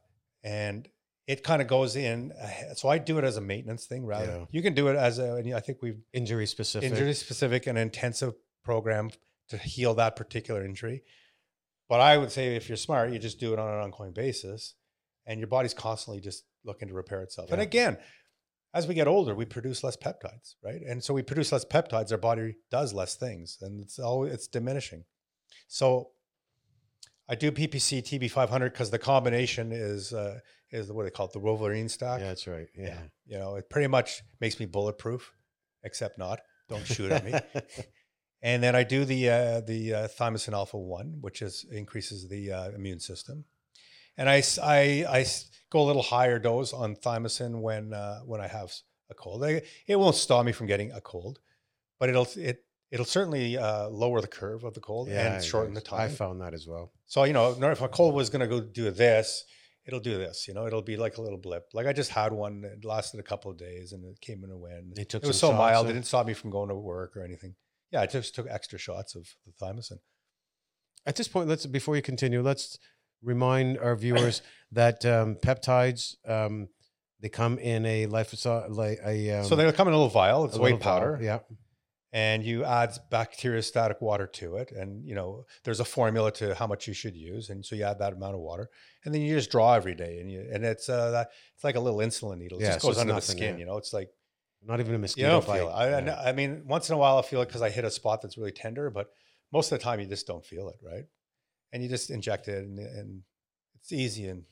and 0.43 0.87
it 1.27 1.43
kind 1.43 1.61
of 1.61 1.67
goes 1.67 1.95
in. 1.95 2.31
So 2.75 2.87
I 2.87 2.97
do 2.97 3.17
it 3.17 3.23
as 3.23 3.37
a 3.37 3.41
maintenance 3.41 3.85
thing 3.85 4.05
rather. 4.05 4.31
Yeah. 4.39 4.45
You 4.51 4.61
can 4.61 4.73
do 4.73 4.87
it 4.87 4.95
as 4.95 5.19
a. 5.19 5.35
And 5.35 5.53
I 5.53 5.59
think 5.59 5.81
we've 5.81 5.99
Injury 6.13 6.45
specific. 6.45 6.89
injury 6.89 7.13
specific 7.13 7.67
and 7.67 7.77
intensive 7.77 8.33
program 8.63 9.09
to 9.49 9.57
heal 9.57 9.93
that 9.95 10.15
particular 10.15 10.63
injury. 10.63 11.03
But 11.89 12.01
I 12.01 12.17
would 12.17 12.31
say 12.31 12.55
if 12.55 12.69
you're 12.69 12.77
smart, 12.77 13.11
you 13.11 13.19
just 13.19 13.39
do 13.39 13.53
it 13.53 13.59
on 13.59 13.73
an 13.73 13.79
ongoing 13.81 14.11
basis, 14.11 14.75
and 15.25 15.39
your 15.39 15.47
body's 15.47 15.73
constantly 15.73 16.21
just 16.21 16.43
looking 16.65 16.89
to 16.89 16.93
repair 16.93 17.21
itself. 17.21 17.51
And 17.51 17.61
again, 17.61 17.97
as 18.73 18.87
we 18.87 18.93
get 18.93 19.07
older, 19.07 19.33
we 19.33 19.45
produce 19.45 19.83
less 19.83 19.95
peptides, 19.95 20.55
right? 20.63 20.81
And 20.81 21.01
so 21.01 21.13
we 21.13 21.23
produce 21.23 21.51
less 21.53 21.63
peptides, 21.63 22.11
our 22.11 22.17
body 22.17 22.57
does 22.69 22.93
less 22.93 23.15
things, 23.15 23.57
and 23.61 23.79
it's 23.79 23.99
always 23.99 24.33
it's 24.33 24.47
diminishing. 24.47 25.05
So 25.69 26.11
I 27.29 27.35
do 27.35 27.51
BPC 27.51 28.01
TB500 28.03 28.71
because 28.71 28.89
the 28.89 28.99
combination 28.99 29.71
is 29.71 30.13
uh, 30.13 30.39
is 30.71 30.91
what 30.91 31.03
they 31.03 31.09
call 31.09 31.27
it, 31.27 31.33
the 31.33 31.39
Wolverine 31.39 31.89
stack. 31.89 32.21
Yeah, 32.21 32.27
that's 32.27 32.47
right. 32.47 32.67
Yeah. 32.75 32.99
You 33.25 33.37
know, 33.39 33.55
it 33.55 33.69
pretty 33.69 33.87
much 33.87 34.21
makes 34.39 34.59
me 34.59 34.65
bulletproof, 34.65 35.31
except 35.83 36.17
not. 36.17 36.39
Don't 36.69 36.85
shoot 36.85 37.11
at 37.11 37.23
me. 37.25 37.33
And 38.43 38.61
then 38.61 38.75
I 38.75 38.83
do 38.83 39.03
the 39.03 39.29
uh, 39.31 39.61
the 39.61 39.93
uh, 39.95 40.07
thymosin 40.07 40.53
alpha 40.53 40.77
one, 40.77 41.17
which 41.21 41.41
is 41.41 41.65
increases 41.71 42.27
the 42.29 42.51
uh, 42.51 42.69
immune 42.69 42.99
system. 42.99 43.45
And 44.15 44.29
I, 44.29 44.43
I, 44.61 45.05
I 45.09 45.25
go 45.71 45.81
a 45.81 45.87
little 45.87 46.03
higher 46.03 46.37
dose 46.37 46.71
on 46.71 46.95
thymosin 46.95 47.61
when 47.61 47.93
uh, 47.93 48.19
when 48.25 48.39
I 48.39 48.47
have 48.47 48.71
a 49.09 49.15
cold. 49.15 49.43
I- 49.43 49.63
it 49.87 49.95
won't 49.97 50.15
stop 50.15 50.45
me 50.45 50.51
from 50.51 50.67
getting 50.67 50.91
a 50.91 51.01
cold, 51.01 51.39
but 51.99 52.09
it'll 52.09 52.27
it 52.35 52.63
it'll 52.91 53.07
certainly 53.07 53.57
uh, 53.57 53.89
lower 53.89 54.21
the 54.21 54.27
curve 54.27 54.63
of 54.63 54.75
the 54.75 54.81
cold 54.81 55.07
and 55.35 55.43
shorten 55.43 55.73
the 55.73 55.81
time. 55.81 56.01
I 56.01 56.07
found 56.07 56.39
that 56.41 56.53
as 56.53 56.67
well. 56.67 56.91
So 57.07 57.23
you 57.23 57.33
know, 57.33 57.57
if 57.59 57.81
a 57.81 57.87
cold 57.87 58.13
was 58.13 58.29
going 58.29 58.41
to 58.41 58.47
go 58.47 58.61
do 58.61 58.91
this, 58.91 59.43
it'll 59.85 59.99
do 59.99 60.17
this. 60.17 60.47
You 60.47 60.53
know, 60.53 60.67
it'll 60.67 60.81
be 60.81 60.97
like 60.97 61.17
a 61.17 61.21
little 61.21 61.39
blip. 61.39 61.69
Like 61.73 61.87
I 61.87 61.93
just 61.93 62.11
had 62.11 62.33
one. 62.33 62.63
It 62.63 62.85
lasted 62.85 63.19
a 63.19 63.23
couple 63.23 63.49
of 63.49 63.57
days, 63.57 63.93
and 63.93 64.05
it 64.05 64.19
came 64.21 64.43
and 64.43 64.51
it 64.51 64.59
went. 64.59 64.95
They 64.95 65.05
took 65.05 65.23
It 65.23 65.27
was 65.27 65.39
so 65.39 65.53
mild; 65.53 65.89
it 65.89 65.93
didn't 65.93 66.05
stop 66.05 66.27
me 66.27 66.33
from 66.33 66.51
going 66.51 66.69
to 66.69 66.75
work 66.75 67.15
or 67.15 67.23
anything. 67.23 67.55
Yeah, 67.91 68.01
I 68.01 68.05
just 68.05 68.35
took 68.35 68.47
extra 68.49 68.77
shots 68.77 69.15
of 69.15 69.25
the 69.45 69.53
thymosin. 69.65 69.99
At 71.05 71.15
this 71.15 71.29
point, 71.29 71.47
let's 71.47 71.65
before 71.65 71.95
you 71.95 72.01
continue, 72.01 72.41
let's 72.41 72.77
remind 73.23 73.77
our 73.77 73.95
viewers 73.95 74.41
that 74.73 75.05
um, 75.05 75.35
peptides 75.35 76.15
um, 76.27 76.67
they 77.21 77.29
come 77.29 77.57
in 77.57 77.85
a 77.85 78.05
life 78.07 78.33
like 78.69 78.99
a 79.05 79.31
um, 79.31 79.45
so 79.45 79.55
they 79.55 79.71
come 79.71 79.87
in 79.87 79.93
a 79.93 79.97
little 79.97 80.09
vial. 80.09 80.45
It's 80.45 80.57
a 80.57 80.59
white 80.59 80.73
little 80.73 80.79
vial, 80.79 80.99
powder, 80.99 81.19
Yeah, 81.21 81.39
and 82.13 82.43
you 82.43 82.63
add 82.63 82.97
bacteriostatic 83.11 84.01
water 84.01 84.27
to 84.27 84.57
it. 84.57 84.71
And 84.71 85.05
you 85.05 85.15
know, 85.15 85.45
there's 85.63 85.79
a 85.79 85.85
formula 85.85 86.31
to 86.33 86.55
how 86.55 86.67
much 86.67 86.87
you 86.87 86.93
should 86.93 87.15
use, 87.15 87.49
and 87.49 87.65
so 87.65 87.75
you 87.75 87.83
add 87.83 87.99
that 87.99 88.13
amount 88.13 88.35
of 88.35 88.41
water, 88.41 88.69
and 89.05 89.13
then 89.13 89.21
you 89.21 89.35
just 89.35 89.51
draw 89.51 89.73
every 89.73 89.95
day, 89.95 90.19
and 90.19 90.31
you 90.31 90.47
and 90.51 90.63
it's 90.63 90.89
uh, 90.89 91.11
that 91.11 91.29
it's 91.55 91.63
like 91.63 91.75
a 91.75 91.79
little 91.79 91.99
insulin 91.99 92.37
needle. 92.37 92.59
It 92.59 92.63
Yeah, 92.63 92.73
just 92.73 92.81
goes 92.81 92.91
it's 92.91 93.01
under 93.01 93.13
the 93.13 93.21
skin. 93.21 93.59
You 93.59 93.65
know, 93.65 93.77
it's 93.77 93.93
like 93.93 94.09
not 94.63 94.79
even 94.79 94.95
a 94.95 94.97
mosquito 94.97 95.27
you 95.27 95.31
don't 95.31 95.47
bite. 95.47 95.57
feel 95.59 95.69
it. 95.69 95.73
I, 95.73 95.85
I 95.85 96.01
yeah. 96.01 96.21
I 96.25 96.31
mean, 96.31 96.63
once 96.65 96.89
in 96.89 96.95
a 96.95 96.97
while 96.97 97.17
I 97.17 97.21
feel 97.21 97.41
it 97.41 97.47
because 97.47 97.61
I 97.61 97.69
hit 97.69 97.85
a 97.85 97.91
spot 97.91 98.21
that's 98.21 98.37
really 98.37 98.51
tender, 98.51 98.89
but 98.89 99.09
most 99.51 99.71
of 99.71 99.77
the 99.79 99.83
time 99.83 99.99
you 99.99 100.07
just 100.07 100.27
don't 100.27 100.45
feel 100.45 100.69
it, 100.69 100.75
right? 100.83 101.05
And 101.71 101.83
you 101.83 101.89
just 101.89 102.09
inject 102.09 102.47
it, 102.47 102.63
and, 102.63 102.79
and 102.79 103.21
it's 103.75 103.91
easy 103.91 104.27
and 104.27 104.43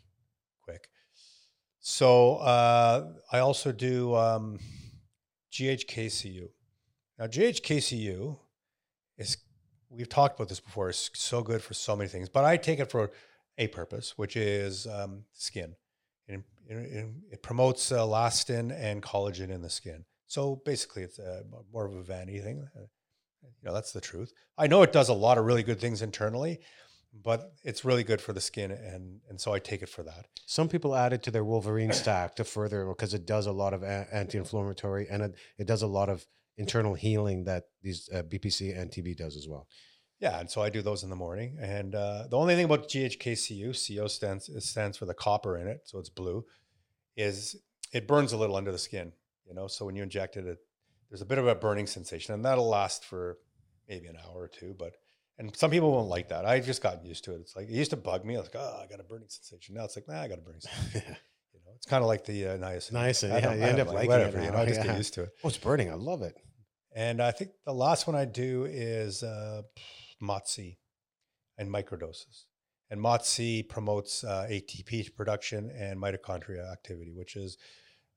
quick. 0.62 0.90
So 1.80 2.38
uh, 2.38 3.12
I 3.32 3.40
also 3.40 3.72
do 3.72 4.16
um, 4.16 4.60
GHKCU. 5.52 6.50
Now 7.18 7.28
GHKCU 7.28 8.38
is 9.18 9.38
we've 9.90 10.10
talked 10.10 10.38
about 10.38 10.50
this 10.50 10.60
before, 10.60 10.90
is 10.90 11.10
so 11.14 11.42
good 11.42 11.62
for 11.62 11.74
so 11.74 11.96
many 11.96 12.10
things, 12.10 12.28
but 12.30 12.44
I 12.44 12.58
take 12.58 12.80
it 12.80 12.92
for 12.92 13.12
a 13.58 13.68
purpose, 13.68 14.18
which 14.18 14.36
is 14.36 14.86
um, 14.88 15.24
skin. 15.32 15.76
It, 16.28 16.42
it, 16.68 17.08
it 17.32 17.44
promotes 17.44 17.92
elastin 17.92 18.76
and 18.78 19.02
collagen 19.02 19.50
in 19.50 19.62
the 19.62 19.70
skin. 19.70 20.04
So 20.28 20.62
basically, 20.66 21.04
it's 21.04 21.20
uh, 21.20 21.44
more 21.72 21.86
of 21.86 21.96
a 21.96 22.02
vanity 22.02 22.40
thing. 22.40 22.68
Uh, 22.76 22.88
You 23.44 23.70
know, 23.70 23.74
that's 23.74 23.92
the 23.92 24.02
truth. 24.02 24.34
I 24.58 24.68
know 24.68 24.82
it 24.82 24.92
does 24.92 25.10
a 25.10 25.14
lot 25.14 25.38
of 25.38 25.46
really 25.46 25.64
good 25.64 25.80
things 25.80 26.02
internally, 26.02 26.60
but 27.14 27.54
it's 27.64 27.86
really 27.86 28.04
good 28.04 28.20
for 28.20 28.34
the 28.34 28.42
skin, 28.42 28.72
and 28.72 29.22
and 29.30 29.40
so 29.40 29.54
I 29.54 29.60
take 29.60 29.84
it 29.84 29.90
for 29.90 30.04
that. 30.04 30.26
Some 30.48 30.68
people 30.68 30.96
add 30.96 31.14
it 31.14 31.24
to 31.24 31.32
their 31.32 31.46
Wolverine 31.46 31.94
stack 31.94 32.36
to 32.36 32.44
further 32.44 32.86
because 32.88 33.14
it 33.14 33.26
does 33.28 33.46
a 33.46 33.52
lot 33.52 33.74
of 33.74 33.84
a- 33.84 34.08
anti-inflammatory 34.12 35.08
and 35.10 35.22
it, 35.24 35.36
it 35.58 35.68
does 35.68 35.84
a 35.84 35.88
lot 35.88 36.10
of 36.10 36.26
internal 36.58 36.94
healing 36.94 37.44
that 37.46 37.64
these 37.82 38.10
uh, 38.14 38.24
BPC 38.24 38.80
and 38.80 38.92
TB 38.92 39.18
does 39.18 39.36
as 39.36 39.48
well. 39.48 39.68
Yeah, 40.20 40.40
and 40.40 40.50
so 40.50 40.62
I 40.62 40.70
do 40.70 40.82
those 40.82 41.04
in 41.04 41.10
the 41.10 41.16
morning. 41.16 41.58
And 41.60 41.94
uh, 41.94 42.28
the 42.30 42.38
only 42.38 42.56
thing 42.56 42.66
about 42.66 42.88
GHKCU, 42.88 43.98
CO 43.98 44.08
stands 44.08 44.50
stands 44.66 44.98
for 44.98 45.06
the 45.06 45.14
copper 45.14 45.58
in 45.58 45.68
it, 45.68 45.82
so 45.86 46.00
it's 46.00 46.10
blue, 46.10 46.46
is 47.18 47.58
it 47.94 48.08
burns 48.08 48.32
a 48.32 48.38
little 48.38 48.56
under 48.56 48.72
the 48.72 48.78
skin. 48.78 49.12
You 49.46 49.54
know, 49.54 49.68
so 49.68 49.86
when 49.86 49.96
you 49.96 50.04
inject 50.04 50.38
it, 50.38 50.46
it 50.46 50.58
there's 51.10 51.22
a 51.22 51.26
bit 51.26 51.38
of 51.38 51.48
a 51.48 51.56
burning 51.56 51.88
sensation, 51.88 52.34
and 52.34 52.46
that'll 52.46 52.68
last 52.68 53.06
for 53.06 53.38
maybe 53.88 54.08
an 54.08 54.18
hour 54.26 54.44
or 54.44 54.48
two. 54.48 54.74
But 54.78 54.94
and 55.38 55.56
some 55.56 55.70
people 55.70 55.92
won't 55.92 56.08
like 56.08 56.30
that. 56.30 56.46
I've 56.46 56.66
just 56.66 56.82
gotten 56.82 57.06
used 57.06 57.26
to 57.26 57.34
it. 57.34 57.42
It's 57.42 57.56
like 57.56 57.68
it 57.68 57.74
used 57.74 57.92
to 57.92 57.98
bug 57.98 58.24
me. 58.24 58.36
I 58.36 58.40
was 58.40 58.48
like, 58.48 58.64
oh, 58.64 58.82
I 58.82 58.88
got 58.88 59.02
a 59.02 59.04
burning 59.04 59.28
sensation. 59.30 59.76
Now 59.76 59.84
it's 59.84 59.98
like, 59.98 60.08
nah, 60.08 60.22
I 60.22 60.28
got 60.28 60.38
a 60.38 60.42
burning 60.42 60.62
sensation. 60.62 61.18
It's 61.76 61.86
kind 61.86 62.02
of 62.04 62.08
like 62.08 62.26
the 62.26 62.48
uh, 62.48 62.58
niacin. 62.58 62.94
Niacin, 62.94 63.32
I 63.32 63.40
yeah, 63.40 63.54
you 63.54 63.64
I 63.64 63.68
end 63.68 63.80
up 63.80 63.88
like- 63.88 63.96
liking 64.08 64.12
it 64.12 64.14
whatever. 64.34 64.44
You 64.44 64.52
know, 64.52 64.58
I 64.58 64.66
just 64.66 64.80
yeah. 64.80 64.88
get 64.88 64.98
used 64.98 65.14
to 65.16 65.24
it. 65.24 65.30
Oh, 65.44 65.48
it's 65.50 65.58
burning. 65.58 65.90
I 65.90 65.96
love 65.96 66.22
it. 66.22 66.36
And 66.96 67.22
I 67.22 67.32
think 67.32 67.52
the 67.66 67.74
last 67.74 68.08
one 68.08 68.16
I 68.16 68.26
do 68.26 68.66
is 68.70 69.22
uh, 69.22 69.62
and 71.58 71.70
microdoses. 71.70 72.46
And 72.90 73.02
MOTS 73.02 73.40
promotes 73.68 74.24
uh, 74.24 74.48
ATP 74.50 75.16
production 75.16 75.72
and 75.72 76.00
mitochondria 76.00 76.72
activity, 76.72 77.12
which 77.14 77.36
is 77.36 77.58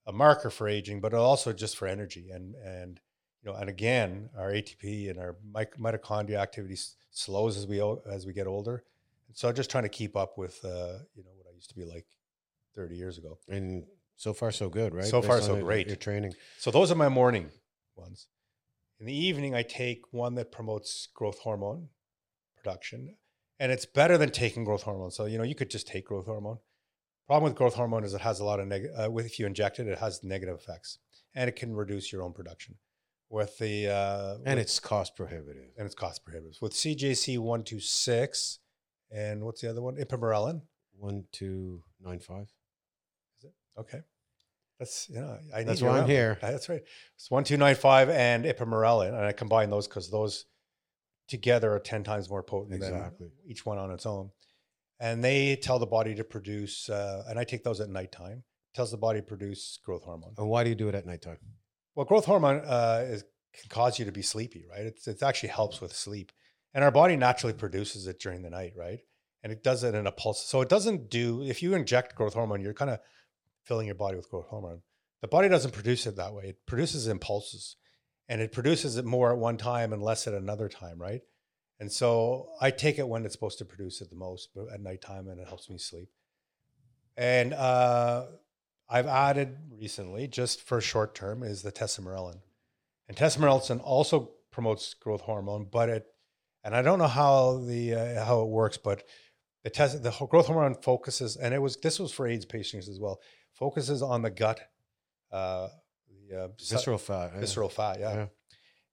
a 0.06 0.12
marker 0.12 0.50
for 0.50 0.68
aging, 0.68 1.00
but 1.00 1.14
also 1.14 1.52
just 1.52 1.76
for 1.76 1.88
energy. 1.88 2.28
And 2.30 2.54
and 2.54 3.00
you 3.42 3.50
know, 3.50 3.56
and 3.56 3.68
again, 3.70 4.28
our 4.36 4.50
ATP 4.50 5.08
and 5.10 5.18
our 5.18 5.36
mic- 5.54 5.76
mitochondria 5.78 6.38
activity 6.38 6.74
s- 6.74 6.96
slows 7.10 7.56
as 7.56 7.66
we 7.66 7.80
o- 7.80 8.02
as 8.10 8.26
we 8.26 8.32
get 8.32 8.46
older. 8.46 8.84
And 9.28 9.36
so, 9.36 9.50
just 9.52 9.70
trying 9.70 9.84
to 9.84 9.88
keep 9.88 10.16
up 10.16 10.36
with 10.36 10.62
uh, 10.64 10.98
you 11.14 11.24
know 11.24 11.32
what 11.36 11.46
I 11.50 11.54
used 11.54 11.70
to 11.70 11.76
be 11.76 11.84
like 11.84 12.06
thirty 12.78 12.96
years 12.96 13.18
ago. 13.18 13.38
And 13.48 13.84
so 14.16 14.32
far, 14.32 14.50
so 14.52 14.68
good, 14.68 14.94
right? 14.94 15.04
So 15.04 15.20
far, 15.20 15.40
so 15.40 15.54
your- 15.56 15.64
great. 15.64 15.86
Your 15.88 15.96
training. 15.96 16.32
So 16.58 16.70
those 16.70 16.90
are 16.92 16.94
my 17.06 17.08
morning 17.08 17.50
ones. 17.96 18.28
In 19.00 19.06
the 19.06 19.16
evening, 19.28 19.54
I 19.54 19.62
take 19.62 20.02
one 20.12 20.34
that 20.36 20.50
promotes 20.52 21.08
growth 21.14 21.38
hormone 21.40 21.88
production, 22.56 23.16
and 23.60 23.70
it's 23.72 23.86
better 23.86 24.16
than 24.18 24.30
taking 24.30 24.64
growth 24.64 24.82
hormone. 24.82 25.10
So 25.10 25.26
you 25.26 25.38
know, 25.38 25.44
you 25.44 25.54
could 25.54 25.70
just 25.70 25.86
take 25.88 26.04
growth 26.06 26.26
hormone. 26.26 26.58
Problem 27.26 27.50
with 27.50 27.58
growth 27.58 27.74
hormone 27.74 28.04
is 28.04 28.14
it 28.14 28.20
has 28.22 28.40
a 28.40 28.44
lot 28.44 28.58
of 28.60 28.66
negative. 28.68 28.94
Uh, 28.98 29.10
with 29.10 29.26
if 29.26 29.38
you 29.38 29.46
inject 29.46 29.78
it, 29.80 29.86
it 29.88 29.98
has 29.98 30.22
negative 30.24 30.56
effects, 30.56 30.98
and 31.34 31.48
it 31.48 31.56
can 31.56 31.74
reduce 31.74 32.12
your 32.12 32.22
own 32.22 32.32
production. 32.32 32.76
With 33.30 33.58
the 33.58 33.88
uh, 33.88 34.34
And 34.46 34.56
with- 34.56 34.58
it's 34.66 34.80
cost 34.80 35.14
prohibitive. 35.16 35.70
and 35.76 35.84
it's 35.86 35.94
cost 35.94 36.24
prohibitive. 36.24 36.56
With 36.62 36.72
CJC 36.72 37.38
one 37.38 37.62
two 37.64 37.80
six, 37.80 38.60
and 39.10 39.44
what's 39.44 39.60
the 39.60 39.68
other 39.70 39.82
one? 39.82 39.96
Ipamorelin. 39.96 40.62
One, 41.00 41.24
two, 41.30 41.84
nine, 42.00 42.18
five. 42.18 42.48
Okay. 43.78 44.00
That's 44.78 45.08
you 45.08 45.20
know 45.20 45.38
I 45.54 45.58
need 45.58 45.68
That's 45.68 45.82
why 45.82 45.88
I'm 45.90 45.96
number. 45.98 46.12
here. 46.12 46.38
Uh, 46.40 46.52
That's 46.52 46.68
right. 46.68 46.82
It's 47.16 47.30
one 47.30 47.44
two 47.44 47.56
nine 47.56 47.74
five 47.74 48.08
and 48.10 48.44
ipamorelin, 48.44 49.08
and 49.08 49.24
I 49.24 49.32
combine 49.32 49.70
those 49.70 49.88
because 49.88 50.10
those 50.10 50.44
together 51.26 51.72
are 51.74 51.80
ten 51.80 52.04
times 52.04 52.30
more 52.30 52.42
potent 52.42 52.74
Exactly. 52.74 53.26
than 53.26 53.32
each 53.46 53.66
one 53.66 53.78
on 53.78 53.90
its 53.90 54.06
own. 54.06 54.30
And 55.00 55.22
they 55.22 55.56
tell 55.56 55.78
the 55.78 55.86
body 55.86 56.14
to 56.16 56.24
produce, 56.24 56.88
uh, 56.88 57.24
and 57.28 57.38
I 57.38 57.44
take 57.44 57.62
those 57.64 57.80
at 57.80 57.88
nighttime. 57.88 58.44
Tells 58.74 58.90
the 58.90 58.96
body 58.98 59.20
to 59.20 59.26
produce 59.26 59.78
growth 59.84 60.04
hormone. 60.04 60.34
And 60.38 60.48
why 60.48 60.62
do 60.62 60.70
you 60.70 60.76
do 60.76 60.88
it 60.88 60.94
at 60.94 61.06
nighttime? 61.06 61.38
Well, 61.94 62.04
growth 62.04 62.26
hormone 62.26 62.60
uh, 62.64 63.04
is, 63.08 63.24
can 63.54 63.68
cause 63.68 63.98
you 63.98 64.04
to 64.04 64.12
be 64.12 64.22
sleepy, 64.22 64.66
right? 64.70 64.82
It's, 64.86 65.08
it 65.08 65.22
actually 65.22 65.48
helps 65.48 65.80
with 65.80 65.92
sleep, 65.92 66.30
and 66.74 66.84
our 66.84 66.90
body 66.92 67.16
naturally 67.16 67.54
produces 67.54 68.06
it 68.06 68.20
during 68.20 68.42
the 68.42 68.50
night, 68.50 68.74
right? 68.76 69.00
And 69.42 69.52
it 69.52 69.64
does 69.64 69.82
it 69.84 69.94
in 69.94 70.06
a 70.06 70.12
pulse. 70.12 70.44
So 70.46 70.60
it 70.60 70.68
doesn't 70.68 71.10
do. 71.10 71.42
If 71.42 71.62
you 71.62 71.74
inject 71.74 72.14
growth 72.14 72.34
hormone, 72.34 72.60
you're 72.60 72.74
kind 72.74 72.90
of 72.90 73.00
filling 73.68 73.86
your 73.86 73.94
body 73.94 74.16
with 74.16 74.30
growth 74.30 74.46
hormone. 74.48 74.80
The 75.20 75.28
body 75.28 75.48
doesn't 75.48 75.74
produce 75.74 76.06
it 76.06 76.16
that 76.16 76.32
way. 76.32 76.44
It 76.46 76.66
produces 76.66 77.06
impulses, 77.06 77.76
and 78.28 78.40
it 78.40 78.50
produces 78.50 78.96
it 78.96 79.04
more 79.04 79.30
at 79.32 79.38
one 79.38 79.58
time 79.58 79.92
and 79.92 80.02
less 80.02 80.26
at 80.26 80.34
another 80.34 80.68
time, 80.68 80.98
right? 80.98 81.20
And 81.78 81.92
so 81.92 82.48
I 82.60 82.70
take 82.70 82.98
it 82.98 83.06
when 83.06 83.24
it's 83.24 83.34
supposed 83.34 83.58
to 83.58 83.64
produce 83.64 84.00
it 84.00 84.10
the 84.10 84.16
most, 84.16 84.48
at 84.72 84.80
nighttime, 84.80 85.28
and 85.28 85.38
it 85.38 85.46
helps 85.46 85.70
me 85.70 85.78
sleep. 85.78 86.08
And 87.16 87.52
uh, 87.52 88.26
I've 88.88 89.06
added 89.06 89.56
recently, 89.70 90.28
just 90.28 90.62
for 90.62 90.80
short 90.80 91.14
term, 91.14 91.42
is 91.42 91.62
the 91.62 91.72
tesamorelin. 91.72 92.40
And 93.06 93.16
tesamorelin 93.16 93.80
also 93.82 94.30
promotes 94.50 94.94
growth 94.94 95.22
hormone, 95.22 95.66
but 95.70 95.88
it, 95.88 96.06
and 96.64 96.74
I 96.74 96.82
don't 96.82 96.98
know 96.98 97.06
how 97.06 97.58
the 97.58 97.94
uh, 97.94 98.24
how 98.24 98.42
it 98.42 98.48
works, 98.48 98.76
but 98.76 99.04
the 99.64 99.70
tes- 99.70 100.00
the 100.00 100.10
growth 100.28 100.46
hormone 100.46 100.74
focuses, 100.74 101.36
and 101.36 101.54
it 101.54 101.62
was 101.62 101.76
this 101.76 102.00
was 102.00 102.12
for 102.12 102.26
AIDS 102.26 102.44
patients 102.44 102.88
as 102.88 102.98
well, 102.98 103.20
focuses 103.58 104.02
on 104.02 104.22
the 104.22 104.30
gut, 104.30 104.60
uh, 105.32 105.68
the 106.28 106.44
uh, 106.44 106.48
Visceral 106.58 106.98
fat. 106.98 107.32
eh? 107.36 107.40
visceral 107.40 107.68
fat, 107.68 107.98
yeah. 108.00 108.14
Yeah. 108.14 108.26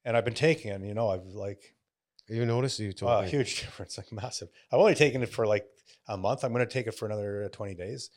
And 0.03 0.15
I've 0.17 0.25
been 0.25 0.33
taking 0.33 0.71
it, 0.71 0.75
and 0.75 0.87
you 0.87 0.93
know, 0.93 1.09
I've 1.09 1.25
like 1.25 1.75
You 2.27 2.45
noticed 2.45 2.79
you 2.79 2.93
told 2.93 3.23
me. 3.23 3.29
huge 3.29 3.61
difference, 3.61 3.97
like 3.97 4.11
massive. 4.11 4.49
I've 4.71 4.79
only 4.79 4.95
taken 4.95 5.23
it 5.23 5.29
for 5.29 5.45
like 5.47 5.65
a 6.07 6.17
month. 6.17 6.43
I'm 6.43 6.53
going 6.53 6.65
to 6.65 6.71
take 6.71 6.87
it 6.87 6.91
for 6.93 7.05
another 7.05 7.49
20 7.51 7.73
days, 7.75 8.09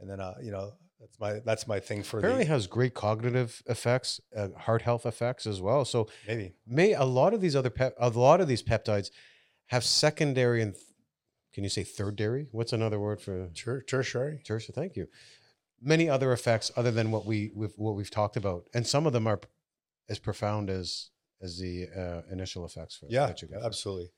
and 0.00 0.08
then 0.10 0.20
uh, 0.20 0.34
you 0.42 0.50
know, 0.50 0.72
That's 1.00 1.18
my 1.20 1.40
that's 1.44 1.66
my 1.68 1.78
thing 1.80 2.02
for 2.02 2.18
Apparently 2.18 2.44
the 2.44 2.50
has 2.50 2.66
great 2.66 2.94
cognitive 2.94 3.62
effects, 3.66 4.20
uh, 4.36 4.48
heart 4.56 4.82
health 4.82 5.06
effects 5.06 5.46
as 5.46 5.60
well. 5.60 5.84
So 5.84 6.08
maybe. 6.26 6.54
may 6.66 6.94
a 6.94 7.04
lot 7.04 7.32
of 7.34 7.40
these 7.40 7.54
other 7.54 7.70
pep, 7.70 7.94
a 7.98 8.08
lot 8.10 8.40
of 8.40 8.48
these 8.48 8.62
peptides 8.62 9.10
have 9.66 9.84
secondary 9.84 10.62
and 10.62 10.74
th- 10.74 10.84
can 11.52 11.64
you 11.64 11.70
say 11.70 11.84
third 11.84 12.16
dairy? 12.16 12.48
What's 12.52 12.72
another 12.72 12.98
word 13.00 13.20
for 13.20 13.48
Ter- 13.54 13.82
tertiary. 13.82 14.40
tertiary? 14.44 14.74
Thank 14.74 14.96
you. 14.96 15.06
Many 15.80 16.08
other 16.08 16.32
effects 16.32 16.70
other 16.76 16.90
than 16.90 17.10
what 17.10 17.26
we 17.26 17.50
we've, 17.54 17.72
what 17.76 17.94
we've 17.96 18.10
talked 18.10 18.36
about, 18.36 18.68
and 18.74 18.86
some 18.86 19.06
of 19.06 19.12
them 19.12 19.26
are 19.26 19.40
as 20.08 20.18
profound 20.18 20.70
as 20.70 21.10
as 21.42 21.58
the 21.58 21.86
uh, 21.94 22.22
initial 22.32 22.64
effects. 22.64 22.96
For, 22.96 23.06
Yeah, 23.10 23.26
that 23.26 23.42
you 23.42 23.48
get. 23.48 23.62
absolutely. 23.62 24.10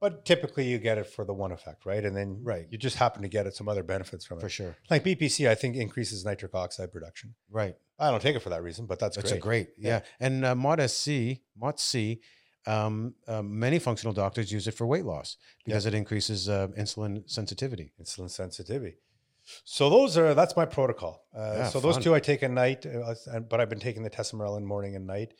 But 0.00 0.24
typically, 0.24 0.64
you 0.66 0.78
get 0.78 0.96
it 0.96 1.06
for 1.06 1.26
the 1.26 1.34
one 1.34 1.52
effect, 1.52 1.84
right? 1.84 2.02
And 2.02 2.16
then 2.16 2.38
Right. 2.42 2.66
you 2.70 2.78
just 2.78 2.96
happen 2.96 3.20
to 3.20 3.28
get 3.28 3.46
it 3.46 3.54
some 3.54 3.68
other 3.68 3.82
benefits 3.82 4.24
from 4.24 4.38
it 4.38 4.40
for 4.40 4.48
sure. 4.48 4.74
Like 4.88 5.04
BPC, 5.04 5.46
I 5.46 5.54
think 5.54 5.76
increases 5.76 6.24
nitric 6.24 6.54
oxide 6.54 6.90
production. 6.90 7.34
Right. 7.50 7.76
I 7.98 8.10
don't 8.10 8.22
take 8.22 8.34
it 8.34 8.40
for 8.40 8.48
that 8.48 8.62
reason, 8.62 8.86
but 8.86 8.98
that's, 8.98 9.16
That's 9.16 9.30
great. 9.30 9.38
a 9.38 9.42
great, 9.42 9.68
yeah. 9.76 9.88
Yeah. 9.88 10.00
And 10.26 10.44
uh, 10.46 10.54
Mod 10.54 10.80
SC, 10.90 11.40
Mod 11.54 11.78
C, 11.78 12.20
um, 12.66 13.14
uh, 13.28 13.42
many 13.42 13.78
functional 13.78 14.14
doctors 14.14 14.50
use 14.50 14.66
it 14.66 14.72
for 14.72 14.86
weight 14.86 15.04
loss 15.04 15.36
because 15.66 15.84
it 15.84 15.92
increases 15.92 16.48
uh, 16.48 16.68
insulin 16.78 17.28
sensitivity. 17.28 17.92
insulin 18.00 18.30
sensitivity. 18.30 18.96
So 19.64 19.90
those 19.90 20.16
are 20.18 20.34
that's 20.34 20.56
my 20.56 20.64
protocol. 20.64 21.26
Uh, 21.36 21.54
Yeah, 21.58 21.68
so 21.68 21.80
those 21.80 21.96
fun. 21.96 22.02
two 22.02 22.14
I 22.14 22.20
take 22.20 22.42
at 22.42 22.50
night, 22.50 22.86
uh, 22.86 23.14
but 23.40 23.60
I've 23.60 23.68
been 23.70 23.80
taking 23.80 24.02
the 24.02 24.10
tesamorelin 24.10 24.64
morning 24.64 24.96
and 24.96 25.06
night 25.06 25.34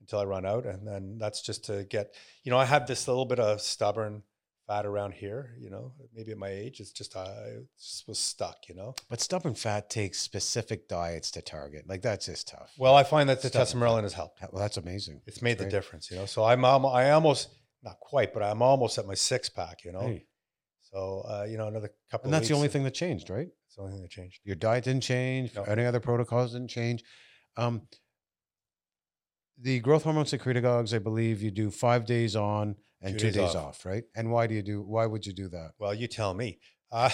until 0.00 0.18
I 0.20 0.24
run 0.24 0.46
out, 0.46 0.66
and 0.66 0.86
then 0.86 1.18
that's 1.18 1.42
just 1.42 1.64
to 1.64 1.84
get. 1.84 2.14
You 2.44 2.50
know, 2.50 2.58
I 2.58 2.64
have 2.64 2.86
this 2.86 3.08
little 3.08 3.24
bit 3.24 3.40
of 3.40 3.60
stubborn 3.60 4.22
fat 4.66 4.84
around 4.86 5.12
here. 5.14 5.54
You 5.58 5.70
know, 5.70 5.92
maybe 6.14 6.32
at 6.32 6.38
my 6.38 6.48
age, 6.48 6.80
it's 6.80 6.92
just 6.92 7.16
I 7.16 7.58
just 7.78 8.06
was 8.08 8.18
stuck. 8.18 8.68
You 8.68 8.74
know. 8.74 8.94
But 9.08 9.20
stubborn 9.20 9.54
fat 9.54 9.90
takes 9.90 10.18
specific 10.20 10.88
diets 10.88 11.30
to 11.32 11.42
target. 11.42 11.88
Like 11.88 12.02
that's 12.02 12.26
just 12.26 12.48
tough. 12.48 12.72
Well, 12.78 12.94
I 12.94 13.02
find 13.04 13.28
that 13.28 13.42
the 13.42 13.48
Stubborn 13.48 13.80
tesamorelin 13.80 14.02
has 14.02 14.12
helped. 14.14 14.40
Well, 14.52 14.60
that's 14.62 14.76
amazing. 14.76 15.22
It's 15.26 15.42
made 15.42 15.58
the 15.58 15.66
difference. 15.68 16.10
You 16.10 16.18
know, 16.18 16.26
so 16.26 16.44
I'm 16.44 16.64
almo- 16.64 16.88
I 16.88 17.10
almost 17.10 17.48
not 17.82 17.98
quite, 18.00 18.32
but 18.34 18.42
I'm 18.42 18.62
almost 18.62 18.98
at 18.98 19.06
my 19.06 19.14
six 19.14 19.48
pack. 19.48 19.84
You 19.84 19.92
know, 19.92 20.00
Hey, 20.00 20.26
so 20.96 21.22
uh, 21.28 21.44
you 21.48 21.56
know 21.58 21.68
another 21.68 21.90
couple. 22.10 22.26
and 22.26 22.34
that's 22.34 22.48
the 22.48 22.54
only 22.54 22.68
thing 22.68 22.84
that 22.84 22.94
changed, 22.94 23.28
right? 23.30 23.48
It's 23.66 23.76
the 23.76 23.82
only 23.82 23.92
thing 23.94 24.02
that 24.02 24.10
changed. 24.10 24.40
Your 24.44 24.56
diet 24.56 24.84
didn't 24.84 25.02
change. 25.02 25.54
No. 25.54 25.62
Any 25.64 25.84
other 25.84 26.00
protocols 26.00 26.52
didn't 26.52 26.68
change. 26.70 27.02
Um, 27.56 27.82
the 29.60 29.80
growth 29.80 30.04
hormone 30.04 30.24
secretagogues, 30.26 30.94
I 30.94 30.98
believe, 30.98 31.42
you 31.42 31.50
do 31.50 31.70
five 31.70 32.04
days 32.06 32.36
on 32.36 32.76
and 33.02 33.14
Two 33.14 33.18
two, 33.18 33.26
days 33.26 33.34
days, 33.34 33.54
off. 33.54 33.66
off. 33.80 33.86
right? 33.86 34.04
And 34.14 34.30
why 34.30 34.46
do 34.46 34.54
you 34.54 34.62
do? 34.62 34.82
Why 34.82 35.06
would 35.06 35.26
you 35.26 35.32
do 35.32 35.48
that? 35.48 35.72
Well, 35.78 35.94
you 35.94 36.06
tell 36.08 36.34
me. 36.34 36.58
Uh, 36.92 37.10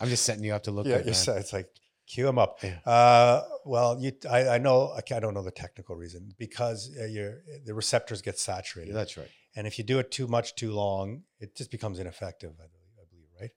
I'm 0.00 0.08
just 0.08 0.24
setting 0.24 0.42
you 0.42 0.52
up 0.54 0.64
to 0.64 0.72
look 0.72 0.86
yeah, 0.86 0.96
man. 0.98 1.06
it's 1.06 1.52
like 1.52 1.68
cue 2.08 2.26
them 2.26 2.36
up. 2.36 2.58
Yeah. 2.64 2.80
Uh, 2.84 3.42
well, 3.64 3.96
you, 4.00 4.10
I, 4.28 4.48
I 4.48 4.58
know, 4.58 4.92
I 4.98 5.20
don't 5.20 5.34
know 5.34 5.44
the 5.44 5.52
technical 5.52 5.94
reason 5.94 6.32
because 6.36 6.90
uh, 7.00 7.04
your 7.04 7.42
the 7.64 7.74
receptors 7.74 8.22
get 8.22 8.40
saturated, 8.40 8.90
Yeah, 8.90 8.96
that's 8.98 9.16
right. 9.16 9.28
and 9.54 9.68
if 9.68 9.78
you 9.78 9.84
do 9.84 10.00
it 10.00 10.10
too 10.10 10.26
much, 10.26 10.56
too 10.56 10.72
long, 10.72 11.22
it 11.38 11.54
just 11.56 11.70
becomes 11.70 12.00
ineffective. 12.00 12.50
I 12.58 12.66
believe, 12.74 12.92
I 13.00 13.04
believe, 13.08 13.28
right? 13.40 13.50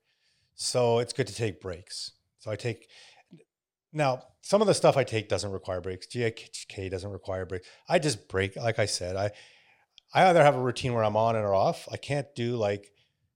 So 0.55 0.99
it's 0.99 1.13
good 1.13 1.27
to 1.27 1.35
take 1.35 1.61
breaks. 1.61 2.11
So 2.39 2.51
I 2.51 2.55
take 2.55 2.87
now 3.93 4.23
some 4.41 4.61
of 4.61 4.67
the 4.67 4.73
stuff 4.73 4.97
I 4.97 5.03
take 5.03 5.29
doesn't 5.29 5.51
require 5.51 5.81
breaks. 5.81 6.07
GHK 6.07 6.89
doesn't 6.89 7.11
require 7.11 7.45
breaks. 7.45 7.67
I 7.89 7.99
just 7.99 8.27
break, 8.27 8.55
like 8.55 8.79
I 8.79 8.85
said, 8.85 9.15
I 9.15 9.31
I 10.13 10.27
either 10.29 10.43
have 10.43 10.55
a 10.55 10.61
routine 10.61 10.93
where 10.93 11.03
I'm 11.03 11.17
on 11.17 11.35
and 11.35 11.45
or 11.45 11.53
off. 11.53 11.87
I 11.91 11.97
can't 11.97 12.27
do 12.35 12.55
like, 12.55 12.91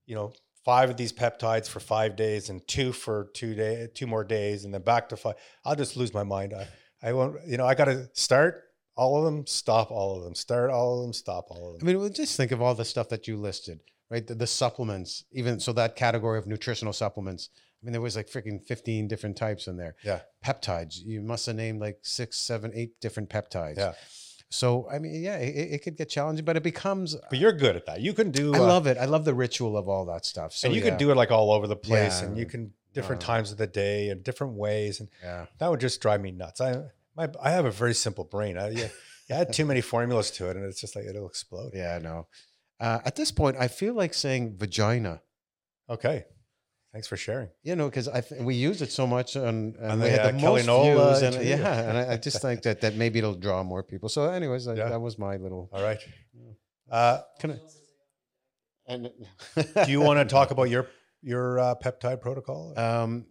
you 0.06 0.16
know, 0.16 0.34
five 0.64 0.90
of 0.90 0.98
these 0.98 1.12
peptides 1.12 1.68
for 1.68 1.80
five 1.80 2.16
days 2.16 2.50
and 2.50 2.66
two 2.68 2.94
for 2.94 3.30
two 3.34 3.56
day, 3.56 3.88
two 3.94 4.08
more 4.08 4.24
days, 4.24 4.66
and 4.66 4.74
then 4.74 4.82
back 4.82 5.10
to 5.10 5.18
five. 5.18 5.36
I'll 5.66 5.76
just 5.76 5.98
lose 5.98 6.14
my 6.14 6.24
mind. 6.24 6.54
I, 6.54 6.68
I 7.02 7.14
won't, 7.14 7.38
you 7.48 7.58
know, 7.58 7.66
I 7.66 7.76
got 7.76 7.86
to 7.86 8.10
start 8.14 8.64
all 8.96 9.18
of 9.18 9.26
them, 9.26 9.48
stop 9.48 9.92
all 9.92 10.18
of 10.18 10.24
them, 10.24 10.36
start 10.36 10.70
all 10.70 11.00
of 11.00 11.04
them, 11.04 11.14
stop 11.14 11.48
all 11.50 11.74
of 11.74 11.80
them. 11.80 11.90
I 11.90 11.94
mean, 11.94 12.14
just 12.14 12.38
think 12.38 12.52
of 12.52 12.62
all 12.62 12.76
the 12.76 12.86
stuff 12.86 13.10
that 13.10 13.28
you 13.28 13.38
listed, 13.38 13.80
right? 14.10 14.26
The, 14.26 14.36
the 14.36 14.48
supplements, 14.48 15.26
even 15.32 15.60
so 15.60 15.74
that 15.74 15.96
category 15.96 16.38
of 16.40 16.48
nutritional 16.48 16.94
supplements. 16.94 17.50
I 17.82 17.86
mean, 17.86 17.94
there 17.94 18.02
was 18.02 18.16
like 18.18 18.28
freaking 18.30 18.62
15 18.62 19.08
different 19.08 19.38
types 19.38 19.68
in 19.68 19.78
there. 19.78 19.96
Yeah. 20.04 20.20
Peptides. 20.46 20.98
You 21.04 21.22
must 21.22 21.46
have 21.46 21.56
named 21.56 21.80
like 21.80 22.00
six, 22.02 22.38
seven, 22.38 22.72
eight 22.76 23.00
different 23.00 23.30
peptides. 23.30 23.78
Yeah. 23.78 23.94
So, 24.50 24.90
I 24.92 25.00
mean, 25.00 25.22
yeah, 25.24 25.38
it, 25.38 25.74
it 25.76 25.84
could 25.84 25.96
get 25.96 26.10
challenging, 26.10 26.44
but 26.44 26.58
it 26.58 26.64
becomes, 26.64 27.16
But 27.30 27.38
you're 27.40 27.54
good 27.54 27.76
at 27.76 27.86
that. 27.86 28.02
You 28.02 28.14
can 28.14 28.32
do. 28.32 28.54
I 28.54 28.58
uh, 28.58 28.62
love 28.64 28.88
it. 28.88 28.98
I 28.98 29.06
love 29.06 29.24
the 29.24 29.34
ritual 29.34 29.78
of 29.78 29.88
all 29.88 30.06
that 30.06 30.26
stuff. 30.26 30.54
So, 30.54 30.66
and 30.68 30.76
you 30.76 30.82
yeah, 30.82 30.90
can 30.90 30.98
do 30.98 31.12
it 31.12 31.16
like 31.16 31.32
all 31.32 31.52
over 31.54 31.68
the 31.68 31.76
place, 31.76 32.20
Yeah. 32.22 32.28
and 32.28 32.38
you 32.38 32.46
can 32.48 32.74
different 32.94 33.24
Uh, 33.24 33.28
times 33.28 33.52
of 33.52 33.58
the 33.58 33.68
day 33.68 34.10
and 34.10 34.24
different 34.24 34.54
ways, 34.54 35.00
and 35.00 35.08
Yeah. 35.24 35.46
that 35.60 35.70
would 35.70 35.80
just 35.80 36.02
drive 36.02 36.20
me 36.22 36.32
nuts. 36.32 36.60
I 36.60 36.82
my 37.16 37.30
I 37.42 37.52
have 37.52 37.66
a 37.66 37.72
very 37.72 37.94
simple 37.94 38.24
brain. 38.24 38.58
I 38.58 38.70
yeah, 38.72 38.88
you 39.30 39.36
add 39.36 39.54
too 39.54 39.66
many 39.66 39.82
formulas 39.82 40.32
to 40.32 40.50
it, 40.50 40.58
and 40.58 40.66
it's 40.66 40.82
just 40.82 40.96
like 40.96 41.06
it'll 41.06 41.28
explode. 41.28 41.74
Yeah, 41.76 41.96
I 41.96 42.00
know. 42.00 42.28
Uh, 42.80 43.00
at 43.06 43.16
this 43.16 43.32
point, 43.32 43.58
I 43.60 43.68
feel 43.68 43.94
like 43.94 44.14
saying 44.14 44.56
vagina. 44.58 45.22
Okay, 45.90 46.26
thanks 46.94 47.08
for 47.08 47.18
sharing. 47.18 47.50
You 47.64 47.76
know, 47.76 47.90
because 47.90 48.08
I 48.08 48.22
th- 48.22 48.42
we 48.42 48.56
use 48.56 48.82
it 48.82 48.92
so 48.92 49.06
much, 49.08 49.36
and, 49.36 49.76
and, 49.76 49.92
And 49.92 50.02
we 50.02 50.06
the, 50.08 50.12
had 50.12 50.20
uh, 50.20 50.32
the 50.32 50.40
Kelly 50.40 50.62
most 50.62 50.68
Nola 50.68 51.20
views, 51.20 51.36
and 51.36 51.46
yeah, 51.46 51.90
and 51.90 51.98
I, 51.98 52.14
I 52.14 52.18
just 52.18 52.42
think 52.42 52.62
that 52.64 52.82
that 52.82 52.96
maybe 52.96 53.20
it'll 53.20 53.36
draw 53.36 53.64
more 53.64 53.84
people. 53.84 54.08
So, 54.10 54.30
anyways, 54.30 54.68
I, 54.68 54.76
Yeah. 54.76 54.90
that 54.90 55.02
was 55.02 55.18
my 55.18 55.38
little. 55.38 55.70
All 55.74 55.84
right. 55.84 56.00
Uh, 56.90 57.20
Can 57.40 57.52
I? 57.52 57.60
And 58.88 59.12
do 59.86 59.92
you 59.92 60.02
want 60.02 60.20
to 60.20 60.26
talk 60.36 60.52
about 60.52 60.70
your 60.70 60.88
your 61.22 61.60
uh, 61.60 61.76
peptide 61.76 62.22
protocol? 62.22 62.78
Um, 62.78 63.26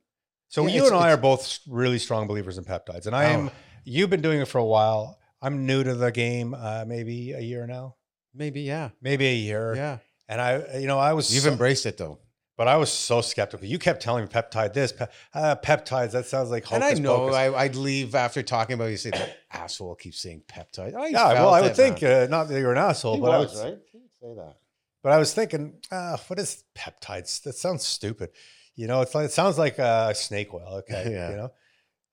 so 0.48 0.66
yeah, 0.66 0.74
you 0.76 0.86
and 0.86 0.94
I 0.94 1.10
are 1.12 1.16
both 1.16 1.58
really 1.68 1.98
strong 1.98 2.26
believers 2.26 2.58
in 2.58 2.64
peptides, 2.64 3.06
and 3.06 3.14
I 3.16 3.24
am. 3.24 3.48
Oh. 3.48 3.52
You've 3.84 4.10
been 4.10 4.20
doing 4.20 4.40
it 4.40 4.48
for 4.48 4.58
a 4.58 4.64
while. 4.64 5.18
I'm 5.40 5.64
new 5.64 5.82
to 5.82 5.94
the 5.94 6.10
game, 6.12 6.52
uh, 6.54 6.84
maybe 6.86 7.32
a 7.32 7.40
year 7.40 7.66
now, 7.66 7.94
maybe, 8.34 8.62
yeah, 8.62 8.90
maybe 9.00 9.26
a 9.26 9.34
year. 9.34 9.74
yeah. 9.74 9.98
And 10.28 10.40
I, 10.40 10.78
you 10.78 10.86
know, 10.86 10.98
I 10.98 11.14
was 11.14 11.32
You've 11.34 11.44
so- 11.44 11.50
embraced 11.52 11.86
it 11.86 11.96
though, 11.96 12.18
But 12.58 12.68
I 12.68 12.76
was 12.76 12.92
so 12.92 13.20
skeptical. 13.22 13.66
You 13.66 13.78
kept 13.78 14.02
telling 14.02 14.24
me 14.24 14.28
peptide 14.30 14.74
this, 14.74 14.92
pe- 14.92 15.06
uh, 15.32 15.56
peptides. 15.56 16.10
That 16.12 16.26
sounds 16.26 16.50
like 16.50 16.70
and 16.72 16.84
I 16.84 16.92
know. 16.94 17.28
I, 17.28 17.56
I'd 17.62 17.76
leave 17.76 18.14
after 18.14 18.42
talking 18.42 18.74
about. 18.74 18.88
it. 18.88 18.90
You 18.92 18.96
say 18.98 19.10
that 19.10 19.36
asshole 19.52 19.94
keeps 19.94 20.20
saying 20.20 20.42
peptide. 20.46 20.94
I 20.94 21.06
yeah, 21.08 21.32
well, 21.34 21.54
I 21.54 21.60
would 21.62 21.70
it, 21.70 21.76
think 21.76 22.02
uh, 22.02 22.26
not 22.28 22.48
that 22.48 22.58
you're 22.60 22.72
an 22.72 22.78
asshole, 22.78 23.14
He 23.14 23.20
but 23.20 23.30
I 23.30 23.38
was, 23.38 23.52
was, 23.52 23.62
right. 23.62 23.78
Would 23.94 24.10
say 24.20 24.34
that. 24.36 24.56
but 25.02 25.12
I 25.12 25.18
was 25.18 25.32
thinking, 25.32 25.74
uh, 25.90 26.16
what 26.26 26.38
is 26.38 26.62
peptides? 26.76 27.42
That 27.44 27.54
sounds 27.54 27.84
stupid. 27.84 28.30
You 28.74 28.86
know, 28.86 29.00
it's 29.00 29.14
like 29.14 29.26
it 29.26 29.32
sounds 29.32 29.56
like 29.56 29.78
uh, 29.78 30.12
snake 30.14 30.52
oil. 30.52 30.82
Okay, 30.82 31.10
Yeah. 31.12 31.30
you 31.30 31.36
know, 31.36 31.50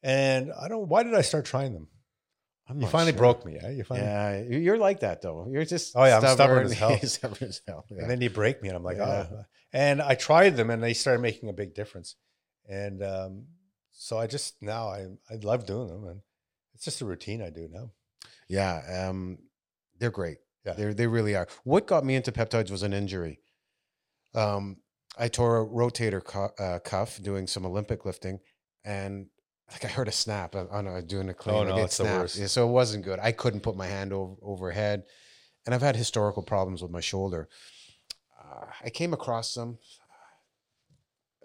and 0.03 0.51
I 0.53 0.67
don't. 0.69 0.87
Why 0.87 1.03
did 1.03 1.15
I 1.15 1.21
start 1.21 1.45
trying 1.45 1.73
them? 1.73 1.87
I'm 2.67 2.81
You 2.81 2.87
finally 2.87 3.11
sure. 3.11 3.19
broke 3.19 3.45
me. 3.45 3.57
Eh? 3.61 3.69
You 3.71 3.83
finally, 3.83 4.07
Yeah, 4.07 4.41
you- 4.41 4.59
you're 4.59 4.77
like 4.77 5.01
that 5.01 5.21
though. 5.21 5.47
You're 5.49 5.65
just 5.65 5.95
Oh, 5.95 6.03
yeah, 6.05 6.17
I'm 6.17 6.35
stubborn 6.35 6.65
as 6.65 6.73
hell. 6.73 6.97
stubborn 7.03 7.47
as 7.49 7.61
hell. 7.67 7.85
Yeah. 7.91 8.01
and 8.01 8.09
then 8.09 8.21
you 8.21 8.29
break 8.29 8.61
me, 8.61 8.69
and 8.69 8.75
I'm 8.77 8.83
like, 8.83 8.97
Yeah. 8.97 9.27
oh. 9.31 9.45
And 9.73 10.01
I 10.01 10.15
tried 10.15 10.55
them, 10.57 10.69
and 10.69 10.81
they 10.81 10.93
started 10.93 11.21
making 11.21 11.49
a 11.49 11.53
big 11.53 11.73
difference. 11.75 12.15
And 12.67 13.03
um, 13.03 13.45
so 13.91 14.17
I 14.17 14.25
just 14.27 14.55
now 14.61 14.87
I 14.89 15.07
I 15.29 15.35
love 15.43 15.65
doing 15.65 15.87
them, 15.89 16.07
and 16.07 16.21
it's 16.73 16.85
just 16.85 17.01
a 17.01 17.05
routine 17.05 17.41
I 17.41 17.49
do 17.51 17.67
now. 17.71 17.91
Yeah, 18.47 19.07
um, 19.09 19.37
they're 19.99 20.11
great. 20.11 20.37
Yeah. 20.65 20.73
They 20.73 20.93
they 20.93 21.07
really 21.07 21.35
are. 21.35 21.47
What 21.63 21.85
got 21.87 22.03
me 22.03 22.15
into 22.15 22.31
peptides 22.31 22.71
was 22.71 22.81
an 22.83 22.93
injury. 22.93 23.41
Um, 24.33 24.77
I 25.17 25.27
tore 25.27 25.61
a 25.61 25.65
rotator 25.65 26.23
cu- 26.23 26.61
uh, 26.63 26.79
cuff 26.79 27.21
doing 27.21 27.47
some 27.47 27.65
Olympic 27.65 28.05
lifting, 28.05 28.39
and 28.83 29.27
like 29.71 29.85
I 29.85 29.87
heard 29.87 30.07
a 30.07 30.11
snap 30.11 30.55
on, 30.55 30.67
on 30.69 30.87
uh, 30.87 31.01
doing 31.01 31.29
a 31.29 31.33
clean. 31.33 31.55
Oh, 31.55 31.59
like, 31.59 31.69
no, 31.69 31.77
it 31.77 31.83
it's 31.85 31.97
the 31.97 32.03
snapped. 32.03 32.19
worst. 32.19 32.37
Yeah, 32.37 32.47
so 32.47 32.67
it 32.67 32.71
wasn't 32.71 33.03
good. 33.03 33.19
I 33.19 33.31
couldn't 33.31 33.61
put 33.61 33.75
my 33.75 33.87
hand 33.87 34.13
over 34.13 34.35
overhead, 34.41 35.03
and 35.65 35.73
I've 35.73 35.81
had 35.81 35.95
historical 35.95 36.43
problems 36.43 36.81
with 36.81 36.91
my 36.91 37.01
shoulder. 37.01 37.49
Uh, 38.39 38.65
I 38.83 38.89
came 38.89 39.13
across 39.13 39.53
them. 39.53 39.79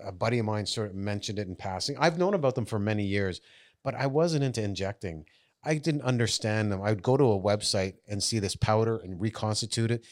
A 0.02 0.12
buddy 0.12 0.38
of 0.38 0.46
mine 0.46 0.64
sort 0.64 0.90
of 0.90 0.94
mentioned 0.94 1.38
it 1.38 1.46
in 1.46 1.56
passing. 1.56 1.96
I've 1.98 2.18
known 2.18 2.32
about 2.32 2.54
them 2.54 2.64
for 2.64 2.78
many 2.78 3.04
years, 3.04 3.40
but 3.84 3.94
I 3.94 4.06
wasn't 4.06 4.44
into 4.44 4.62
injecting. 4.62 5.26
I 5.62 5.74
didn't 5.74 6.02
understand 6.02 6.72
them. 6.72 6.80
I 6.80 6.88
would 6.90 7.02
go 7.02 7.18
to 7.18 7.32
a 7.32 7.40
website 7.40 7.96
and 8.08 8.22
see 8.22 8.38
this 8.38 8.56
powder 8.56 8.96
and 8.96 9.20
reconstitute 9.20 9.90
it. 9.90 10.06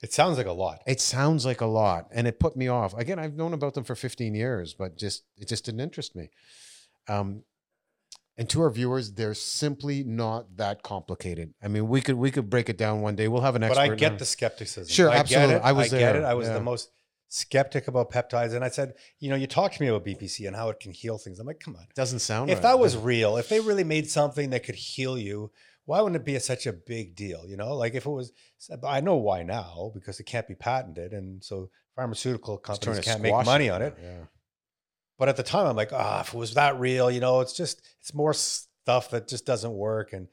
It 0.00 0.12
sounds 0.12 0.36
like 0.36 0.46
a 0.46 0.52
lot. 0.52 0.82
It 0.86 1.00
sounds 1.00 1.44
like 1.44 1.60
a 1.60 1.66
lot, 1.66 2.08
and 2.12 2.28
it 2.28 2.38
put 2.38 2.56
me 2.56 2.68
off. 2.68 2.94
Again, 2.94 3.18
I've 3.18 3.34
known 3.34 3.52
about 3.54 3.74
them 3.74 3.82
for 3.84 3.94
15 3.94 4.34
years, 4.34 4.74
but 4.74 4.96
just 4.96 5.24
it 5.36 5.48
just 5.48 5.64
didn't 5.64 5.80
interest 5.80 6.14
me. 6.14 6.30
Um, 7.08 7.42
and 8.38 8.48
to 8.50 8.60
our 8.62 8.70
viewers, 8.70 9.12
they're 9.12 9.34
simply 9.34 10.04
not 10.04 10.56
that 10.56 10.82
complicated. 10.82 11.54
I 11.62 11.68
mean, 11.68 11.88
we 11.88 12.02
could 12.02 12.16
we 12.16 12.30
could 12.30 12.50
break 12.50 12.68
it 12.68 12.76
down 12.76 13.00
one 13.00 13.16
day. 13.16 13.28
We'll 13.28 13.40
have 13.40 13.56
an 13.56 13.62
expert. 13.62 13.86
But. 13.86 13.92
I 13.92 13.94
get 13.94 14.12
on- 14.12 14.18
the 14.18 14.26
skepticism. 14.26 14.92
Sure, 14.92 15.10
I 15.10 15.16
absolutely. 15.16 15.54
Get 15.54 15.62
it. 15.62 15.64
I 15.64 15.72
was 15.72 15.90
get 15.90 15.98
there, 15.98 16.16
it. 16.22 16.24
I 16.24 16.34
was 16.34 16.48
yeah. 16.48 16.54
the 16.54 16.60
most 16.60 16.90
skeptic 17.28 17.88
about 17.88 18.10
peptides, 18.10 18.54
and 18.54 18.64
I 18.64 18.68
said, 18.68 18.94
you 19.18 19.30
know, 19.30 19.36
you 19.36 19.46
talk 19.46 19.72
to 19.72 19.82
me 19.82 19.88
about 19.88 20.04
BPC 20.04 20.46
and 20.46 20.54
how 20.54 20.68
it 20.68 20.80
can 20.80 20.92
heal 20.92 21.18
things. 21.18 21.38
I'm 21.38 21.46
like, 21.46 21.60
come 21.60 21.76
on. 21.76 21.86
doesn't 21.94 22.20
sound. 22.20 22.50
If 22.50 22.56
right. 22.56 22.62
that 22.62 22.78
was 22.78 22.96
real, 22.96 23.36
if 23.36 23.48
they 23.48 23.60
really 23.60 23.84
made 23.84 24.10
something 24.10 24.50
that 24.50 24.64
could 24.64 24.74
heal 24.74 25.18
you, 25.18 25.50
why 25.86 26.00
wouldn't 26.00 26.20
it 26.20 26.24
be 26.24 26.36
a, 26.36 26.40
such 26.40 26.66
a 26.66 26.72
big 26.72 27.16
deal? 27.16 27.44
You 27.46 27.56
know, 27.56 27.74
like 27.74 27.94
if 27.94 28.06
it 28.06 28.10
was, 28.10 28.32
I 28.84 29.00
know 29.00 29.16
why 29.16 29.44
now 29.44 29.92
because 29.94 30.20
it 30.20 30.24
can't 30.24 30.46
be 30.46 30.54
patented, 30.54 31.12
and 31.12 31.42
so 31.42 31.70
pharmaceutical 31.94 32.58
companies 32.58 33.00
can't 33.00 33.22
make 33.22 33.32
money 33.32 33.70
on 33.70 33.82
it. 33.82 33.96
Yeah. 34.00 34.24
But 35.18 35.28
at 35.28 35.36
the 35.36 35.42
time, 35.42 35.66
I'm 35.66 35.76
like, 35.76 35.92
ah, 35.92 36.20
if 36.20 36.34
it 36.34 36.36
was 36.36 36.54
that 36.54 36.78
real, 36.78 37.10
you 37.10 37.20
know, 37.20 37.40
it's 37.40 37.54
just 37.54 37.80
it's 38.00 38.12
more 38.14 38.34
stuff 38.34 39.10
that 39.10 39.28
just 39.28 39.46
doesn't 39.46 39.72
work. 39.72 40.12
And 40.12 40.28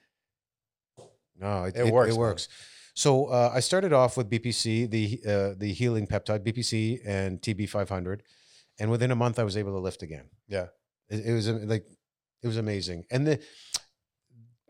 No, 1.40 1.64
it, 1.66 1.76
It 1.76 1.88
it, 1.88 1.94
works, 1.94 2.10
It 2.10 2.12
man. 2.14 2.20
works. 2.20 2.48
So 2.96 3.26
uh, 3.28 3.52
I 3.54 3.60
started 3.60 3.92
off 3.94 4.18
with 4.18 4.30
BPC, 4.30 4.90
the 4.90 5.20
uh, 5.26 5.54
the 5.58 5.74
healing 5.74 6.06
peptide, 6.06 6.46
BPC 6.46 7.00
and 7.06 7.42
TB 7.42 7.68
500, 7.70 8.22
and 8.80 8.92
within 8.92 9.10
a 9.12 9.16
month 9.16 9.40
I 9.40 9.44
was 9.44 9.58
able 9.58 9.72
to 9.72 9.80
lift 9.80 10.04
again. 10.04 10.26
yeah, 10.48 10.68
It, 11.10 11.26
it 11.26 11.34
was 11.34 11.48
like 11.50 11.88
it 12.44 12.48
was 12.48 12.58
amazing, 12.58 13.06
and 13.10 13.26
the 13.26 13.40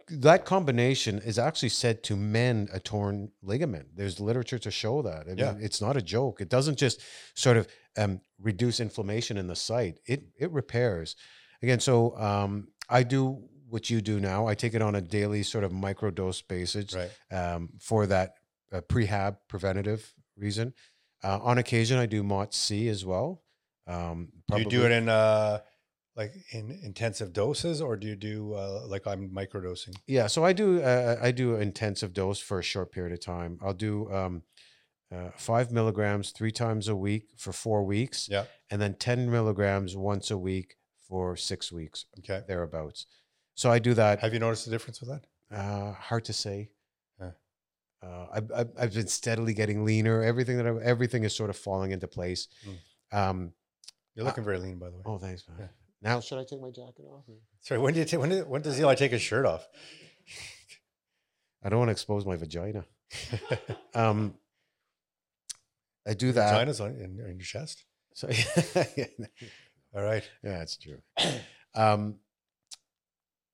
that 0.09 0.45
combination 0.45 1.20
is 1.20 1.39
actually 1.39 1.70
said 1.70 2.03
to 2.03 2.16
mend 2.16 2.70
a 2.74 2.80
torn 2.80 3.32
ligament. 3.41 3.88
There's 3.95 4.20
literature 4.20 4.59
to 4.59 4.70
show 4.72 5.01
that. 5.01 5.24
I 5.26 5.30
mean, 5.30 5.38
Yeah. 5.39 5.55
it's 5.59 5.82
not 5.82 5.95
a 5.97 6.01
joke. 6.01 6.39
It 6.41 6.49
doesn't 6.49 6.78
just 6.78 7.01
sort 7.36 7.57
of 7.57 7.68
um, 7.98 8.22
reduce 8.39 8.80
inflammation 8.80 9.38
in 9.38 9.48
the 9.48 9.56
site. 9.56 10.00
It 10.06 10.24
it 10.38 10.52
repairs. 10.52 11.16
Again, 11.62 11.80
so 11.80 12.18
um, 12.18 12.68
I 12.89 13.04
do 13.04 13.44
what 13.70 13.89
you 13.89 14.02
do 14.02 14.20
now. 14.20 14.48
I 14.48 14.54
take 14.54 14.74
it 14.74 14.82
on 14.82 14.96
a 14.96 15.02
daily 15.02 15.44
sort 15.44 15.64
of 15.64 15.72
microdose 15.72 16.46
basis 16.48 16.94
right. 16.94 17.10
um, 17.32 17.70
for 17.80 18.06
that 18.08 18.36
uh, 18.72 18.82
prehab 18.82 19.38
preventative 19.48 20.14
reason. 20.38 20.74
Uh, 21.24 21.39
on 21.41 21.58
occasion, 21.58 21.98
I 21.98 22.06
do 22.06 22.22
MOT 22.22 22.54
C 22.54 22.89
as 22.89 23.06
well. 23.06 23.41
Um, 23.88 24.30
Do 24.50 24.60
you 24.60 24.66
do 24.66 24.86
it 24.86 24.91
in 24.91 25.10
uh, 25.10 25.60
like 26.16 26.34
in 26.52 26.78
intensive 26.84 27.34
doses, 27.34 27.82
or 27.82 27.98
do 27.98 28.08
you 28.08 28.16
do 28.16 28.54
uh, 28.54 28.82
like 28.88 29.08
I'm 29.08 29.30
microdosing? 29.30 29.96
Yeah, 30.06 30.28
so 30.28 30.46
I 30.46 30.54
do. 30.54 30.82
Uh, 30.82 31.18
I 31.22 31.32
do 31.32 31.56
intensive 31.56 32.14
dose 32.14 32.39
for 32.39 32.60
a 32.60 32.64
short 32.64 32.91
period 32.91 33.14
of 33.14 33.22
time. 33.22 33.58
I'll 33.62 33.74
do 33.74 34.12
um, 34.12 34.44
uh, 35.12 35.30
five 35.38 35.72
milligrams 35.72 36.32
three 36.32 36.51
times 36.51 36.88
a 36.88 36.95
week 36.95 37.28
for 37.38 37.51
four 37.54 37.84
weeks, 37.84 38.28
Yeah. 38.30 38.45
and 38.70 38.82
then 38.82 38.95
ten 38.95 39.30
milligrams 39.32 39.95
once 39.95 40.32
a 40.32 40.38
week 40.38 40.76
for 41.08 41.36
six 41.36 41.72
weeks 41.72 42.06
Okay. 42.20 42.41
thereabouts. 42.47 43.06
So 43.56 43.72
I 43.72 43.80
do 43.80 43.93
that. 43.93 44.20
Have 44.22 44.34
you 44.34 44.39
noticed 44.39 44.66
the 44.66 44.72
difference 44.72 44.99
with 45.01 45.10
that? 45.10 45.26
Uh, 45.56 45.93
hard 45.93 46.26
to 46.26 46.34
say. 46.34 46.70
Uh, 47.22 48.28
I've, 48.34 48.51
I've 48.54 48.70
I've 48.78 48.93
been 48.93 49.08
steadily 49.08 49.54
getting 49.54 49.86
leaner. 49.86 50.22
Everything 50.22 50.58
that 50.58 50.68
I, 50.68 50.76
everything 50.84 51.24
is 51.24 51.34
sort 51.34 51.49
of 51.49 51.56
falling 51.56 51.91
into 51.91 52.06
place. 52.06 52.49
Um, 53.14 53.54
You're 54.14 54.26
looking 54.26 54.43
very 54.43 54.58
lean, 54.60 54.78
by 54.78 54.89
the 54.89 54.97
way. 54.97 55.04
oh, 55.06 55.18
thanks, 55.18 55.47
man. 55.47 55.58
Yeah. 55.60 55.68
Now 56.01 56.20
should 56.20 56.38
I 56.38 56.43
take 56.43 56.60
my 56.60 56.68
jacket 56.70 57.06
off? 57.10 57.24
or- 57.30 57.36
Sorry, 57.62 57.80
when 57.80 57.93
do 57.93 58.01
you 58.01 58.06
ta- 58.06 58.18
when 58.20 58.28
did, 58.28 58.45
when 58.45 58.62
does 58.62 58.78
Eli 58.78 58.95
take 58.95 59.12
his 59.14 59.22
shirt 59.22 59.45
off? 59.45 59.66
I 61.64 61.70
don't 61.70 61.80
want 61.80 61.88
to 61.88 61.93
expose 61.93 62.26
my 62.26 62.36
vagina. 62.36 62.84
Um, 63.95 64.34
I 66.08 66.14
do 66.14 66.32
that. 66.34 66.51
Vagina's 66.51 66.82
on 66.82 66.91
in, 66.95 67.20
in 67.20 67.38
your 67.38 67.45
chest. 67.45 67.86
So 68.14 68.28
All 69.95 70.04
right. 70.04 70.24
Yeah, 70.43 70.58
that's 70.60 70.78
true. 70.78 70.99
Um, 71.76 72.18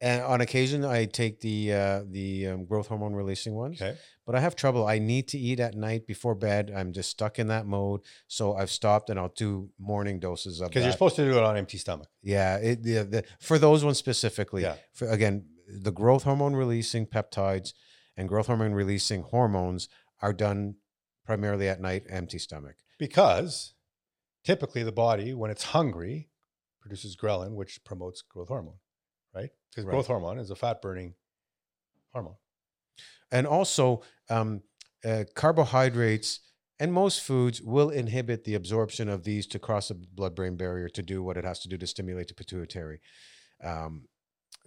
and 0.01 0.21
on 0.23 0.41
occasion, 0.41 0.83
I 0.83 1.05
take 1.05 1.39
the 1.39 1.73
uh, 1.73 2.01
the 2.09 2.47
um, 2.47 2.65
growth 2.65 2.87
hormone 2.87 3.13
releasing 3.13 3.53
ones, 3.53 3.81
Okay. 3.81 3.97
but 4.25 4.35
I 4.35 4.41
have 4.41 4.55
trouble. 4.57 4.85
I 4.87 4.99
need 4.99 5.29
to 5.29 5.37
eat 5.37 5.61
at 5.61 5.73
night 5.75 6.05
before 6.05 6.35
bed. 6.35 6.69
I'm 6.75 6.91
just 6.91 7.09
stuck 7.09 7.39
in 7.39 7.47
that 7.47 7.65
mode, 7.65 8.01
so 8.27 8.55
I've 8.55 8.71
stopped, 8.71 9.09
and 9.09 9.17
I'll 9.17 9.33
do 9.35 9.69
morning 9.77 10.19
doses 10.19 10.59
of 10.59 10.67
Because 10.69 10.83
you're 10.83 10.91
supposed 10.91 11.15
to 11.17 11.23
do 11.23 11.37
it 11.37 11.43
on 11.43 11.55
empty 11.55 11.77
stomach. 11.77 12.09
yeah, 12.21 12.57
it, 12.57 12.83
the, 12.83 13.03
the, 13.05 13.23
for 13.39 13.57
those 13.57 13.85
ones 13.85 13.97
specifically. 13.97 14.63
Yeah. 14.63 14.75
For, 14.93 15.07
again, 15.09 15.45
the 15.67 15.91
growth 15.91 16.23
hormone 16.23 16.55
releasing 16.57 17.05
peptides 17.05 17.73
and 18.17 18.27
growth 18.27 18.47
hormone 18.47 18.73
releasing 18.73 19.21
hormones 19.23 19.87
are 20.21 20.33
done 20.33 20.75
primarily 21.29 21.69
at 21.69 21.79
night, 21.79 22.03
empty 22.09 22.39
stomach. 22.39 22.75
Because 22.97 23.75
typically 24.43 24.81
the 24.81 24.91
body, 24.91 25.35
when 25.35 25.51
it's 25.51 25.63
hungry, 25.63 26.27
produces 26.81 27.15
ghrelin, 27.15 27.53
which 27.53 27.83
promotes 27.83 28.23
growth 28.23 28.47
hormone, 28.47 28.79
right? 29.35 29.51
Because 29.69 29.85
Right. 29.85 29.91
growth 29.91 30.07
hormone 30.07 30.39
is 30.39 30.49
a 30.49 30.55
fat 30.55 30.81
burning 30.81 31.13
hormone. 32.13 32.37
and 33.31 33.45
also 33.45 34.01
um, 34.31 34.63
uh, 35.05 35.23
carbohydrates 35.35 36.39
and 36.79 36.91
most 36.91 37.21
foods 37.21 37.61
will 37.61 37.91
inhibit 37.91 38.43
the 38.43 38.55
absorption 38.55 39.07
of 39.07 39.23
these 39.23 39.45
to 39.45 39.59
cross 39.59 39.89
the 39.89 39.93
blood-brain 39.93 40.55
barrier 40.57 40.89
to 40.89 41.03
do 41.03 41.21
what 41.21 41.37
it 41.37 41.45
has 41.45 41.59
to 41.59 41.67
do 41.69 41.77
to 41.77 41.85
stimulate 41.85 42.27
the 42.27 42.33
pituitary. 42.33 43.01
Um, 43.63 44.07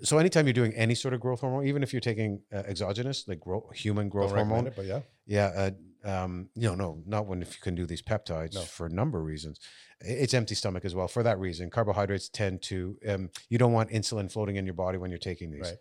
so 0.03 0.19
anytime 0.19 0.47
you're 0.47 0.53
doing 0.53 0.73
any 0.75 0.95
sort 0.95 1.15
of 1.15 1.21
growth 1.21 1.41
hormone, 1.41 1.67
even 1.67 1.83
if 1.83 1.93
you're 1.93 2.01
taking 2.01 2.43
uh, 2.53 2.59
exogenous, 2.67 3.27
like 3.29 3.41
gro- 3.41 3.69
human 3.75 4.09
growth 4.09 4.31
hormone, 4.33 4.67
it, 4.67 4.75
but 4.77 4.85
yeah. 4.85 5.01
yeah, 5.27 5.47
uh, 5.57 5.71
um, 6.05 6.49
no, 6.57 6.75
no, 6.75 7.03
not 7.07 7.27
when 7.27 7.43
if 7.43 7.55
you 7.55 7.61
can 7.63 7.75
do 7.75 7.87
these 7.87 8.03
peptides 8.03 8.55
No. 8.55 8.61
for 8.63 8.87
a 8.87 8.91
number 8.91 9.19
of 9.21 9.25
reasons. 9.25 9.61
It's 10.01 10.35
empty 10.35 10.55
stomach 10.57 10.85
as 10.85 10.95
well 10.95 11.07
for 11.09 11.23
that 11.23 11.39
reason. 11.39 11.71
Carbohydrates 11.71 12.29
tend 12.29 12.63
to 12.63 12.97
um, 13.09 13.31
you 13.49 13.59
don't 13.59 13.73
want 13.73 13.91
insulin 13.91 14.31
floating 14.31 14.57
in 14.57 14.65
your 14.67 14.75
body 14.75 14.99
when 14.99 15.11
you're 15.11 15.19
taking 15.19 15.53
these. 15.53 15.73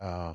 Right. 0.00 0.08
Uh, 0.08 0.34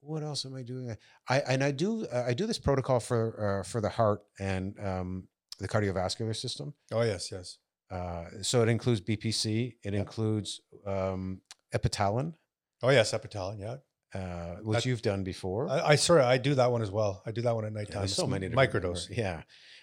what 0.00 0.22
else 0.24 0.44
am 0.46 0.54
I 0.56 0.62
doing? 0.62 0.96
I 1.28 1.40
and 1.40 1.62
I 1.62 1.70
do 1.70 2.06
uh, 2.06 2.24
I 2.26 2.34
do 2.34 2.46
this 2.46 2.58
protocol 2.58 2.98
for 3.00 3.60
uh, 3.60 3.68
for 3.68 3.80
the 3.80 3.88
heart 3.90 4.22
and 4.40 4.74
um, 4.80 5.28
the 5.60 5.68
cardiovascular 5.68 6.34
system. 6.34 6.74
Oh 6.90 7.02
yes, 7.02 7.30
yes. 7.30 7.58
Uh, 7.90 8.24
so 8.42 8.62
it 8.62 8.68
includes 8.68 9.00
BPC. 9.00 9.74
It 9.84 9.92
Yeah. 9.94 10.00
includes 10.00 10.60
um, 10.86 11.40
epitalin, 11.74 12.34
Oh 12.82 12.90
yes, 12.90 13.12
epitalin. 13.12 13.58
Yeah. 13.60 13.76
uh, 14.12 14.56
which 14.62 14.78
That- 14.78 14.86
you've 14.86 15.02
done 15.02 15.22
before. 15.22 15.68
I, 15.68 15.90
I 15.90 15.94
sorry, 15.96 16.22
I 16.22 16.36
do 16.38 16.54
that 16.56 16.72
one 16.72 16.82
as 16.82 16.90
well. 16.90 17.22
I 17.26 17.30
do 17.30 17.42
that 17.42 17.54
one 17.54 17.64
at 17.64 17.72
Yeah, 17.72 17.78
nighttime. 17.78 17.98
there's 18.00 18.14
so 18.14 18.26
many 18.26 18.48
microdose. 18.48 19.08
Yeah. 19.10 19.42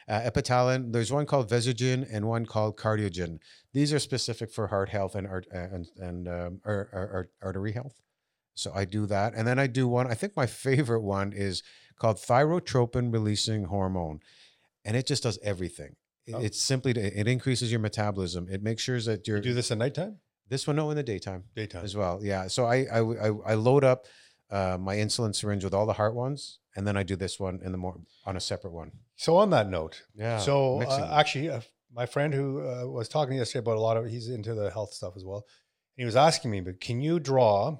Uh, 0.10 0.22
epitalin. 0.22 0.92
There's 0.94 1.12
one 1.12 1.26
called 1.26 1.50
Vesugen 1.50 2.08
and 2.12 2.28
one 2.28 2.46
called 2.46 2.78
Cardiogen. 2.78 3.40
These 3.74 3.94
are 3.94 4.00
specific 4.00 4.52
for 4.52 4.68
heart 4.68 4.90
health 4.90 5.16
and 5.16 5.28
art, 5.28 5.48
and 5.52 5.86
and 5.98 6.28
um, 6.28 6.62
ar- 6.66 6.90
ar- 6.94 7.10
ar- 7.14 7.30
artery 7.42 7.72
health. 7.74 8.02
So 8.54 8.72
I 8.74 8.86
do 8.86 9.06
that, 9.06 9.34
and 9.36 9.48
then 9.48 9.60
I 9.60 9.68
do 9.68 9.88
one. 9.88 10.08
I 10.08 10.14
think 10.14 10.36
my 10.36 10.46
favorite 10.48 11.02
one 11.04 11.32
is 11.34 11.62
called 12.00 12.18
thyrotropin 12.18 13.12
releasing 13.14 13.66
hormone, 13.66 14.20
and 14.86 14.96
it 14.98 15.06
just 15.08 15.24
does 15.24 15.40
everything. 15.44 15.96
It- 16.26 16.34
Oh. 16.36 16.40
It's 16.42 16.62
simply 16.62 16.92
it 16.92 17.28
increases 17.28 17.72
your 17.72 17.80
metabolism. 17.80 18.48
It 18.50 18.62
makes 18.62 18.82
sure 18.84 19.00
that 19.02 19.26
you're 19.28 19.38
You 19.38 19.44
do 19.44 19.54
this 19.54 19.72
at 19.72 19.78
nighttime, 19.78 20.20
this 20.50 20.68
one 20.68 20.76
no 20.76 20.90
in 20.92 20.98
the 20.98 21.04
daytime 21.04 21.44
daytime. 21.56 21.84
as 21.84 21.96
well. 21.96 22.20
Yeah. 22.24 22.48
So 22.48 22.66
I 22.66 22.86
I 22.92 23.00
I, 23.00 23.28
I 23.52 23.54
load 23.56 23.84
up 23.84 24.06
uh, 24.50 24.78
my 24.80 24.96
insulin 24.96 25.36
syringe 25.36 25.64
with 25.64 25.74
all 25.74 25.86
the 25.86 25.94
heart 25.94 26.16
ones, 26.16 26.60
and 26.76 26.88
then 26.88 26.96
I 26.98 27.04
do 27.04 27.16
this 27.16 27.40
one 27.40 27.60
in 27.64 27.72
the 27.72 27.78
mor- 27.78 28.00
on 28.26 28.38
a 28.38 28.40
separate 28.40 28.72
one. 28.74 28.92
So 29.16 29.36
on 29.38 29.50
that 29.50 29.70
note, 29.70 30.04
Yeah. 30.16 30.40
so 30.40 30.82
uh, 30.82 31.10
actually, 31.20 31.50
uh, 31.50 31.62
my 31.94 32.06
friend 32.06 32.34
who 32.34 32.62
uh, 32.62 32.86
was 32.88 33.10
talking 33.10 33.36
yesterday 33.38 33.60
about 33.60 33.78
a 33.78 33.82
lot 33.82 33.98
of 33.98 34.06
he's 34.08 34.30
into 34.30 34.54
the 34.54 34.70
health 34.70 34.94
stuff 34.94 35.14
as 35.18 35.26
well. 35.26 35.46
He 35.96 36.06
was 36.06 36.16
asking 36.16 36.52
me, 36.52 36.62
but 36.62 36.80
can 36.80 37.02
you 37.02 37.20
draw 37.20 37.78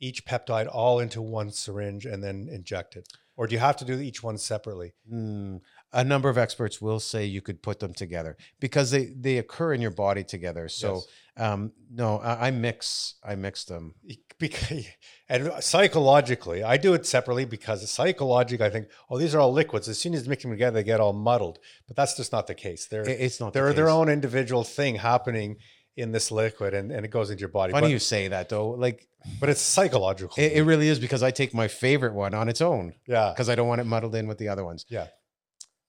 each 0.00 0.24
peptide 0.24 0.68
all 0.72 1.00
into 1.00 1.20
one 1.20 1.50
syringe 1.50 2.06
and 2.06 2.22
then 2.22 2.48
inject 2.50 2.96
it, 2.96 3.08
or 3.36 3.46
do 3.46 3.54
you 3.54 3.58
have 3.60 3.76
to 3.76 3.84
do 3.84 3.98
each 4.00 4.22
one 4.22 4.38
separately? 4.38 4.94
Mm, 5.12 5.60
a 5.92 6.04
number 6.04 6.28
of 6.28 6.38
experts 6.38 6.80
will 6.80 7.00
say 7.00 7.24
you 7.24 7.42
could 7.42 7.62
put 7.62 7.80
them 7.80 7.92
together 7.94 8.36
because 8.60 8.90
they 8.90 9.06
they 9.16 9.38
occur 9.38 9.74
in 9.74 9.80
your 9.80 9.90
body 9.90 10.24
together. 10.24 10.68
So 10.68 10.94
Yes. 10.94 11.06
Um, 11.38 11.72
no, 11.90 12.18
I, 12.18 12.48
I 12.48 12.50
mix 12.50 13.14
I 13.24 13.34
mix 13.34 13.64
them. 13.64 13.94
because 14.38 14.86
and 15.28 15.50
psychologically 15.60 16.62
i 16.62 16.76
do 16.76 16.94
it 16.94 17.04
separately 17.04 17.44
because 17.44 17.90
psychologically 17.90 18.64
i 18.64 18.70
think 18.70 18.88
oh 19.10 19.18
these 19.18 19.34
are 19.34 19.40
all 19.40 19.52
liquids 19.52 19.88
as 19.88 19.98
soon 19.98 20.14
as 20.14 20.24
you 20.24 20.30
mix 20.30 20.44
them 20.44 20.52
together 20.52 20.74
they 20.74 20.84
get 20.84 21.00
all 21.00 21.12
muddled 21.12 21.58
but 21.88 21.96
that's 21.96 22.16
just 22.16 22.30
not 22.30 22.46
the 22.46 22.54
case 22.54 22.86
they're 22.86 23.02
it's 23.02 23.40
not. 23.40 23.52
the 23.52 23.58
they're 23.58 23.72
their 23.72 23.88
own 23.88 24.08
individual 24.08 24.62
thing 24.62 24.94
happening 24.94 25.56
in 25.96 26.12
this 26.12 26.30
liquid 26.30 26.72
and, 26.72 26.92
and 26.92 27.04
it 27.04 27.08
goes 27.08 27.30
into 27.30 27.40
your 27.40 27.48
body 27.48 27.72
Funny 27.72 27.86
but, 27.86 27.90
you 27.90 27.98
say 27.98 28.28
that 28.28 28.48
though. 28.48 28.68
Like 28.68 29.08
but 29.40 29.48
it's 29.48 29.60
psychological 29.60 30.32
it, 30.38 30.52
it 30.52 30.62
really 30.62 30.88
is 30.88 31.00
because 31.00 31.24
I 31.24 31.32
take 31.32 31.52
my 31.52 31.66
favorite 31.66 32.14
one 32.14 32.34
on 32.34 32.48
its 32.48 32.60
own 32.60 32.94
yeah 33.06 33.32
because 33.34 33.48
I 33.48 33.56
don't 33.56 33.66
want 33.66 33.80
it 33.80 33.84
muddled 33.84 34.14
in 34.14 34.28
with 34.28 34.38
the 34.38 34.48
other 34.48 34.64
ones. 34.64 34.86
Yeah. 34.88 35.08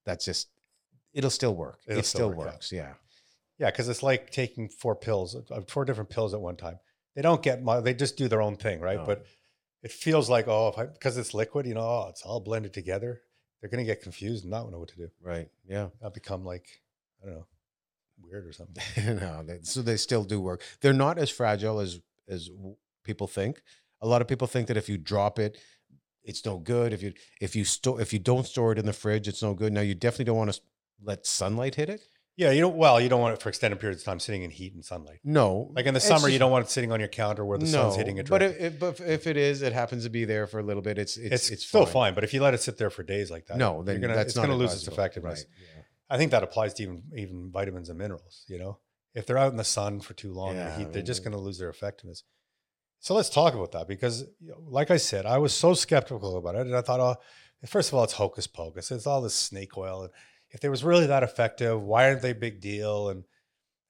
That's 0.06 0.26
just 0.26 0.50
it'll 1.14 1.30
still 1.30 1.56
work. 1.56 1.80
It'll 1.86 2.00
it 2.00 2.06
still 2.08 2.30
still 2.30 2.30
work, 2.30 2.48
yeah. 2.48 2.54
works. 2.54 2.72
Yeah. 2.72 2.94
Yeah 3.60 3.70
because 3.72 3.88
it's 3.90 4.02
like 4.04 4.30
taking 4.32 4.70
four 4.70 4.96
pills 4.96 5.36
uh, 5.36 5.62
four 5.68 5.86
different 5.86 6.10
pills 6.10 6.34
at 6.34 6.42
one 6.42 6.56
time 6.56 6.80
they 7.16 7.22
don't 7.22 7.42
get 7.44 7.62
mu- 7.64 7.82
they 7.82 7.94
just 7.94 8.18
do 8.18 8.28
their 8.28 8.42
own 8.42 8.56
thing 8.56 8.80
right 8.80 8.98
No. 9.00 9.06
but 9.06 9.26
it 9.84 9.92
feels 9.92 10.30
like 10.30 10.48
oh 10.48 10.70
if 10.70 10.78
I, 10.78 10.86
because 10.86 11.18
it's 11.18 11.34
liquid 11.34 11.66
you 11.66 11.74
know 11.74 11.82
oh 11.82 12.08
it's 12.10 12.22
all 12.24 12.40
blended 12.40 12.74
together 12.74 13.22
they're 13.62 13.70
going 13.70 13.84
to 13.86 13.92
get 13.92 14.02
confused 14.02 14.44
and 14.46 14.52
not 14.52 14.72
know 14.72 14.80
what 14.80 14.90
to 14.90 14.96
do 14.96 15.10
Right. 15.22 15.50
Yeah. 15.68 15.90
I'll 16.04 16.10
become 16.12 16.46
like 16.46 16.66
I 17.22 17.26
don't 17.28 17.36
know 17.36 17.46
weird 18.22 18.46
or 18.46 18.52
something. 18.54 18.84
no, 19.18 19.44
they, 19.44 19.60
so 19.64 19.82
they 19.82 19.96
still 19.96 20.24
do 20.26 20.42
work. 20.42 20.62
They're 20.82 20.92
not 20.94 21.18
as 21.18 21.30
fragile 21.30 21.80
as 21.80 22.00
as 22.28 22.50
people 23.06 23.28
think. 23.28 23.62
A 24.02 24.08
lot 24.08 24.22
of 24.22 24.28
people 24.28 24.46
think 24.48 24.68
that 24.68 24.78
if 24.78 24.90
you 24.90 24.98
drop 24.98 25.40
it, 25.40 25.58
it's 26.24 26.46
no 26.46 26.58
good. 26.58 26.92
If 26.94 27.02
you 27.02 27.14
if 27.42 27.56
you 27.56 27.64
store 27.66 28.00
if 28.02 28.12
you 28.14 28.20
don't 28.20 28.46
store 28.46 28.72
it 28.74 28.78
in 28.80 28.86
the 28.86 28.94
fridge, 28.94 29.28
it's 29.28 29.42
no 29.42 29.54
good. 29.54 29.72
Now 29.74 29.82
you 29.82 29.96
definitely 29.96 30.26
don't 30.26 30.38
want 30.38 30.54
to 30.54 30.62
let 31.02 31.26
sunlight 31.26 31.76
hit 31.76 31.90
it. 31.90 32.02
Yeah, 32.40 32.52
you 32.52 32.62
don't. 32.62 32.78
Well, 32.78 33.02
you 33.02 33.10
don't 33.10 33.20
want 33.20 33.34
it 33.34 33.42
for 33.42 33.50
extended 33.50 33.82
periods 33.82 34.02
of 34.02 34.06
time 34.06 34.18
sitting 34.22 34.44
in 34.44 34.50
heat 34.50 34.74
and 34.74 34.84
sunlight. 34.84 35.20
No, 35.26 35.70
Like 35.76 35.86
in 35.88 35.94
the 35.94 36.00
summer, 36.00 36.30
you 36.30 36.40
don't 36.40 36.52
want 36.52 36.66
it 36.66 36.70
sitting 36.70 36.90
on 36.94 37.02
your 37.02 37.10
counter 37.10 37.44
where 37.44 37.58
the 37.58 37.68
sun's 37.68 37.98
hitting 37.98 38.16
it. 38.16 38.30
But 38.30 38.42
if, 38.42 38.62
if, 38.62 38.80
but 38.80 39.02
if 39.02 39.28
it 39.28 39.36
is, 39.36 39.62
it 39.62 39.74
happens 39.74 40.06
to 40.06 40.10
be 40.10 40.24
there 40.24 40.48
for 40.48 40.58
a 40.58 40.64
little 40.64 40.82
bit. 40.82 40.98
It's 40.98 41.18
it's 41.18 41.34
it's, 41.34 41.50
it's, 41.50 41.66
still 41.66 41.86
fine. 41.86 42.14
But 42.14 42.24
if 42.24 42.34
you 42.34 42.42
let 42.42 42.54
it 42.54 42.62
sit 42.62 42.78
there 42.78 42.90
for 42.90 43.04
days 43.04 43.30
like 43.30 43.48
that, 43.48 43.58
No, 43.58 43.76
you're 43.76 43.84
then 43.84 44.00
gonna, 44.00 44.16
that's 44.16 44.28
it's 44.28 44.36
not 44.38 44.46
going 44.46 44.58
to 44.58 44.64
lose 44.64 44.74
its 44.74 44.88
effectiveness. 44.88 45.40
Right, 45.50 45.68
yeah. 45.76 45.82
I 46.10 46.18
think 46.18 46.32
that 46.32 46.42
applies 46.42 46.74
to 46.76 46.84
even 46.84 47.04
even 47.14 47.52
vitamins 47.52 47.90
and 47.90 48.00
minerals. 48.00 48.46
You 48.48 48.58
know, 48.60 48.80
if 49.14 49.26
they're 49.26 49.38
out 49.38 49.52
in 49.52 49.58
the 49.58 49.66
sun 49.66 50.00
for 50.00 50.14
too 50.14 50.32
long 50.32 50.52
in 50.52 50.56
the 50.56 50.64
Yeah, 50.64 50.78
heat, 50.78 50.94
they're 50.94 51.02
just 51.02 51.26
going 51.26 51.34
to 51.34 51.38
lose 51.40 51.58
their 51.58 51.70
effectiveness. 51.70 52.24
So 53.02 53.16
let's 53.16 53.30
talk 53.30 53.54
about 53.54 53.74
that 53.74 53.90
because, 53.90 54.24
like 54.66 54.92
I 54.92 54.98
said, 54.98 55.26
I 55.26 55.40
was 55.40 55.54
so 55.54 55.74
skeptical 55.74 56.38
about 56.38 56.56
it, 56.56 56.68
and 56.68 56.76
I 56.76 56.82
thought, 56.82 57.02
oh, 57.02 57.18
first 57.66 57.90
of 57.90 57.96
all, 57.96 58.06
it's 58.06 58.14
hocus 58.14 58.48
pocus. 58.48 58.92
It's 58.92 59.08
all 59.08 59.22
this 59.22 59.36
snake 59.36 59.78
oil, 59.78 60.04
and 60.04 60.12
if 60.52 60.60
they 60.60 60.70
was 60.70 60.84
really 60.84 61.08
that 61.08 61.24
effective, 61.24 61.82
why 61.82 62.08
aren't 62.08 62.22
they 62.22 62.34
big 62.34 62.60
deal? 62.60 63.10
And 63.10 63.24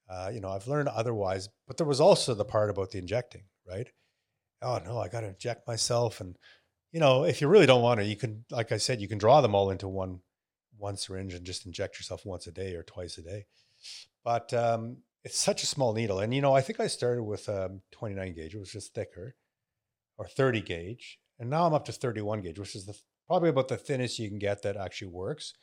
uh, 0.10 0.32
you 0.34 0.40
know, 0.40 0.50
I've 0.50 0.68
learned 0.68 0.90
otherwise. 0.90 1.50
But 1.68 1.78
there 1.78 1.86
was 1.88 2.02
also 2.02 2.34
the 2.34 2.46
part 2.46 2.70
about 2.70 2.92
the 2.92 2.98
injecting, 2.98 3.44
right? 3.68 3.88
Oh 4.62 4.80
no, 4.84 5.00
I 5.00 5.08
got 5.08 5.22
to 5.22 5.28
inject 5.28 5.68
myself, 5.68 6.20
and 6.20 6.36
you 6.92 7.00
know, 7.00 7.24
if 7.24 7.42
you 7.42 7.48
really 7.48 7.68
don't 7.68 7.84
want 7.84 8.00
to, 8.00 8.06
you 8.06 8.16
can, 8.16 8.44
like 8.50 8.72
I 8.72 8.78
said, 8.78 9.00
you 9.00 9.08
can 9.08 9.20
draw 9.20 9.42
them 9.42 9.56
all 9.56 9.70
into 9.70 9.88
one 9.88 10.22
one 10.78 10.98
syringe 10.98 11.34
and 11.34 11.46
just 11.46 11.66
inject 11.66 11.98
yourself 11.98 12.26
once 12.26 12.48
a 12.48 12.52
day 12.52 12.74
or 12.74 12.84
twice 12.84 13.18
a 13.18 13.22
day. 13.22 13.46
But 14.24 14.54
um, 14.54 14.98
it's 15.24 15.38
such 15.38 15.64
a 15.64 15.68
small 15.68 15.94
needle, 15.94 16.20
and 16.20 16.34
you 16.34 16.42
know, 16.42 16.54
I 16.54 16.62
think 16.62 16.80
I 16.80 16.88
started 16.88 17.24
with 17.24 17.48
um, 17.48 17.82
29 17.92 18.34
gauge, 18.34 18.56
which 18.56 18.76
is 18.76 18.88
thicker, 18.88 19.36
or 20.18 20.28
30 20.28 20.62
gauge, 20.62 21.20
and 21.40 21.50
now 21.50 21.66
I'm 21.66 21.74
up 21.74 21.86
to 21.86 21.92
31 21.92 22.42
gauge, 22.42 22.60
which 22.60 22.76
is 22.76 22.86
the 22.86 22.98
probably 23.28 23.50
about 23.50 23.68
the 23.68 23.78
thinnest 23.78 24.18
you 24.18 24.28
can 24.28 24.40
get 24.40 24.64
that 24.64 24.76
actually 24.76 25.10
works. 25.10 25.54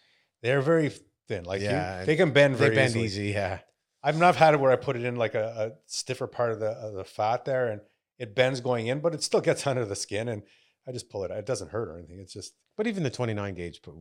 They're 0.43 0.61
very 0.62 0.91
thin, 1.28 1.45
like 1.45 1.61
you- 1.61 1.68
Yeah, 1.68 2.05
they 2.05 2.16
can 2.16 2.32
bend 2.32 2.55
They 2.55 2.59
very 2.59 2.74
bend 2.74 2.91
easily. 2.91 3.05
easy. 3.05 3.26
Yeah. 3.32 3.61
I've 4.03 4.18
not 4.18 4.37
had 4.37 4.55
it 4.55 4.61
where 4.61 4.70
I 4.70 4.76
put 4.76 4.95
it 4.97 5.05
in 5.05 5.16
like 5.16 5.34
a, 5.34 5.72
a 5.72 5.72
stiffer 5.87 6.26
part 6.28 6.53
of 6.53 6.61
the 6.61 6.68
of 6.70 6.95
the 6.95 7.05
fat 7.05 7.45
there, 7.45 7.68
and 7.68 7.80
it 8.18 8.34
bends 8.34 8.61
going 8.61 8.87
in, 8.87 9.01
but 9.01 9.14
it 9.14 9.22
still 9.22 9.41
gets 9.41 9.66
under 9.70 9.84
the 9.84 9.97
skin, 9.97 10.28
and 10.28 10.43
I 10.87 10.93
just 10.93 11.11
pull 11.11 11.24
it. 11.24 11.30
It 11.32 11.47
doesn't 11.47 11.70
hurt 11.72 11.89
or 11.89 11.99
anything. 11.99 12.20
It's 12.20 12.32
just 12.32 12.55
But 12.76 12.87
even 12.87 13.03
the 13.03 13.11
29 13.11 13.55
gauge. 13.55 13.80
but 13.82 13.95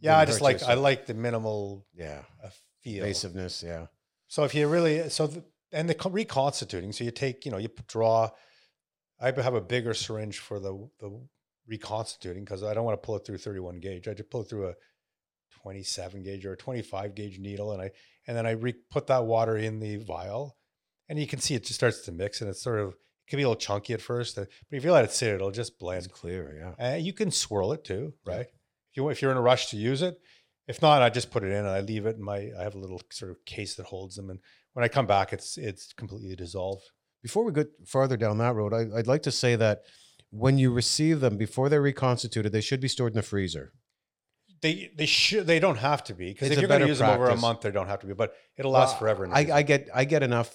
yeah, 0.00 0.18
I 0.18 0.24
just 0.24 0.40
like 0.40 0.60
you, 0.60 0.66
I 0.66 0.74
like 0.74 1.06
the 1.06 1.14
minimal 1.14 1.86
Yeah. 1.94 2.22
uh, 2.42 2.50
feel. 2.82 3.04
Evasiveness. 3.04 3.62
Yeah. 3.62 3.86
So 4.26 4.42
if 4.44 4.54
you 4.54 4.66
really 4.66 5.08
so 5.10 5.28
the, 5.28 5.44
and 5.72 5.88
the 5.88 5.96
reconstituting, 6.10 6.92
so 6.92 7.04
you 7.04 7.10
take 7.12 7.44
you 7.44 7.52
know 7.52 7.58
you 7.58 7.68
draw. 7.86 8.30
I 9.20 9.26
have 9.30 9.54
a 9.54 9.60
bigger 9.60 9.94
syringe 9.94 10.38
for 10.40 10.58
the 10.58 10.88
the 10.98 11.20
reconstituting 11.68 12.44
because 12.44 12.62
I 12.64 12.74
don't 12.74 12.84
want 12.84 13.00
to 13.00 13.06
pull 13.06 13.16
it 13.16 13.24
through 13.24 13.38
31 13.38 13.78
gauge. 13.78 14.08
I 14.08 14.14
just 14.14 14.28
pull 14.30 14.42
it 14.42 14.48
through 14.48 14.68
a 14.70 14.74
27 15.64 16.22
gauge 16.22 16.44
or 16.44 16.52
a 16.52 16.56
25 16.56 17.14
gauge 17.14 17.38
needle, 17.38 17.72
and 17.72 17.80
I 17.80 17.90
and 18.26 18.36
then 18.36 18.46
I 18.46 18.50
re- 18.52 18.74
put 18.90 19.06
that 19.08 19.24
water 19.24 19.56
in 19.56 19.80
the 19.80 19.96
vial, 19.96 20.56
and 21.08 21.18
you 21.18 21.26
can 21.26 21.40
see 21.40 21.54
it 21.54 21.64
just 21.64 21.74
starts 21.80 22.02
to 22.02 22.12
mix, 22.12 22.40
and 22.42 22.50
it's 22.50 22.62
sort 22.62 22.80
of 22.80 22.90
it 22.90 23.30
can 23.30 23.38
be 23.38 23.42
a 23.44 23.48
little 23.48 23.58
chunky 23.60 23.94
at 23.94 24.02
first, 24.02 24.36
uh, 24.38 24.44
but 24.70 24.76
if 24.76 24.84
you 24.84 24.92
let 24.92 25.04
it 25.06 25.10
sit, 25.10 25.32
it'll 25.34 25.50
just 25.50 25.72
It's 25.72 25.78
blend. 25.78 26.12
clear. 26.12 26.74
Yeah. 26.78 26.92
Uh, 26.92 26.96
you 26.96 27.14
can 27.14 27.30
swirl 27.30 27.72
it 27.72 27.82
too, 27.82 28.12
Yeah. 28.26 28.32
right? 28.36 28.46
If 28.90 28.96
you 28.96 29.08
if 29.08 29.22
you're 29.22 29.30
in 29.30 29.38
a 29.38 29.42
rush 29.42 29.70
to 29.70 29.78
use 29.78 30.02
it, 30.02 30.16
if 30.68 30.82
not, 30.82 31.00
I 31.00 31.08
just 31.08 31.30
put 31.30 31.42
it 31.44 31.48
in 31.50 31.58
and 31.64 31.68
I 31.68 31.80
leave 31.80 32.04
it 32.04 32.16
in 32.16 32.22
my. 32.22 32.50
I 32.58 32.62
have 32.62 32.74
a 32.74 32.78
little 32.78 33.00
sort 33.10 33.30
of 33.30 33.42
case 33.46 33.74
that 33.76 33.86
holds 33.86 34.16
them, 34.16 34.28
and 34.28 34.40
when 34.74 34.84
I 34.84 34.88
come 34.88 35.06
back, 35.06 35.32
it's 35.32 35.56
it's 35.56 35.94
completely 35.94 36.36
dissolved. 36.36 36.84
Before 37.22 37.42
we 37.44 37.52
go 37.52 37.64
farther 37.86 38.18
down 38.18 38.36
that 38.38 38.54
road, 38.54 38.74
I, 38.74 38.98
I'd 38.98 39.06
like 39.06 39.22
to 39.22 39.30
say 39.30 39.56
that 39.56 39.80
when 40.30 40.58
you 40.58 40.70
receive 40.70 41.20
them 41.20 41.38
before 41.38 41.68
they're 41.70 41.80
reconstituted, 41.80 42.52
they 42.52 42.60
should 42.60 42.80
be 42.80 42.88
stored 42.88 43.12
in 43.12 43.16
the 43.16 43.22
freezer. 43.22 43.72
They 44.64 44.90
they 44.96 45.04
should 45.06 45.46
they 45.46 45.60
don't 45.60 45.76
have 45.76 46.02
to 46.04 46.14
be 46.14 46.32
because 46.32 46.50
if 46.50 46.58
you're 46.58 46.68
going 46.68 46.80
to 46.80 46.86
use 46.94 46.98
them 47.00 47.10
over 47.10 47.28
a 47.28 47.36
month, 47.36 47.60
they 47.60 47.70
don't 47.70 47.86
have 47.86 48.00
to 48.00 48.06
be, 48.06 48.14
but 48.14 48.34
it'll 48.56 48.72
last 48.72 48.92
Well, 48.92 49.00
forever. 49.00 49.28
I. 49.30 49.40
I 49.60 49.62
get 49.62 49.90
I 49.94 50.04
get 50.06 50.22
enough 50.22 50.50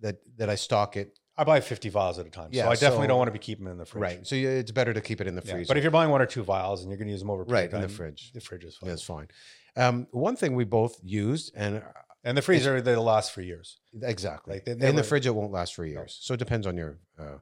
that 0.00 0.16
that 0.38 0.50
I 0.50 0.56
stock 0.56 0.96
it 0.96 1.16
I 1.36 1.44
buy 1.44 1.60
50 1.60 1.88
vials 1.88 2.18
at 2.20 2.26
a 2.26 2.30
time, 2.30 2.50
Yeah, 2.52 2.64
so 2.64 2.70
I 2.70 2.74
definitely 2.74 3.04
so- 3.04 3.08
don't 3.08 3.18
want 3.18 3.28
to 3.28 3.32
be 3.32 3.38
keeping 3.48 3.64
them 3.64 3.72
in 3.72 3.78
the 3.78 3.84
fridge. 3.86 4.02
right. 4.02 4.26
So 4.26 4.34
it's 4.36 4.70
better 4.72 4.92
to 4.92 5.00
keep 5.00 5.20
it 5.20 5.26
in 5.28 5.34
the 5.36 5.42
Yeah. 5.44 5.64
But 5.68 5.76
if 5.76 5.82
you're 5.84 5.90
buying 6.00 6.10
one 6.10 6.22
or 6.22 6.26
two 6.26 6.42
vials 6.44 6.82
and 6.82 6.90
you're 6.90 6.96
going 6.98 7.06
to 7.08 7.12
use 7.12 7.20
them 7.20 7.30
over 7.30 7.42
a 7.42 7.46
right 7.46 7.70
period 7.70 7.74
in 7.74 7.80
the 7.82 7.88
fridge, 7.88 8.32
the 8.32 8.40
fridge 8.40 8.64
is 8.64 8.76
fine. 8.76 8.88
that's 8.90 9.02
fine. 9.02 9.28
Um, 9.76 10.06
one 10.12 10.36
thing 10.36 10.54
we 10.54 10.64
both 10.64 10.98
used, 11.02 11.52
and 11.56 11.76
uh, 11.78 11.80
And 12.24 12.36
the 12.36 12.42
freezer 12.42 12.80
they'll 12.80 13.02
last 13.02 13.32
for 13.32 13.40
years. 13.40 13.78
exactly 14.02 14.54
Like, 14.54 14.64
they 14.64 14.72
in 14.72 14.78
never- 14.78 14.96
the 14.98 15.04
fridge, 15.04 15.26
it 15.26 15.34
won't 15.34 15.52
last 15.52 15.74
for 15.76 15.84
years. 15.84 16.18
So 16.22 16.34
it 16.34 16.38
depends 16.38 16.66
on 16.66 16.76
your 16.76 16.98
uh, 17.18 17.38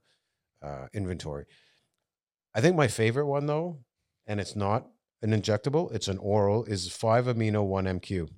uh, 0.66 0.88
inventory. 0.94 1.44
I 2.54 2.60
think 2.62 2.76
my 2.76 2.88
favorite 2.88 3.26
one 3.26 3.46
though, 3.46 3.84
and 4.26 4.40
it's 4.40 4.54
not 4.56 4.88
an 5.22 5.30
injectable; 5.30 5.92
it's 5.94 6.08
an 6.08 6.18
oral. 6.18 6.64
Is 6.64 6.90
five 6.90 7.26
amino 7.26 7.64
one 7.64 7.84
MQ. 7.84 8.28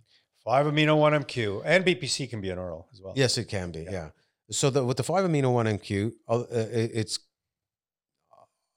Five 0.45 0.67
amino 0.67 0.99
one 0.99 1.13
MQ 1.15 1.63
and 1.65 1.85
BPC 1.85 2.29
can 2.29 2.41
be 2.43 2.51
an 2.51 2.59
oral 2.59 2.89
as 2.93 3.01
well. 3.01 3.15
Yes, 3.17 3.39
it 3.39 3.49
can 3.49 3.71
be. 3.71 3.83
Yeah. 3.83 3.91
Yeah. 3.91 4.09
So 4.51 4.69
the, 4.69 4.85
with 4.85 4.99
the 4.99 5.03
five 5.03 5.25
amino 5.25 5.53
one 5.55 5.65
MQ, 5.67 6.13
uh, 6.29 6.45
it's 6.51 7.19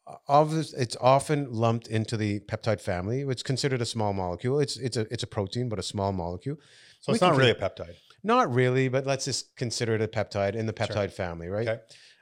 uh, 0.08 0.16
obvious. 0.30 0.74
It's 0.74 0.96
often 1.02 1.52
lumped 1.52 1.88
into 1.88 2.16
the 2.16 2.40
peptide 2.42 2.80
family. 2.80 3.22
It's 3.22 3.44
considered 3.44 3.82
a 3.82 3.86
small 3.86 4.14
molecule. 4.14 4.62
It's 4.62 4.78
it's 4.78 4.96
a 4.96 5.02
it's 5.12 5.24
a 5.24 5.28
protein, 5.28 5.68
but 5.68 5.78
a 5.78 5.84
small 5.84 6.14
molecule. 6.14 6.58
so 7.02 7.12
we 7.12 7.16
it's 7.16 7.22
not 7.22 7.36
really 7.36 7.52
a 7.52 7.56
peptide. 7.56 7.96
Not 8.24 8.54
really, 8.54 8.88
but 8.88 9.06
let's 9.06 9.26
just 9.26 9.56
consider 9.58 9.96
it 9.96 10.02
a 10.02 10.08
peptide 10.08 10.56
in 10.56 10.66
the 10.66 10.74
Sure. 10.78 10.88
peptide 10.88 11.12
family, 11.12 11.50
right? 11.50 11.68
Okay. 11.68 11.82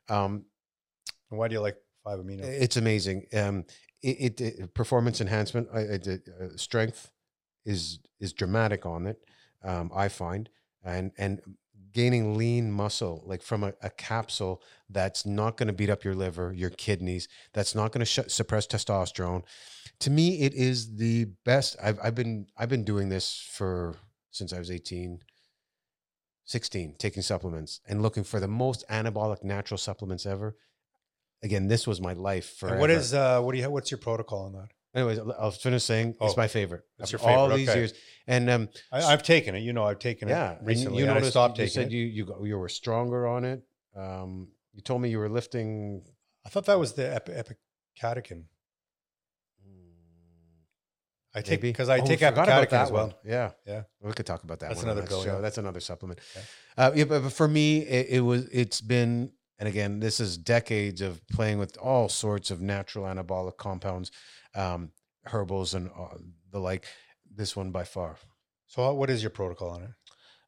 Um, 0.10 0.46
why 1.30 1.48
do 1.48 1.54
you 1.54 1.62
like 1.62 1.78
five 2.04 2.20
amino? 2.20 2.42
it's 2.44 2.78
amazing. 2.78 3.28
Um, 3.34 3.66
it, 4.06 4.42
it, 4.42 4.60
it- 4.60 4.74
performance 4.74 5.22
enhancement, 5.22 5.68
uh, 5.70 6.58
strength 6.58 7.12
is 7.66 8.00
is 8.20 8.34
dramatic 8.34 8.86
on 8.86 9.08
it. 9.08 9.20
Um, 9.64 9.92
I 9.96 10.08
find 10.10 10.50
and 10.84 11.12
and 11.18 11.42
gaining 11.92 12.38
lean 12.38 12.72
muscle 12.72 13.24
like 13.26 13.42
from 13.42 13.64
a, 13.64 13.74
a 13.82 13.90
capsule 13.90 14.62
that's 14.90 15.26
not 15.26 15.58
going 15.58 15.68
to 15.68 15.74
beat 15.74 15.90
up 15.90 16.04
your 16.04 16.14
liver, 16.16 16.54
your 16.54 16.70
kidneys. 16.70 17.28
That's 17.54 17.74
not 17.74 17.92
going 17.92 18.02
to 18.02 18.06
sh- 18.06 18.30
suppress 18.32 18.68
testosterone. 18.68 19.44
To 20.00 20.10
me, 20.12 20.42
it 20.42 20.54
is 20.54 20.98
the 20.98 21.26
best. 21.46 21.76
I've 21.82 22.00
I've 22.04 22.16
been 22.16 22.48
I've 22.58 22.70
been 22.70 22.84
doing 22.84 23.10
this 23.10 23.44
for 23.54 23.96
since 24.32 24.54
I 24.54 24.60
was 24.60 24.72
eighteen. 24.72 25.20
16 26.48 26.94
taking 27.00 27.24
supplements 27.24 27.82
and 27.88 28.04
looking 28.04 28.24
for 28.24 28.40
the 28.40 28.48
most 28.48 28.84
anabolic 28.88 29.44
natural 29.44 29.80
supplements 29.80 30.28
ever 30.28 30.56
again 31.44 31.68
this 31.68 31.86
was 31.88 32.00
my 32.02 32.14
life 32.14 32.58
for 32.58 32.70
And 32.70 32.80
what 32.80 32.90
is 32.90 33.14
uh 33.14 33.42
what 33.42 33.54
do 33.54 33.60
you 33.60 33.70
what's 33.70 33.92
your 33.92 33.98
protocol 34.00 34.46
on 34.46 34.54
that? 34.54 34.70
anyways 34.94 35.20
i'll 35.40 35.52
finish 35.52 35.84
saying 35.84 36.16
Oh, 36.22 36.28
it's 36.28 36.38
my 36.38 36.48
favorite 36.48 36.84
it's 37.00 37.12
your 37.12 37.22
all 37.22 37.48
favorite, 37.48 37.58
these 37.58 37.70
okay. 37.70 37.80
years 37.80 37.94
and 38.28 38.50
um 38.50 38.70
I, 38.92 39.04
I've 39.04 39.24
taken 39.24 39.54
it. 39.56 39.60
You 39.60 39.74
know, 39.74 39.84
I've 39.84 40.00
taken 40.00 40.28
yeah 40.30 40.52
it 40.54 40.60
and 40.60 40.68
recently. 40.68 40.98
you 41.00 41.04
and 41.04 41.12
I 41.12 41.16
noticed 41.16 41.32
stopped 41.32 41.58
you 41.58 41.66
taking 41.66 41.74
said 41.82 41.88
it. 41.88 41.96
you 41.96 42.06
you 42.06 42.26
got, 42.26 42.42
you 42.44 42.58
were 42.58 42.70
stronger 42.70 43.28
on 43.28 43.44
it 43.44 43.62
um 43.96 44.48
you 44.74 44.82
told 44.82 45.02
me 45.02 45.10
you 45.10 45.20
were 45.20 45.30
lifting 45.30 46.02
I 46.46 46.50
thought 46.50 46.66
that 46.68 46.80
was 46.80 46.94
the 46.94 47.14
epi- 47.16 47.34
epicatechin. 47.34 48.44
I 51.34 51.42
take 51.42 51.60
maybe. 51.62 51.70
because 51.70 51.90
I 51.90 52.00
Oh, 52.00 52.06
take 52.06 52.20
forgot 52.20 52.48
about 52.48 52.68
epicatechin 52.68 52.70
that 52.70 52.82
as 52.84 52.92
well. 52.92 53.08
one. 53.08 53.16
yeah 53.26 53.52
Yeah. 53.68 53.82
we 54.02 54.14
could 54.14 54.26
talk 54.26 54.44
about 54.44 54.60
that 54.60 54.70
That's 54.70 54.82
one 54.84 54.92
on 54.92 54.98
another 54.98 55.08
that 55.16 55.24
show. 55.24 55.36
yeah. 55.36 55.42
that's 55.42 55.58
another 55.58 55.80
supplement 55.82 56.20
Okay. 56.36 56.46
uh, 56.78 56.92
yeah 56.96 57.04
but, 57.04 57.24
but 57.24 57.34
for 57.34 57.48
me 57.48 57.80
it, 57.80 58.08
it 58.10 58.20
was 58.22 58.46
it's 58.48 58.80
been 58.80 59.32
and 59.60 59.68
again 59.70 60.00
this 60.00 60.20
is 60.20 60.38
decades 60.38 61.02
of 61.02 61.26
playing 61.28 61.58
with 61.60 61.78
all 61.78 62.10
sorts 62.10 62.52
of 62.52 62.62
natural 62.62 63.06
anabolic 63.06 63.58
compounds 63.58 64.12
um 64.56 64.92
herbals 65.26 65.74
and 65.74 65.90
uh, 65.90 66.18
the 66.52 66.60
like 66.60 66.86
this 67.36 67.56
one 67.56 67.72
by 67.72 67.84
far 67.84 68.18
So 68.68 68.94
what 68.94 69.10
is 69.10 69.22
your 69.24 69.30
protocol 69.32 69.70
on 69.72 69.84
it? 69.84 69.90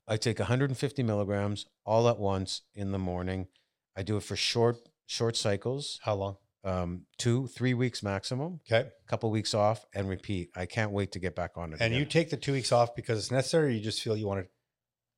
I 0.07 0.15
take 0.17 0.39
150 0.39 1.03
milligrams 1.03 1.65
all 1.85 2.07
at 2.07 2.17
once 2.17 2.61
in 2.73 2.91
the 2.91 2.97
morning. 2.99 3.47
I 3.95 4.03
do 4.03 4.15
it 4.17 4.23
for 4.23 4.35
short 4.35 4.77
short 5.05 5.35
cycles, 5.35 5.99
How 6.03 6.15
long? 6.15 6.37
um, 6.63 7.05
two 7.17 7.47
three 7.47 7.73
weeks 7.73 8.01
maximum. 8.03 8.59
Okay. 8.71 8.89
Couple 9.07 9.29
weeks 9.31 9.53
off 9.53 9.85
and 9.93 10.07
repeat. 10.09 10.49
I 10.55 10.65
can't 10.65 10.91
wait 10.91 11.11
to 11.13 11.19
get 11.19 11.35
back 11.35 11.57
on 11.57 11.73
it. 11.73 11.81
And 11.81 11.93
you 11.93 12.05
take 12.05 12.29
the 12.29 12.37
two 12.37 12.53
weeks 12.53 12.71
off 12.71 12.95
because 12.95 13.17
it's 13.19 13.31
necessary. 13.31 13.67
Or 13.67 13.71
you 13.71 13.81
just 13.81 14.01
feel 14.01 14.15
you 14.15 14.27
want 14.27 14.43
to 14.43 14.49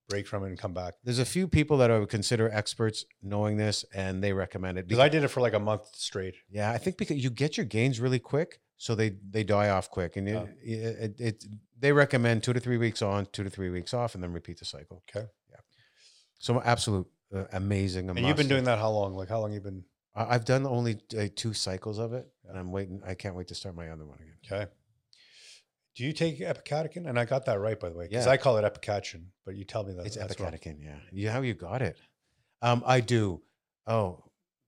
break 0.10 0.28
from 0.28 0.44
it 0.44 0.48
and 0.48 0.58
come 0.58 0.74
back. 0.74 0.96
there's 1.04 1.20
a 1.20 1.26
few 1.26 1.48
people 1.48 1.78
that 1.78 1.90
I 1.92 2.00
would 2.00 2.10
consider 2.10 2.50
experts 2.52 3.06
knowing 3.22 3.58
this, 3.58 3.86
and 3.94 4.22
they 4.24 4.34
recommend 4.34 4.78
it. 4.78 4.88
Because 4.88 5.00
I 5.00 5.08
did 5.10 5.24
it 5.24 5.30
for 5.30 5.40
like 5.42 5.54
a 5.54 5.60
month 5.60 5.84
straight. 5.94 6.36
yeah, 6.50 6.72
I 6.72 6.78
think 6.78 6.98
because 6.98 7.24
you 7.24 7.30
get 7.30 7.56
your 7.58 7.66
gains 7.66 8.00
really 8.00 8.20
quick, 8.20 8.60
so 8.78 8.96
they 8.96 9.16
they 9.30 9.44
die 9.44 9.70
off 9.70 9.90
quick, 9.90 10.18
and 10.18 10.28
it, 10.28 10.36
Oh. 10.36 10.50
it, 10.62 11.16
it, 11.20 11.46
they 11.80 11.92
recommend 11.94 12.44
two 12.44 12.54
to 12.54 12.60
three 12.60 12.78
weeks 12.78 13.02
on, 13.02 13.28
two 13.32 13.44
to 13.44 13.50
three 13.50 13.70
weeks 13.70 13.94
off, 13.94 14.16
and 14.16 14.24
then 14.24 14.34
repeat 14.34 14.58
the 14.60 14.66
cycle. 14.66 15.04
Okay. 15.10 15.28
Yeah. 15.50 15.58
So 16.40 16.62
absolute 16.62 17.08
uh, 17.36 17.46
amazing. 17.54 18.10
And 18.10 18.20
you've 18.20 18.38
been 18.38 18.48
doing 18.48 18.64
that 18.66 18.80
how 18.80 18.90
long? 18.90 19.14
Like 19.16 19.30
how 19.30 19.40
long 19.40 19.54
you 19.54 19.62
been? 19.62 19.84
I- 20.16 20.34
I've 20.36 20.46
done 20.46 20.66
only 20.66 21.00
uh, 21.18 21.28
two 21.36 21.54
cycles 21.54 22.00
of 22.00 22.14
it, 22.14 22.28
and 22.48 22.58
I'm 22.58 22.72
waiting. 22.72 23.02
I 23.06 23.14
can't 23.14 23.36
wait 23.36 23.48
to 23.50 23.56
start 23.56 23.76
my 23.76 23.90
other 23.90 24.06
one 24.06 24.18
again. 24.20 24.38
Okay. 24.64 24.72
Do 25.96 26.04
you 26.06 26.14
take 26.14 26.40
epicatechin? 26.40 27.08
And 27.08 27.20
I 27.20 27.26
got 27.26 27.46
that 27.46 27.60
right, 27.60 27.80
by 27.80 27.90
the 27.90 27.96
way, 27.96 28.08
because 28.08 28.26
Yeah. 28.26 28.32
I 28.32 28.38
call 28.38 28.58
it 28.58 28.64
epicatechin, 28.64 29.26
but 29.46 29.56
you 29.56 29.66
tell 29.66 29.84
me 29.84 29.94
that 29.94 30.06
It's 30.06 30.16
that's 30.16 30.40
wrong. 30.40 30.52
epicatechin, 30.52 30.84
yeah. 30.84 31.00
You 31.12 31.30
how 31.30 31.42
you 31.42 31.54
got 31.54 31.82
it? 31.82 31.98
Um, 32.62 32.84
I 32.86 33.02
do. 33.02 33.42
Oh, 33.88 34.24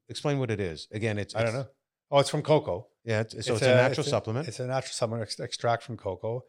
explain 0.10 0.40
what 0.40 0.50
it 0.52 0.60
is. 0.60 0.88
Again, 0.92 1.18
it's 1.20 1.36
I 1.36 1.40
don't 1.40 1.50
it's- 1.50 1.66
know. 1.66 1.72
Oh, 2.14 2.20
it's 2.20 2.30
from 2.30 2.42
cocoa. 2.42 2.88
Yeah, 3.06 3.22
it's, 3.22 3.46
so 3.46 3.54
it's, 3.54 3.62
a, 3.62 3.74
natural 3.76 4.04
supplement. 4.06 4.48
It's 4.48 4.60
a 4.60 4.68
natural 4.68 4.92
supplement 4.92 5.24
ex- 5.24 5.40
extract 5.40 5.82
from 5.84 5.96
cocoa, 5.98 6.44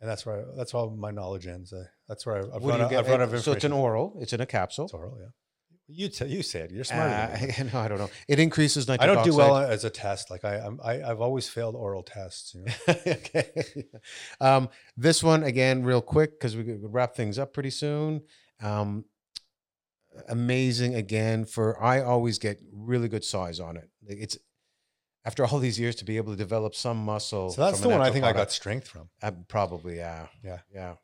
and 0.00 0.08
that's 0.10 0.24
where 0.24 0.46
that's 0.56 0.72
all 0.74 0.90
my 0.90 1.10
knowledge 1.10 1.46
ends. 1.46 1.72
Uh, 1.72 1.84
that's 2.08 2.24
where 2.26 2.38
I've 2.38 2.62
What 2.62 2.70
run. 2.70 2.78
you 2.78 2.84
out- 2.86 2.90
get? 2.90 2.98
I've 3.00 3.08
run 3.08 3.20
out 3.20 3.28
of 3.28 3.34
It- 3.34 3.42
so 3.42 3.52
it's 3.52 3.64
an 3.64 3.72
oral. 3.72 4.16
It's 4.20 4.32
in 4.32 4.40
a 4.40 4.46
capsule. 4.46 4.86
It's 4.86 4.94
oral, 4.94 5.18
yeah. 5.20 5.26
You 5.92 6.08
t- 6.08 6.26
you 6.26 6.42
said 6.42 6.70
you're 6.70 6.84
smarter. 6.84 7.10
than. 7.36 7.50
Uh, 7.68 7.70
no, 7.74 7.80
I 7.80 7.88
don't 7.88 7.98
know. 7.98 8.10
It 8.28 8.38
increases 8.38 8.86
nitric 8.86 9.02
I 9.02 9.12
don't 9.14 9.24
do 9.24 9.34
well 9.36 9.56
as 9.56 9.84
a 9.84 9.90
test. 9.90 10.30
Like 10.30 10.44
I, 10.44 10.56
I'm, 10.56 10.80
I, 10.82 11.02
I've 11.02 11.20
always 11.20 11.48
failed 11.48 11.74
oral 11.74 12.02
tests. 12.02 12.54
You 12.54 12.64
know? 12.64 12.72
okay. 13.06 13.64
Um, 14.40 14.68
this 14.96 15.22
one 15.22 15.42
again, 15.42 15.82
real 15.82 16.00
quick, 16.00 16.38
because 16.38 16.56
we 16.56 16.64
could 16.64 16.80
wrap 16.82 17.14
things 17.14 17.38
up 17.38 17.52
pretty 17.52 17.70
soon. 17.70 18.22
Um, 18.62 19.04
amazing 20.28 20.94
again 20.94 21.44
for 21.44 21.82
I 21.82 22.02
always 22.02 22.38
get 22.38 22.60
really 22.72 23.08
good 23.08 23.24
size 23.24 23.60
on 23.60 23.76
it. 23.76 23.88
It's 24.06 24.38
after 25.24 25.44
all 25.44 25.58
these 25.58 25.78
years 25.78 25.94
to 25.96 26.04
be 26.04 26.16
able 26.16 26.32
to 26.32 26.36
develop 26.38 26.74
some 26.74 26.96
muscle. 26.98 27.50
So 27.50 27.62
that's 27.62 27.80
the 27.80 27.88
one 27.88 28.00
I 28.00 28.10
think 28.10 28.24
I 28.24 28.32
got 28.32 28.50
strength 28.50 28.88
from. 28.88 29.08
uh, 29.22 29.32
probably, 29.48 29.96
yeah, 29.96 30.26
Yeah. 30.42 30.58
yeah. 30.72 30.94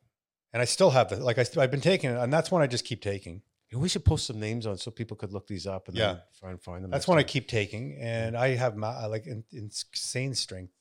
And 0.52 0.62
I 0.62 0.64
still 0.64 0.90
have 0.90 1.10
the 1.10 1.16
like 1.16 1.38
I 1.38 1.44
I've 1.58 1.70
been 1.70 1.80
taking 1.82 2.10
it, 2.10 2.16
and 2.16 2.32
that's 2.32 2.50
one 2.50 2.62
I 2.62 2.66
just 2.66 2.84
keep 2.84 3.02
taking. 3.02 3.42
Yeah, 3.76 3.82
We 3.82 3.88
should 3.88 4.04
post 4.04 4.26
some 4.26 4.40
names 4.40 4.66
on 4.66 4.78
so 4.78 4.90
people 4.90 5.16
could 5.16 5.32
look 5.32 5.46
these 5.46 5.66
up 5.66 5.88
and 5.88 5.96
Yeah. 5.96 6.06
then 6.14 6.22
try 6.38 6.50
and 6.50 6.62
find 6.62 6.82
them. 6.82 6.90
That's 6.90 7.06
one 7.08 7.18
I 7.18 7.22
keep 7.22 7.48
taking, 7.48 7.98
and 8.00 8.36
I 8.36 8.54
have 8.56 8.76
my 8.76 8.88
I 8.88 9.06
like 9.06 9.26
in, 9.26 9.44
insane 9.52 10.34
strength, 10.34 10.72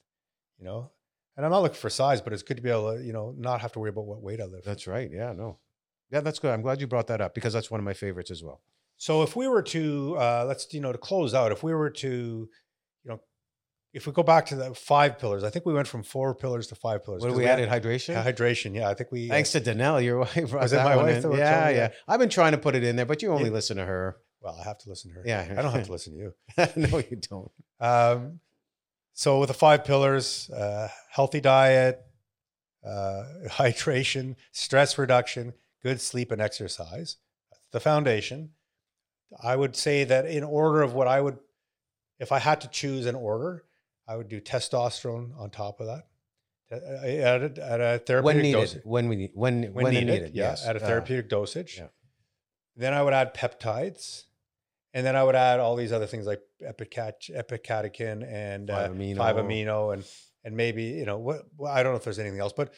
you 0.57 0.65
know. 0.65 0.91
And 1.37 1.45
I'm 1.45 1.51
not 1.51 1.61
looking 1.63 1.75
for 1.75 1.89
size, 1.89 2.21
but 2.21 2.31
it's 2.33 2.43
good 2.43 2.57
to 2.57 2.63
be 2.63 2.69
able 2.69 2.95
to, 2.95 3.03
you 3.03 3.11
know, 3.11 3.33
not 3.37 3.59
have 3.61 3.73
to 3.73 3.79
worry 3.79 3.89
about 3.89 4.05
what 4.05 4.21
weight 4.21 4.39
I 4.39 4.45
lift. 4.45 4.65
That's 4.65 4.87
right. 4.87 5.11
Yeah, 5.11 5.33
no. 5.33 5.59
Yeah, 6.11 6.21
that's 6.21 6.39
good. 6.39 6.51
I'm 6.53 6.61
glad 6.61 6.79
you 6.79 6.87
brought 6.87 7.07
that 7.07 7.19
up 7.19 7.33
because 7.35 7.51
that's 7.51 7.69
one 7.69 7.79
of 7.79 7.83
my 7.83 7.93
favorites 7.93 8.31
as 8.31 8.41
well. 8.43 8.61
So 8.97 9.21
if 9.23 9.35
we 9.35 9.47
were 9.47 9.63
to 9.63 10.15
uh, 10.17 10.45
let's 10.47 10.73
you 10.73 10.79
know 10.79 10.91
to 10.93 10.97
close 10.97 11.33
out, 11.33 11.51
if 11.51 11.61
we 11.63 11.73
were 11.73 11.89
to, 11.89 12.49
if 13.95 14.05
we 14.05 14.13
go 14.13 14.23
back 14.23 14.45
to 14.47 14.55
the 14.55 14.73
five 14.75 15.17
pillars, 15.17 15.43
I 15.43 15.49
think 15.49 15.65
we 15.65 15.73
went 15.73 15.87
from 15.87 16.03
four 16.03 16.35
pillars 16.35 16.67
to 16.67 16.75
five 16.75 17.03
pillars. 17.03 17.23
What 17.23 17.33
we 17.33 17.45
had- 17.45 17.59
added? 17.59 17.69
Hydration? 17.69 18.09
yeah, 18.09 18.23
hydration. 18.23 18.75
Yeah, 18.75 18.89
I 18.89 18.93
think 18.93 19.11
we. 19.11 19.27
Thanks 19.29 19.51
to 19.53 19.61
Danelle, 19.61 20.03
your 20.03 20.19
wife. 20.25 20.53
Was 20.53 20.73
it 20.73 20.77
my 20.77 20.95
wife 20.97 21.23
Yeah, 21.33 21.69
yeah. 21.69 21.89
I've 22.07 22.19
been 22.19 22.29
trying 22.29 22.51
to 22.51 22.57
put 22.57 22.75
it 22.75 22.83
in 22.83 22.95
there, 22.97 23.05
but 23.05 23.21
you 23.21 23.31
only 23.31 23.49
It- 23.49 23.53
listen 23.53 23.77
to 23.77 23.85
her. 23.85 24.17
well, 24.41 24.57
I 24.59 24.63
have 24.65 24.77
to 24.79 24.89
listen 24.89 25.11
to 25.11 25.15
her. 25.19 25.23
Yeah. 25.25 25.47
I 25.57 25.61
don't 25.61 25.71
have 25.71 25.85
to 25.85 25.91
listen 25.97 26.13
to 26.13 26.19
you. 26.19 26.33
no, 26.75 26.97
you 27.09 27.17
don't. 27.17 27.51
Um, 27.79 28.39
so 29.13 29.39
with 29.39 29.47
the 29.47 29.53
five 29.55 29.85
pillars, 29.85 30.49
uh, 30.51 30.89
healthy 31.09 31.39
diet, 31.41 32.01
uh, 32.85 33.23
hydration, 33.47 34.35
stress 34.51 34.97
reduction, 34.97 35.53
good 35.81 36.01
sleep 36.01 36.31
and 36.31 36.41
exercise, 36.41 37.17
that's 37.49 37.67
the 37.71 37.79
foundation. 37.79 38.49
I 39.41 39.55
would 39.55 39.75
say 39.75 40.03
that 40.03 40.25
in 40.25 40.43
order 40.43 40.81
of 40.81 40.93
what 40.93 41.07
I 41.07 41.21
would, 41.21 41.37
if 42.19 42.31
I 42.31 42.39
had 42.39 42.61
to 42.61 42.67
choose 42.67 43.05
an 43.05 43.15
order, 43.15 43.63
I 44.07 44.15
would 44.15 44.29
do 44.29 44.39
testosterone 44.41 45.37
on 45.39 45.49
top 45.49 45.79
of 45.79 45.87
that. 45.87 46.07
Uh, 46.71 46.75
At 47.05 47.57
a, 47.57 47.63
at 47.63 47.81
a 47.81 47.99
therapeutic 47.99 48.23
When 48.25 48.37
needed. 48.39 48.59
dosage. 48.59 48.81
When 48.85 49.07
we 49.09 49.15
need. 49.15 49.31
When 49.33 49.63
when, 49.73 49.83
When 49.85 49.93
needed. 49.93 50.05
needed, 50.07 50.35
yeah, 50.35 50.49
yes. 50.49 50.65
at 50.65 50.75
a 50.75 50.83
Uh, 50.83 50.87
therapeutic 50.87 51.29
dosage. 51.29 51.77
yeah. 51.77 51.87
Then 52.75 52.93
I 52.93 53.01
would 53.03 53.13
add 53.13 53.33
peptides. 53.33 54.23
And 54.93 55.05
then 55.05 55.15
I 55.15 55.23
would 55.23 55.35
add 55.35 55.59
all 55.59 55.75
these 55.75 55.91
other 55.91 56.05
things 56.07 56.25
like 56.25 56.41
epicat- 56.65 57.29
epicatechin 57.29 58.25
and 58.31 58.69
uh, 58.69 58.87
5-amino. 58.89 59.15
5-amino 59.17 59.93
and 59.93 60.05
and 60.45 60.55
maybe 60.55 60.83
you 60.83 61.05
know 61.05 61.17
what 61.17 61.41
well, 61.57 61.71
I 61.71 61.83
don't 61.83 61.91
know 61.91 61.97
if 61.97 62.03
there's 62.05 62.19
anything 62.19 62.39
else, 62.39 62.53
but 62.53 62.71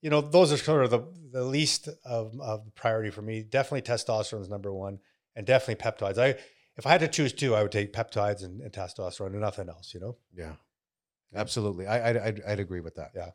you 0.00 0.08
know 0.08 0.22
those 0.22 0.52
are 0.52 0.56
sort 0.56 0.84
of 0.84 0.90
the 0.90 1.02
the 1.32 1.44
least 1.44 1.88
of 2.04 2.32
of 2.40 2.74
priority 2.74 3.10
for 3.10 3.20
me. 3.20 3.42
Definitely 3.42 3.82
testosterone 3.82 4.40
is 4.40 4.48
number 4.48 4.72
one, 4.72 5.00
and 5.36 5.46
definitely 5.46 5.82
peptides. 5.84 6.16
I 6.18 6.38
if 6.76 6.86
I 6.86 6.90
had 6.90 7.00
to 7.00 7.08
choose 7.08 7.32
two, 7.32 7.54
I 7.54 7.62
would 7.62 7.72
take 7.72 7.92
peptides 7.92 8.44
and, 8.44 8.60
and 8.60 8.72
testosterone 8.72 9.28
and 9.28 9.40
nothing 9.40 9.68
else. 9.68 9.92
You 9.94 10.00
know, 10.00 10.16
Yeah, 10.36 10.54
absolutely. 11.34 11.86
I, 11.86 12.10
I'd, 12.10 12.16
I'd, 12.16 12.42
I'd 12.46 12.60
agree 12.60 12.80
with 12.80 12.94
that. 12.96 13.10
Yeah. 13.14 13.30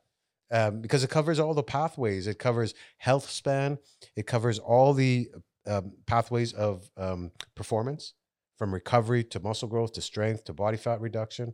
Um, 0.52 0.82
because 0.82 1.04
it 1.04 1.10
covers 1.10 1.40
all 1.40 1.54
the 1.54 1.64
pathways. 1.64 2.28
It 2.28 2.38
covers 2.38 2.74
health 2.98 3.30
span. 3.30 3.80
It 4.16 4.28
covers 4.28 4.60
all 4.60 4.94
the 4.94 5.30
um, 5.66 5.94
pathways 6.06 6.54
of 6.54 6.90
um, 6.98 7.32
performance, 7.56 8.14
from 8.58 8.74
recovery 8.74 9.24
to 9.24 9.40
muscle 9.40 9.68
growth 9.68 9.94
to 9.94 10.02
strength 10.02 10.46
to 10.46 10.54
body 10.54 10.78
fat 10.78 11.02
reduction. 11.02 11.54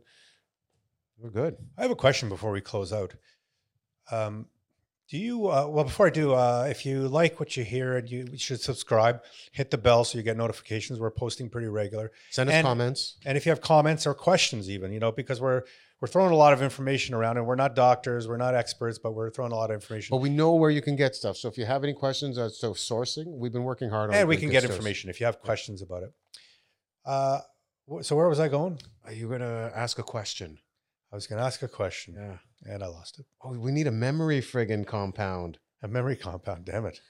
We're 1.18 1.30
good. 1.30 1.56
I 1.78 1.82
have 1.82 1.90
a 1.90 1.96
question 1.96 2.28
before 2.28 2.50
we 2.50 2.60
close 2.60 2.92
out. 2.92 3.14
Do 5.10 5.18
you 5.18 5.48
uh, 5.48 5.66
well 5.68 5.84
before 5.84 6.06
I 6.06 6.10
do? 6.10 6.32
Uh, 6.32 6.66
if 6.70 6.86
you 6.86 7.06
like 7.08 7.38
what 7.38 7.56
you 7.56 7.64
hear, 7.64 7.96
and 7.98 8.08
you 8.08 8.38
should 8.38 8.60
subscribe, 8.60 9.20
hit 9.52 9.70
the 9.70 9.76
bell 9.78 10.04
so 10.04 10.16
you 10.16 10.24
get 10.24 10.36
notifications. 10.38 10.98
We're 10.98 11.10
posting 11.10 11.50
pretty 11.50 11.68
regular. 11.68 12.12
Send 12.30 12.48
us 12.48 12.54
And- 12.54 12.64
comments. 12.66 13.16
and 13.26 13.36
if 13.36 13.44
you 13.44 13.50
have 13.50 13.60
comments 13.60 14.06
or 14.06 14.14
questions 14.14 14.70
even 14.70 14.90
you 14.92 15.00
know 15.00 15.12
because 15.12 15.40
we're 15.40 15.62
we're 16.00 16.08
throwing 16.08 16.32
a 16.32 16.36
lot 16.36 16.52
of 16.52 16.62
information 16.62 17.14
around 17.14 17.36
and 17.36 17.46
we're 17.46 17.54
not 17.56 17.74
doctors 17.76 18.26
we're 18.26 18.36
not 18.36 18.54
experts 18.56 18.98
but 18.98 19.12
we're 19.12 19.30
throwing 19.30 19.52
a 19.52 19.54
lot 19.54 19.70
of 19.70 19.74
information 19.74 20.08
But 20.10 20.20
we 20.22 20.30
know 20.30 20.54
where 20.54 20.70
you 20.70 20.80
can 20.82 20.96
get 20.96 21.14
stuff. 21.14 21.36
So 21.36 21.46
if 21.48 21.56
you 21.58 21.64
have 21.66 21.84
any 21.84 21.92
questions 21.94 22.38
as 22.38 22.58
to 22.58 22.68
sourcing, 22.68 23.26
we've 23.38 23.52
been 23.52 23.64
working 23.64 23.90
hard 23.90 24.10
on. 24.10 24.16
and 24.16 24.26
we 24.28 24.36
can 24.36 24.48
get 24.50 24.62
stuff. 24.62 24.72
information 24.72 25.10
if 25.10 25.20
you 25.20 25.26
have 25.26 25.40
questions 25.40 25.82
about 25.82 26.02
it 26.04 26.12
uh 27.04 27.38
so 28.00 28.16
where 28.16 28.28
was 28.28 28.40
i 28.40 28.48
going 28.48 28.78
Are 29.04 29.12
you 29.12 29.28
gonna 29.28 29.70
ask 29.74 29.98
a 29.98 30.02
question? 30.02 30.58
i 31.12 31.14
was 31.16 31.26
going 31.26 31.38
to 31.38 31.44
ask 31.44 31.62
a 31.62 31.68
question 31.68 32.14
Yeah. 32.16 32.38
And 32.66 32.82
i 32.82 32.86
lost 32.86 33.18
it 33.18 33.26
Oh, 33.42 33.52
we 33.58 33.72
need 33.72 33.86
a 33.86 33.92
memory 33.92 34.40
friggin' 34.40 34.86
compound. 34.86 35.58
a 35.82 35.88
memory 35.88 36.16
compound 36.16 36.64
damn 36.64 36.86
it 36.86 37.00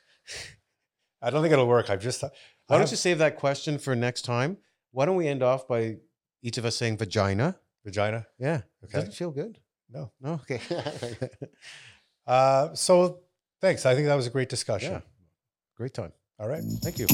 i 1.21 1.31
don't 1.31 1.43
think 1.43 1.53
it'll 1.53 1.67
work 1.69 1.91
i've 1.91 2.01
just 2.03 2.23
Why 2.69 2.79
don't 2.79 2.91
you 2.91 2.97
save 2.97 3.19
that 3.19 3.37
question 3.37 3.79
for 3.79 3.95
next 3.95 4.23
time? 4.23 4.57
Why 4.93 5.05
don't 5.07 5.17
we 5.17 5.27
end 5.29 5.43
off 5.43 5.67
by 5.69 5.97
each 6.43 6.59
of 6.59 6.65
us 6.65 6.77
saying 6.77 6.97
vagina? 6.99 7.57
vagina 7.85 8.27
Yeah. 8.39 8.63
Okay. 8.85 8.93
Doesn't 8.99 9.11
it 9.11 9.17
feel 9.17 9.31
good? 9.31 9.59
no 9.91 10.11
No. 10.21 10.35
Okay. 10.43 10.61
uh 12.27 12.73
so 12.75 13.21
thanks 13.61 13.85
i 13.85 13.95
think 13.95 14.07
that 14.07 14.15
was 14.15 14.27
a 14.27 14.31
great 14.31 14.49
discussion 14.49 14.93
yeah. 14.93 15.01
Great 15.77 15.93
time. 15.95 16.13
all 16.39 16.49
right 16.49 16.63
Thank 16.83 16.99
you. 17.01 17.07